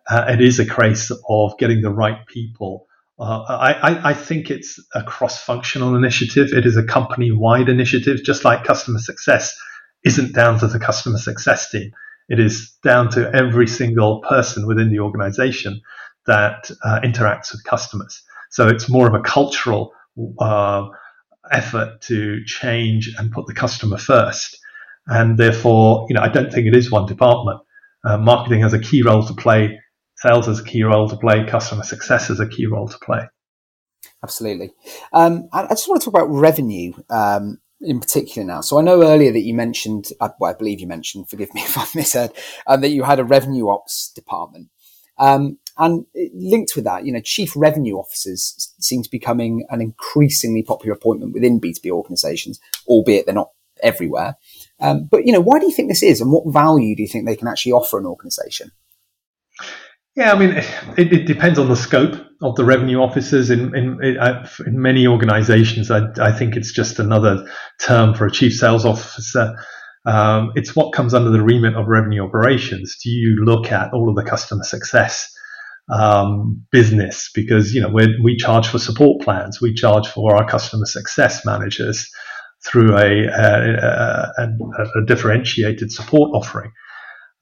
uh, 0.10 0.26
it 0.30 0.42
is 0.42 0.60
a 0.60 0.66
case 0.66 1.12
of 1.30 1.58
getting 1.58 1.82
the 1.82 1.92
right 1.92 2.26
people. 2.26 2.88
Uh, 3.20 3.44
I, 3.50 4.12
I, 4.12 4.14
think 4.14 4.50
it's 4.50 4.80
a 4.94 5.04
cross 5.04 5.44
functional 5.44 5.96
initiative. 5.96 6.54
It 6.54 6.66
is 6.66 6.78
a 6.78 6.84
company 6.84 7.32
wide 7.32 7.68
initiative, 7.68 8.24
just 8.24 8.46
like 8.46 8.64
customer 8.64 9.00
success 9.00 9.60
isn't 10.06 10.34
down 10.34 10.60
to 10.60 10.68
the 10.68 10.80
customer 10.80 11.18
success 11.18 11.70
team. 11.70 11.92
It 12.30 12.40
is 12.40 12.76
down 12.84 13.10
to 13.12 13.30
every 13.34 13.68
single 13.68 14.22
person 14.22 14.68
within 14.68 14.92
the 14.92 15.00
organization 15.00 15.82
that 16.28 16.70
uh, 16.86 17.00
interacts 17.04 17.52
with 17.52 17.64
customers. 17.64 18.22
So 18.52 18.68
it's 18.68 18.88
more 18.88 19.08
of 19.08 19.16
a 19.16 19.22
cultural 19.22 19.94
uh, 20.40 20.88
effort 21.52 22.02
to 22.02 22.44
change 22.46 23.14
and 23.18 23.32
put 23.32 23.48
the 23.48 23.54
customer 23.54 23.98
first. 23.98 24.60
And 25.08 25.38
therefore, 25.38 26.06
you 26.10 26.16
know, 26.16 26.22
I 26.22 26.30
don't 26.30 26.52
think 26.52 26.68
it 26.68 26.76
is 26.76 26.92
one 26.92 27.06
department. 27.06 27.62
Uh, 28.04 28.18
marketing 28.18 28.62
has 28.62 28.74
a 28.74 28.80
key 28.80 29.02
role 29.02 29.26
to 29.26 29.34
play, 29.34 29.80
sales 30.18 30.48
has 30.48 30.60
a 30.60 30.64
key 30.64 30.84
role 30.84 31.10
to 31.10 31.18
play, 31.18 31.46
customer 31.46 31.84
success 31.84 32.28
has 32.28 32.40
a 32.40 32.48
key 32.48 32.66
role 32.66 32.88
to 32.88 32.98
play. 33.00 33.22
Absolutely. 34.24 34.74
Um, 35.14 35.48
I, 35.54 35.68
just 35.68 35.88
want 35.88 36.02
to 36.02 36.06
talk 36.06 36.14
about 36.14 36.30
revenue 36.30 36.94
um, 37.10 37.60
in 37.82 38.00
particular 38.00 38.46
now. 38.46 38.62
So 38.62 38.80
I 38.80 38.82
know 38.82 39.04
earlier 39.04 39.32
that 39.32 39.42
you 39.42 39.54
mentioned, 39.54 40.10
uh, 40.20 40.30
well, 40.40 40.52
I 40.52 40.58
believe 40.58 40.80
you 40.80 40.88
mentioned, 40.88 41.30
forgive 41.30 41.54
me 41.54 41.62
if 41.66 41.78
I 41.78 41.86
misheard, 41.96 42.32
um, 42.66 42.82
that 42.82 42.90
you 42.90 43.04
had 43.04 43.20
a 43.20 43.24
revenue 43.24 43.70
ops 43.70 44.12
department. 44.14 44.70
Um, 45.18 45.58
and 45.78 46.06
linked 46.34 46.76
with 46.76 46.86
that, 46.86 47.06
you 47.06 47.12
know, 47.12 47.22
chief 47.22 47.54
revenue 47.56 47.96
officers 47.96 48.74
seem 48.80 49.04
to 49.04 49.10
be 49.10 49.18
becoming 49.18 49.66
an 49.70 49.82
increasingly 49.82 50.64
popular 50.64 50.96
appointment 50.96 51.34
within 51.34 51.60
B2B 51.60 51.92
organizations, 51.92 52.60
albeit 52.88 53.26
they're 53.26 53.36
not 53.36 53.52
everywhere. 53.84 54.38
Um, 54.80 55.08
but, 55.10 55.26
you 55.26 55.34
know, 55.34 55.40
why 55.40 55.60
do 55.60 55.66
you 55.66 55.72
think 55.72 55.90
this 55.90 56.04
is 56.04 56.22
and 56.22 56.32
what 56.32 56.52
value 56.52 56.96
do 56.96 57.02
you 57.02 57.08
think 57.08 57.26
they 57.26 57.36
can 57.36 57.48
actually 57.48 57.74
offer 57.74 58.00
an 58.00 58.06
organization? 58.06 58.72
Yeah, 60.16 60.34
I 60.34 60.40
mean, 60.40 60.50
it, 60.98 61.14
it 61.14 61.28
depends 61.28 61.60
on 61.60 61.70
the 61.70 61.76
scope 61.76 62.16
of 62.42 62.56
the 62.56 62.66
revenue 62.66 62.98
officers. 63.02 63.52
In 63.52 63.76
in, 63.76 64.00
in 64.02 64.82
many 64.82 65.06
organizations, 65.06 65.92
I, 65.92 66.08
I 66.20 66.32
think 66.32 66.56
it's 66.56 66.74
just 66.74 66.98
another 66.98 67.48
term 67.80 68.16
for 68.16 68.26
a 68.26 68.32
chief 68.32 68.54
sales 68.54 68.84
officer. 68.84 69.56
um, 70.08 70.54
it's 70.56 70.76
what 70.76 70.92
comes 70.94 71.14
under 71.14 71.30
the 71.30 71.44
remit 71.44 71.76
of 71.76 71.86
revenue 71.88 72.26
operations. 72.26 72.98
Do 73.04 73.12
you 73.12 73.44
look 73.46 73.72
at 73.72 73.94
all 73.94 74.10
of 74.10 74.16
the 74.16 74.28
customer 74.28 74.64
success 74.64 75.32
um, 75.90 76.66
business? 76.72 77.30
Because 77.34 77.74
you 77.74 77.82
know 77.82 77.90
we 77.90 78.38
charge 78.38 78.68
for 78.68 78.80
support 78.80 79.22
plans, 79.22 79.62
we 79.62 79.74
charge 79.74 80.08
for 80.08 80.36
our 80.36 80.48
customer 80.48 80.86
success 80.86 81.46
managers 81.46 82.10
through 82.66 82.98
a, 82.98 83.26
a, 83.26 84.34
a, 84.38 85.00
a 85.02 85.06
differentiated 85.06 85.92
support 85.92 86.32
offering. 86.34 86.72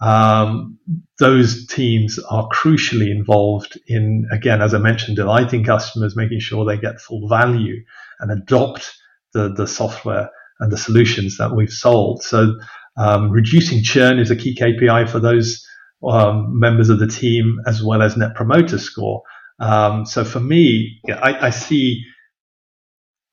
Um, 0.01 0.77
those 1.19 1.65
teams 1.67 2.19
are 2.29 2.47
crucially 2.49 3.09
involved 3.09 3.79
in, 3.87 4.27
again, 4.31 4.61
as 4.61 4.73
I 4.73 4.79
mentioned, 4.79 5.15
delighting 5.15 5.63
customers, 5.63 6.15
making 6.15 6.41
sure 6.41 6.65
they 6.65 6.77
get 6.77 6.99
full 6.99 7.27
value 7.29 7.83
and 8.19 8.31
adopt 8.31 8.93
the, 9.33 9.53
the 9.53 9.67
software 9.67 10.29
and 10.59 10.71
the 10.71 10.77
solutions 10.77 11.37
that 11.37 11.55
we've 11.55 11.71
sold. 11.71 12.23
So, 12.23 12.55
um, 12.97 13.29
reducing 13.29 13.83
churn 13.83 14.19
is 14.19 14.31
a 14.31 14.35
key 14.35 14.55
KPI 14.55 15.09
for 15.09 15.19
those 15.19 15.65
um, 16.07 16.59
members 16.59 16.89
of 16.89 16.99
the 16.99 17.07
team, 17.07 17.59
as 17.65 17.83
well 17.83 18.01
as 18.01 18.17
Net 18.17 18.35
Promoter 18.35 18.77
Score. 18.77 19.23
Um, 19.59 20.05
so, 20.05 20.23
for 20.23 20.39
me, 20.39 20.99
I, 21.09 21.47
I 21.47 21.49
see 21.49 22.03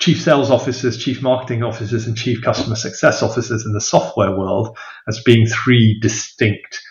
chief 0.00 0.20
sales 0.20 0.50
officers, 0.50 0.98
chief 0.98 1.22
marketing 1.22 1.62
officers, 1.62 2.06
and 2.06 2.16
chief 2.16 2.42
customer 2.42 2.76
success 2.76 3.22
officers 3.22 3.64
in 3.64 3.72
the 3.72 3.80
software 3.80 4.36
world 4.36 4.76
as 5.08 5.22
being 5.22 5.46
three 5.46 5.98
distinct 6.00 6.82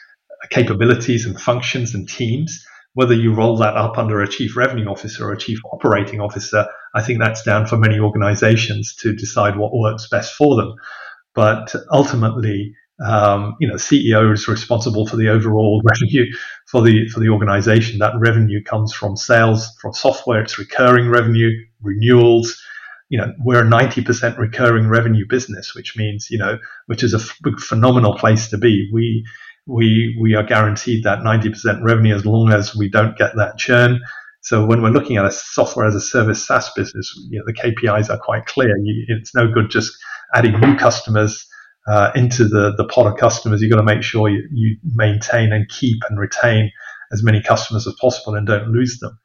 capabilities 0.50 1.26
and 1.26 1.40
functions 1.40 1.94
and 1.94 2.08
teams. 2.08 2.66
Whether 2.94 3.14
you 3.14 3.34
roll 3.34 3.58
that 3.58 3.76
up 3.76 3.98
under 3.98 4.22
a 4.22 4.28
chief 4.28 4.58
revenue 4.58 4.88
officer 4.88 5.28
or 5.28 5.32
a 5.32 5.38
chief 5.38 5.60
operating 5.72 6.20
officer, 6.20 6.68
I 6.94 7.02
think 7.02 7.20
that's 7.20 7.44
down 7.44 7.66
for 7.66 7.78
many 7.78 8.00
organizations 8.00 8.96
to 8.98 9.14
decide 9.14 9.58
what 9.58 9.74
works 9.74 10.08
best 10.10 10.34
for 10.34 10.56
them. 10.56 10.74
But 11.34 11.74
ultimately, 11.92 12.74
um, 13.06 13.56
you 13.60 13.68
know, 13.68 13.76
CEO 13.76 14.34
is 14.34 14.47
responsible 14.47 15.08
for 15.08 15.18
the 15.18 15.30
overall 15.30 15.82
revenue 15.84 16.26
for 16.68 16.82
the 16.82 17.08
for 17.10 17.20
the 17.20 17.30
organization. 17.30 17.99
That 17.99 18.14
revenue 18.20 18.64
comes 18.64 18.93
from 18.93 19.18
sales, 19.18 19.76
from 19.82 19.93
software. 19.93 20.41
It's 20.41 20.60
recurring 20.60 21.10
revenue, 21.10 21.52
renewals, 21.82 22.56
you 23.10 23.18
know, 23.18 23.34
we're 23.43 23.62
a 23.62 23.70
90% 23.70 24.38
recurring 24.38 24.88
revenue 24.88 25.26
business, 25.28 25.76
which 25.76 25.97
means, 25.97 26.30
you 26.32 26.38
know, 26.38 26.58
which 26.88 27.04
is 27.04 27.14
a 27.14 27.18
f- 27.18 27.38
phenomenal 27.60 28.18
place 28.18 28.49
to 28.49 28.58
be. 28.58 28.89
We, 28.93 29.26
we, 29.68 30.18
we 30.22 30.34
are 30.36 30.43
guaranteed 30.43 31.04
that 31.04 31.20
90% 31.20 31.84
revenue 31.84 32.16
as 32.16 32.26
long 32.26 32.54
as 32.54 32.74
we 32.76 32.89
don't 32.89 33.18
get 33.18 33.36
that 33.36 33.58
churn. 33.58 33.99
So 34.41 34.66
when 34.66 34.82
we're 34.82 34.91
looking 34.91 35.18
at 35.18 35.26
a 35.26 35.32
software 35.32 35.86
as 35.86 35.93
a 35.93 36.02
service 36.02 36.47
SaaS 36.47 36.72
business, 36.74 37.14
you 37.30 37.38
know, 37.39 37.45
the 37.45 37.54
KPIs 37.54 38.10
are 38.10 38.18
quite 38.18 38.45
clear. 38.45 38.76
You, 38.82 39.06
it's 39.10 39.36
no 39.36 39.52
good 39.52 39.70
just 39.70 39.91
adding 40.34 40.58
new 40.60 40.78
customers 40.78 41.45
uh, 41.88 42.12
into 42.16 42.46
the, 42.46 42.74
the 42.78 42.86
pot 42.86 43.08
of 43.08 43.18
customers. 43.18 43.62
You've 43.62 43.72
got 43.72 43.78
to 43.78 43.84
make 43.84 44.04
sure 44.04 44.30
you, 44.30 44.48
you 44.52 44.78
maintain 44.84 45.52
and 45.52 45.68
keep 45.70 45.98
and 46.10 46.20
retain 46.20 46.72
as 47.12 47.24
many 47.24 47.42
customers 47.42 47.88
as 47.88 47.96
possible 48.00 48.36
and 48.36 48.48
don't 48.48 48.70
lose 48.70 49.00
them. 49.00 49.18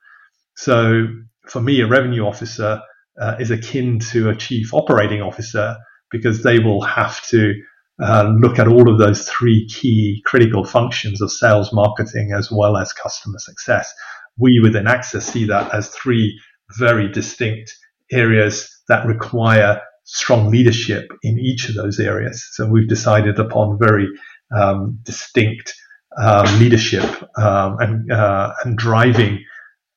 So 0.56 1.06
for 1.48 1.60
me, 1.60 1.80
a 1.80 1.86
revenue 1.86 2.26
officer 2.26 2.80
uh, 3.20 3.36
is 3.38 3.50
akin 3.50 3.98
to 3.98 4.30
a 4.30 4.36
chief 4.36 4.72
operating 4.74 5.22
officer 5.22 5.76
because 6.10 6.42
they 6.42 6.58
will 6.58 6.82
have 6.82 7.24
to 7.28 7.54
uh, 8.02 8.32
look 8.40 8.58
at 8.58 8.68
all 8.68 8.90
of 8.90 8.98
those 8.98 9.28
three 9.28 9.66
key 9.68 10.22
critical 10.26 10.64
functions 10.64 11.22
of 11.22 11.30
sales, 11.30 11.72
marketing, 11.72 12.32
as 12.36 12.50
well 12.50 12.76
as 12.76 12.92
customer 12.92 13.38
success. 13.38 13.92
We 14.38 14.60
within 14.62 14.86
Access 14.86 15.26
see 15.26 15.46
that 15.46 15.74
as 15.74 15.88
three 15.88 16.38
very 16.78 17.10
distinct 17.10 17.74
areas 18.12 18.68
that 18.88 19.06
require 19.06 19.80
strong 20.06 20.50
leadership 20.50 21.12
in 21.22 21.38
each 21.38 21.68
of 21.68 21.74
those 21.74 22.00
areas. 22.00 22.48
So 22.52 22.66
we've 22.66 22.88
decided 22.88 23.38
upon 23.38 23.78
very 23.78 24.08
um, 24.56 24.98
distinct 25.02 25.74
uh, 26.16 26.56
leadership 26.58 27.04
um, 27.38 27.76
and, 27.80 28.10
uh, 28.10 28.52
and 28.64 28.78
driving 28.78 29.44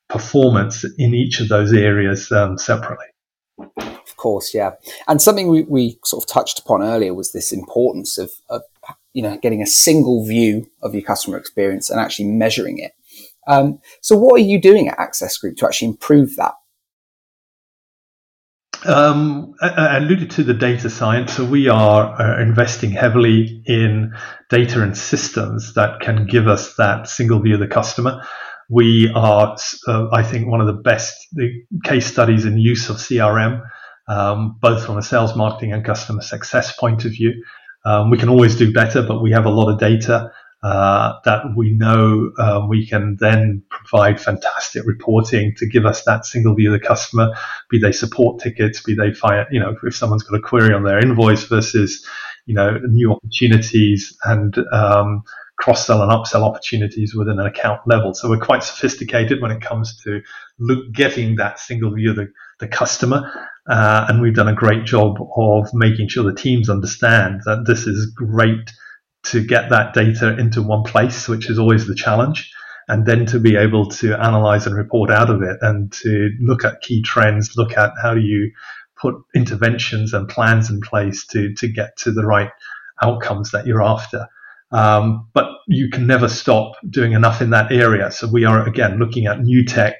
performance 0.09 0.83
in 0.97 1.13
each 1.13 1.39
of 1.39 1.47
those 1.47 1.71
areas 1.71 2.31
um, 2.31 2.57
separately. 2.57 3.05
Of 3.77 4.17
course, 4.17 4.53
yeah. 4.53 4.71
And 5.07 5.21
something 5.21 5.47
we, 5.47 5.63
we 5.63 5.99
sort 6.03 6.23
of 6.23 6.27
touched 6.27 6.59
upon 6.59 6.81
earlier 6.81 7.13
was 7.13 7.31
this 7.31 7.51
importance 7.51 8.17
of, 8.17 8.31
of, 8.49 8.63
you 9.13 9.21
know, 9.21 9.37
getting 9.37 9.61
a 9.61 9.67
single 9.67 10.25
view 10.25 10.69
of 10.81 10.93
your 10.93 11.03
customer 11.03 11.37
experience 11.37 11.89
and 11.89 11.99
actually 11.99 12.25
measuring 12.25 12.79
it. 12.79 12.93
Um, 13.47 13.79
so, 14.01 14.17
what 14.17 14.39
are 14.39 14.43
you 14.43 14.59
doing 14.59 14.87
at 14.87 14.99
Access 14.99 15.37
Group 15.37 15.57
to 15.57 15.65
actually 15.65 15.89
improve 15.89 16.35
that? 16.37 16.53
Um, 18.85 19.55
I 19.61 19.97
alluded 19.97 20.31
to 20.31 20.43
the 20.43 20.53
data 20.53 20.89
science. 20.89 21.33
So 21.33 21.43
we 21.43 21.67
are 21.67 22.21
uh, 22.21 22.41
investing 22.41 22.91
heavily 22.91 23.61
in 23.65 24.13
data 24.49 24.81
and 24.81 24.97
systems 24.97 25.73
that 25.73 25.99
can 25.99 26.25
give 26.27 26.47
us 26.47 26.75
that 26.75 27.09
single 27.09 27.39
view 27.41 27.55
of 27.55 27.59
the 27.59 27.67
customer. 27.67 28.23
We 28.69 29.11
are, 29.13 29.57
uh, 29.87 30.07
I 30.13 30.23
think, 30.23 30.47
one 30.47 30.61
of 30.61 30.67
the 30.67 30.81
best 30.81 31.27
case 31.83 32.05
studies 32.05 32.45
in 32.45 32.57
use 32.57 32.89
of 32.89 32.97
CRM, 32.97 33.63
um, 34.07 34.57
both 34.61 34.85
from 34.85 34.97
a 34.97 35.01
sales, 35.01 35.35
marketing, 35.35 35.73
and 35.73 35.83
customer 35.83 36.21
success 36.21 36.75
point 36.77 37.03
of 37.03 37.11
view. 37.11 37.43
Um, 37.83 38.09
we 38.09 38.17
can 38.17 38.29
always 38.29 38.55
do 38.55 38.71
better, 38.71 39.01
but 39.01 39.21
we 39.21 39.31
have 39.31 39.45
a 39.45 39.49
lot 39.49 39.69
of 39.69 39.79
data 39.79 40.31
uh, 40.61 41.13
that 41.23 41.43
we 41.55 41.71
know 41.71 42.31
uh, 42.37 42.65
we 42.67 42.85
can 42.85 43.15
then 43.19 43.63
provide 43.69 44.19
fantastic 44.19 44.83
reporting 44.85 45.53
to 45.55 45.65
give 45.65 45.85
us 45.85 46.03
that 46.03 46.25
single 46.25 46.53
view 46.53 46.73
of 46.73 46.79
the 46.79 46.85
customer, 46.85 47.33
be 47.69 47.79
they 47.79 47.93
support 47.93 48.41
tickets, 48.41 48.83
be 48.83 48.93
they 48.93 49.13
fire, 49.13 49.47
you 49.51 49.59
know, 49.59 49.75
if 49.83 49.95
someone's 49.95 50.23
got 50.23 50.37
a 50.37 50.41
query 50.41 50.73
on 50.73 50.83
their 50.83 50.99
invoice 50.99 51.45
versus, 51.45 52.05
you 52.45 52.53
know, 52.53 52.77
new 52.89 53.13
opportunities 53.13 54.17
and 54.25 54.57
um, 54.73 55.23
cross 55.59 55.85
sell 55.85 56.01
and 56.01 56.11
upsell 56.11 56.41
opportunities 56.41 57.15
within 57.15 57.39
an 57.39 57.45
account 57.45 57.81
level. 57.85 58.13
So 58.13 58.29
we're 58.29 58.39
quite 58.39 58.63
sophisticated 58.63 59.41
when 59.41 59.51
it 59.51 59.61
comes 59.61 59.97
to 60.03 60.21
look, 60.57 60.91
getting 60.91 61.35
that 61.35 61.59
single 61.59 61.93
view 61.93 62.11
of 62.11 62.15
the, 62.17 62.31
the 62.59 62.67
customer. 62.67 63.31
Uh, 63.69 64.07
and 64.09 64.21
we've 64.21 64.35
done 64.35 64.47
a 64.47 64.55
great 64.55 64.83
job 64.83 65.17
of 65.37 65.73
making 65.73 66.09
sure 66.09 66.23
the 66.23 66.33
teams 66.33 66.69
understand 66.69 67.41
that 67.45 67.65
this 67.65 67.87
is 67.87 68.07
great 68.07 68.71
to 69.31 69.45
get 69.45 69.69
that 69.69 69.93
data 69.93 70.37
into 70.37 70.61
one 70.61 70.83
place, 70.83 71.27
which 71.27 71.49
is 71.49 71.59
always 71.59 71.87
the 71.87 71.95
challenge. 71.95 72.51
And 72.87 73.05
then 73.05 73.25
to 73.27 73.39
be 73.39 73.55
able 73.55 73.87
to 73.89 74.15
analyze 74.15 74.65
and 74.65 74.75
report 74.75 75.11
out 75.11 75.29
of 75.29 75.43
it 75.43 75.57
and 75.61 75.91
to 75.93 76.31
look 76.39 76.65
at 76.65 76.81
key 76.81 77.03
trends, 77.03 77.55
look 77.55 77.77
at 77.77 77.91
how 78.01 78.15
you 78.15 78.51
put 78.99 79.15
interventions 79.35 80.13
and 80.13 80.27
plans 80.27 80.69
in 80.69 80.81
place 80.81 81.25
to, 81.27 81.53
to 81.53 81.67
get 81.67 81.95
to 81.97 82.11
the 82.11 82.25
right 82.25 82.49
outcomes 83.01 83.51
that 83.51 83.67
you're 83.67 83.83
after. 83.83 84.27
Um, 84.71 85.27
but 85.33 85.45
you 85.67 85.89
can 85.89 86.07
never 86.07 86.27
stop 86.27 86.73
doing 86.89 87.13
enough 87.13 87.41
in 87.41 87.51
that 87.51 87.71
area. 87.71 88.11
So 88.11 88.27
we 88.27 88.45
are 88.45 88.67
again 88.67 88.97
looking 88.97 89.25
at 89.27 89.39
new 89.41 89.65
tech 89.65 89.95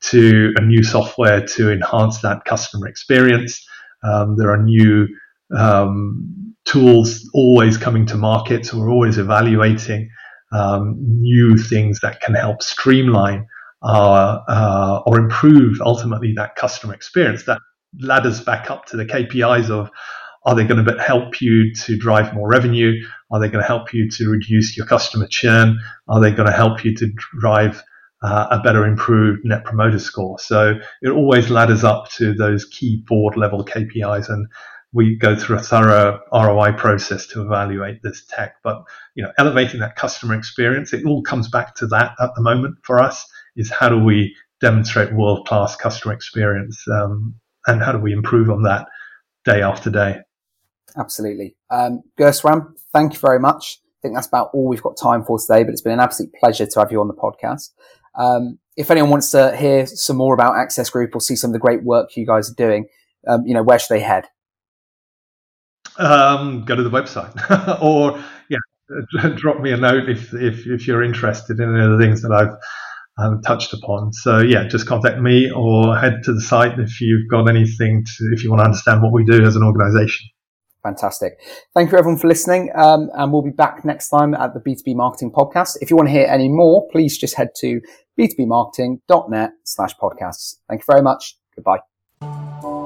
to 0.00 0.52
a 0.56 0.62
new 0.62 0.82
software 0.82 1.44
to 1.46 1.70
enhance 1.70 2.20
that 2.22 2.44
customer 2.44 2.88
experience. 2.88 3.66
Um, 4.02 4.36
there 4.36 4.50
are 4.50 4.62
new 4.62 5.08
um, 5.54 6.49
tools 6.70 7.28
always 7.34 7.76
coming 7.76 8.06
to 8.06 8.16
market, 8.16 8.66
so 8.66 8.78
we're 8.78 8.90
always 8.90 9.18
evaluating 9.18 10.08
um, 10.52 10.96
new 10.98 11.56
things 11.56 12.00
that 12.00 12.20
can 12.20 12.34
help 12.34 12.62
streamline 12.62 13.46
our, 13.82 14.44
uh, 14.48 15.00
or 15.06 15.18
improve 15.18 15.80
ultimately 15.80 16.32
that 16.36 16.54
customer 16.54 16.94
experience. 16.94 17.44
That 17.44 17.58
ladders 17.98 18.40
back 18.40 18.70
up 18.70 18.86
to 18.86 18.96
the 18.96 19.04
KPIs 19.04 19.70
of 19.70 19.90
are 20.46 20.54
they 20.54 20.64
going 20.64 20.84
to 20.84 21.02
help 21.02 21.40
you 21.40 21.74
to 21.74 21.98
drive 21.98 22.32
more 22.34 22.48
revenue? 22.48 22.92
Are 23.30 23.40
they 23.40 23.48
going 23.48 23.62
to 23.62 23.68
help 23.68 23.92
you 23.92 24.08
to 24.10 24.30
reduce 24.30 24.76
your 24.76 24.86
customer 24.86 25.26
churn? 25.28 25.78
Are 26.08 26.20
they 26.20 26.30
going 26.30 26.48
to 26.48 26.54
help 26.54 26.84
you 26.84 26.94
to 26.96 27.12
drive 27.38 27.82
uh, 28.22 28.46
a 28.50 28.60
better 28.60 28.86
improved 28.86 29.40
net 29.44 29.64
promoter 29.64 29.98
score? 29.98 30.38
So 30.38 30.78
it 31.02 31.10
always 31.10 31.50
ladders 31.50 31.84
up 31.84 32.10
to 32.12 32.32
those 32.32 32.64
key 32.64 33.02
board 33.06 33.36
level 33.36 33.64
KPIs 33.64 34.30
and 34.30 34.46
we 34.92 35.16
go 35.16 35.36
through 35.36 35.56
a 35.56 35.62
thorough 35.62 36.20
ROI 36.32 36.72
process 36.72 37.26
to 37.28 37.42
evaluate 37.42 38.02
this 38.02 38.24
tech. 38.26 38.56
But 38.62 38.82
you 39.14 39.22
know, 39.22 39.32
elevating 39.38 39.80
that 39.80 39.96
customer 39.96 40.34
experience, 40.34 40.92
it 40.92 41.04
all 41.04 41.22
comes 41.22 41.48
back 41.48 41.74
to 41.76 41.86
that 41.88 42.14
at 42.20 42.30
the 42.34 42.42
moment 42.42 42.76
for 42.82 42.98
us 42.98 43.24
is 43.56 43.70
how 43.70 43.88
do 43.88 43.98
we 43.98 44.34
demonstrate 44.60 45.12
world 45.12 45.46
class 45.46 45.76
customer 45.76 46.12
experience 46.12 46.84
um, 46.88 47.34
and 47.66 47.82
how 47.82 47.92
do 47.92 47.98
we 47.98 48.12
improve 48.12 48.50
on 48.50 48.62
that 48.62 48.86
day 49.44 49.62
after 49.62 49.90
day. 49.90 50.18
Absolutely. 50.96 51.56
Um, 51.70 52.02
Gursaram, 52.18 52.76
thank 52.92 53.14
you 53.14 53.18
very 53.20 53.38
much. 53.38 53.78
I 53.84 54.00
think 54.02 54.14
that's 54.14 54.26
about 54.26 54.50
all 54.52 54.68
we've 54.68 54.82
got 54.82 54.96
time 54.96 55.24
for 55.24 55.38
today, 55.38 55.62
but 55.62 55.72
it's 55.72 55.82
been 55.82 55.92
an 55.92 56.00
absolute 56.00 56.32
pleasure 56.34 56.66
to 56.66 56.80
have 56.80 56.90
you 56.90 57.00
on 57.00 57.08
the 57.08 57.14
podcast. 57.14 57.70
Um, 58.14 58.58
if 58.76 58.90
anyone 58.90 59.10
wants 59.10 59.30
to 59.30 59.56
hear 59.56 59.86
some 59.86 60.16
more 60.16 60.34
about 60.34 60.56
Access 60.56 60.90
Group 60.90 61.14
or 61.14 61.20
see 61.20 61.36
some 61.36 61.50
of 61.50 61.52
the 61.52 61.58
great 61.58 61.82
work 61.82 62.16
you 62.16 62.26
guys 62.26 62.50
are 62.50 62.54
doing, 62.54 62.86
um, 63.28 63.46
you 63.46 63.54
know, 63.54 63.62
where 63.62 63.78
should 63.78 63.94
they 63.94 64.00
head? 64.00 64.26
Um, 66.00 66.64
go 66.64 66.74
to 66.74 66.82
the 66.82 66.90
website 66.90 67.30
or 67.82 68.22
yeah, 68.48 68.58
drop 69.36 69.60
me 69.60 69.72
a 69.72 69.76
note 69.76 70.08
if, 70.08 70.32
if, 70.34 70.66
if 70.66 70.86
you're 70.86 71.02
interested 71.02 71.60
in 71.60 71.74
any 71.74 71.84
of 71.84 71.92
the 71.92 71.98
things 71.98 72.22
that 72.22 72.32
I've 72.32 72.54
um, 73.22 73.42
touched 73.42 73.72
upon. 73.72 74.12
So 74.12 74.38
yeah, 74.38 74.66
just 74.66 74.86
contact 74.86 75.20
me 75.20 75.50
or 75.50 75.96
head 75.96 76.22
to 76.24 76.32
the 76.32 76.40
site 76.40 76.78
if 76.78 77.00
you've 77.00 77.28
got 77.30 77.48
anything 77.48 78.04
to, 78.04 78.30
if 78.32 78.42
you 78.42 78.50
want 78.50 78.60
to 78.60 78.64
understand 78.64 79.02
what 79.02 79.12
we 79.12 79.24
do 79.24 79.44
as 79.44 79.56
an 79.56 79.62
organization. 79.62 80.28
Fantastic. 80.82 81.38
Thank 81.74 81.92
you 81.92 81.98
everyone 81.98 82.18
for 82.18 82.28
listening. 82.28 82.70
Um, 82.74 83.10
and 83.14 83.32
we'll 83.32 83.42
be 83.42 83.50
back 83.50 83.84
next 83.84 84.08
time 84.08 84.32
at 84.34 84.54
the 84.54 84.60
B2B 84.60 84.96
Marketing 84.96 85.30
Podcast. 85.30 85.76
If 85.80 85.90
you 85.90 85.96
want 85.96 86.08
to 86.08 86.12
hear 86.12 86.26
any 86.26 86.48
more, 86.48 86.88
please 86.90 87.18
just 87.18 87.34
head 87.34 87.50
to 87.58 87.80
b2bmarketing.net 88.18 89.50
slash 89.64 89.94
podcasts. 89.96 90.56
Thank 90.68 90.80
you 90.80 90.86
very 90.88 91.02
much. 91.02 91.36
Goodbye. 91.54 92.79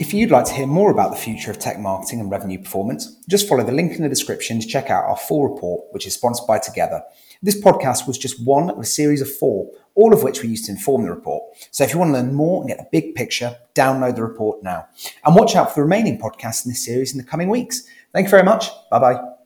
If 0.00 0.14
you'd 0.14 0.30
like 0.30 0.44
to 0.44 0.54
hear 0.54 0.66
more 0.68 0.92
about 0.92 1.10
the 1.10 1.16
future 1.16 1.50
of 1.50 1.58
tech 1.58 1.80
marketing 1.80 2.20
and 2.20 2.30
revenue 2.30 2.58
performance, 2.62 3.16
just 3.28 3.48
follow 3.48 3.64
the 3.64 3.72
link 3.72 3.96
in 3.96 4.02
the 4.02 4.08
description 4.08 4.60
to 4.60 4.66
check 4.66 4.90
out 4.90 5.04
our 5.04 5.16
full 5.16 5.48
report, 5.48 5.86
which 5.90 6.06
is 6.06 6.14
sponsored 6.14 6.46
by 6.46 6.60
Together. 6.60 7.02
This 7.42 7.60
podcast 7.60 8.06
was 8.06 8.16
just 8.16 8.44
one 8.44 8.70
of 8.70 8.78
a 8.78 8.84
series 8.84 9.20
of 9.20 9.32
four, 9.32 9.70
all 9.96 10.14
of 10.14 10.22
which 10.22 10.40
we 10.40 10.50
used 10.50 10.66
to 10.66 10.72
inform 10.72 11.02
the 11.02 11.10
report. 11.10 11.42
So 11.72 11.82
if 11.82 11.92
you 11.92 11.98
want 11.98 12.10
to 12.10 12.12
learn 12.12 12.32
more 12.32 12.60
and 12.60 12.68
get 12.68 12.78
the 12.78 12.88
big 12.92 13.16
picture, 13.16 13.56
download 13.74 14.14
the 14.14 14.22
report 14.22 14.62
now. 14.62 14.86
And 15.24 15.34
watch 15.34 15.56
out 15.56 15.70
for 15.70 15.80
the 15.80 15.82
remaining 15.82 16.18
podcasts 16.20 16.64
in 16.64 16.70
this 16.70 16.84
series 16.84 17.10
in 17.12 17.18
the 17.18 17.24
coming 17.24 17.48
weeks. 17.48 17.82
Thank 18.12 18.26
you 18.26 18.30
very 18.30 18.44
much. 18.44 18.70
Bye 18.90 19.00
bye. 19.00 19.37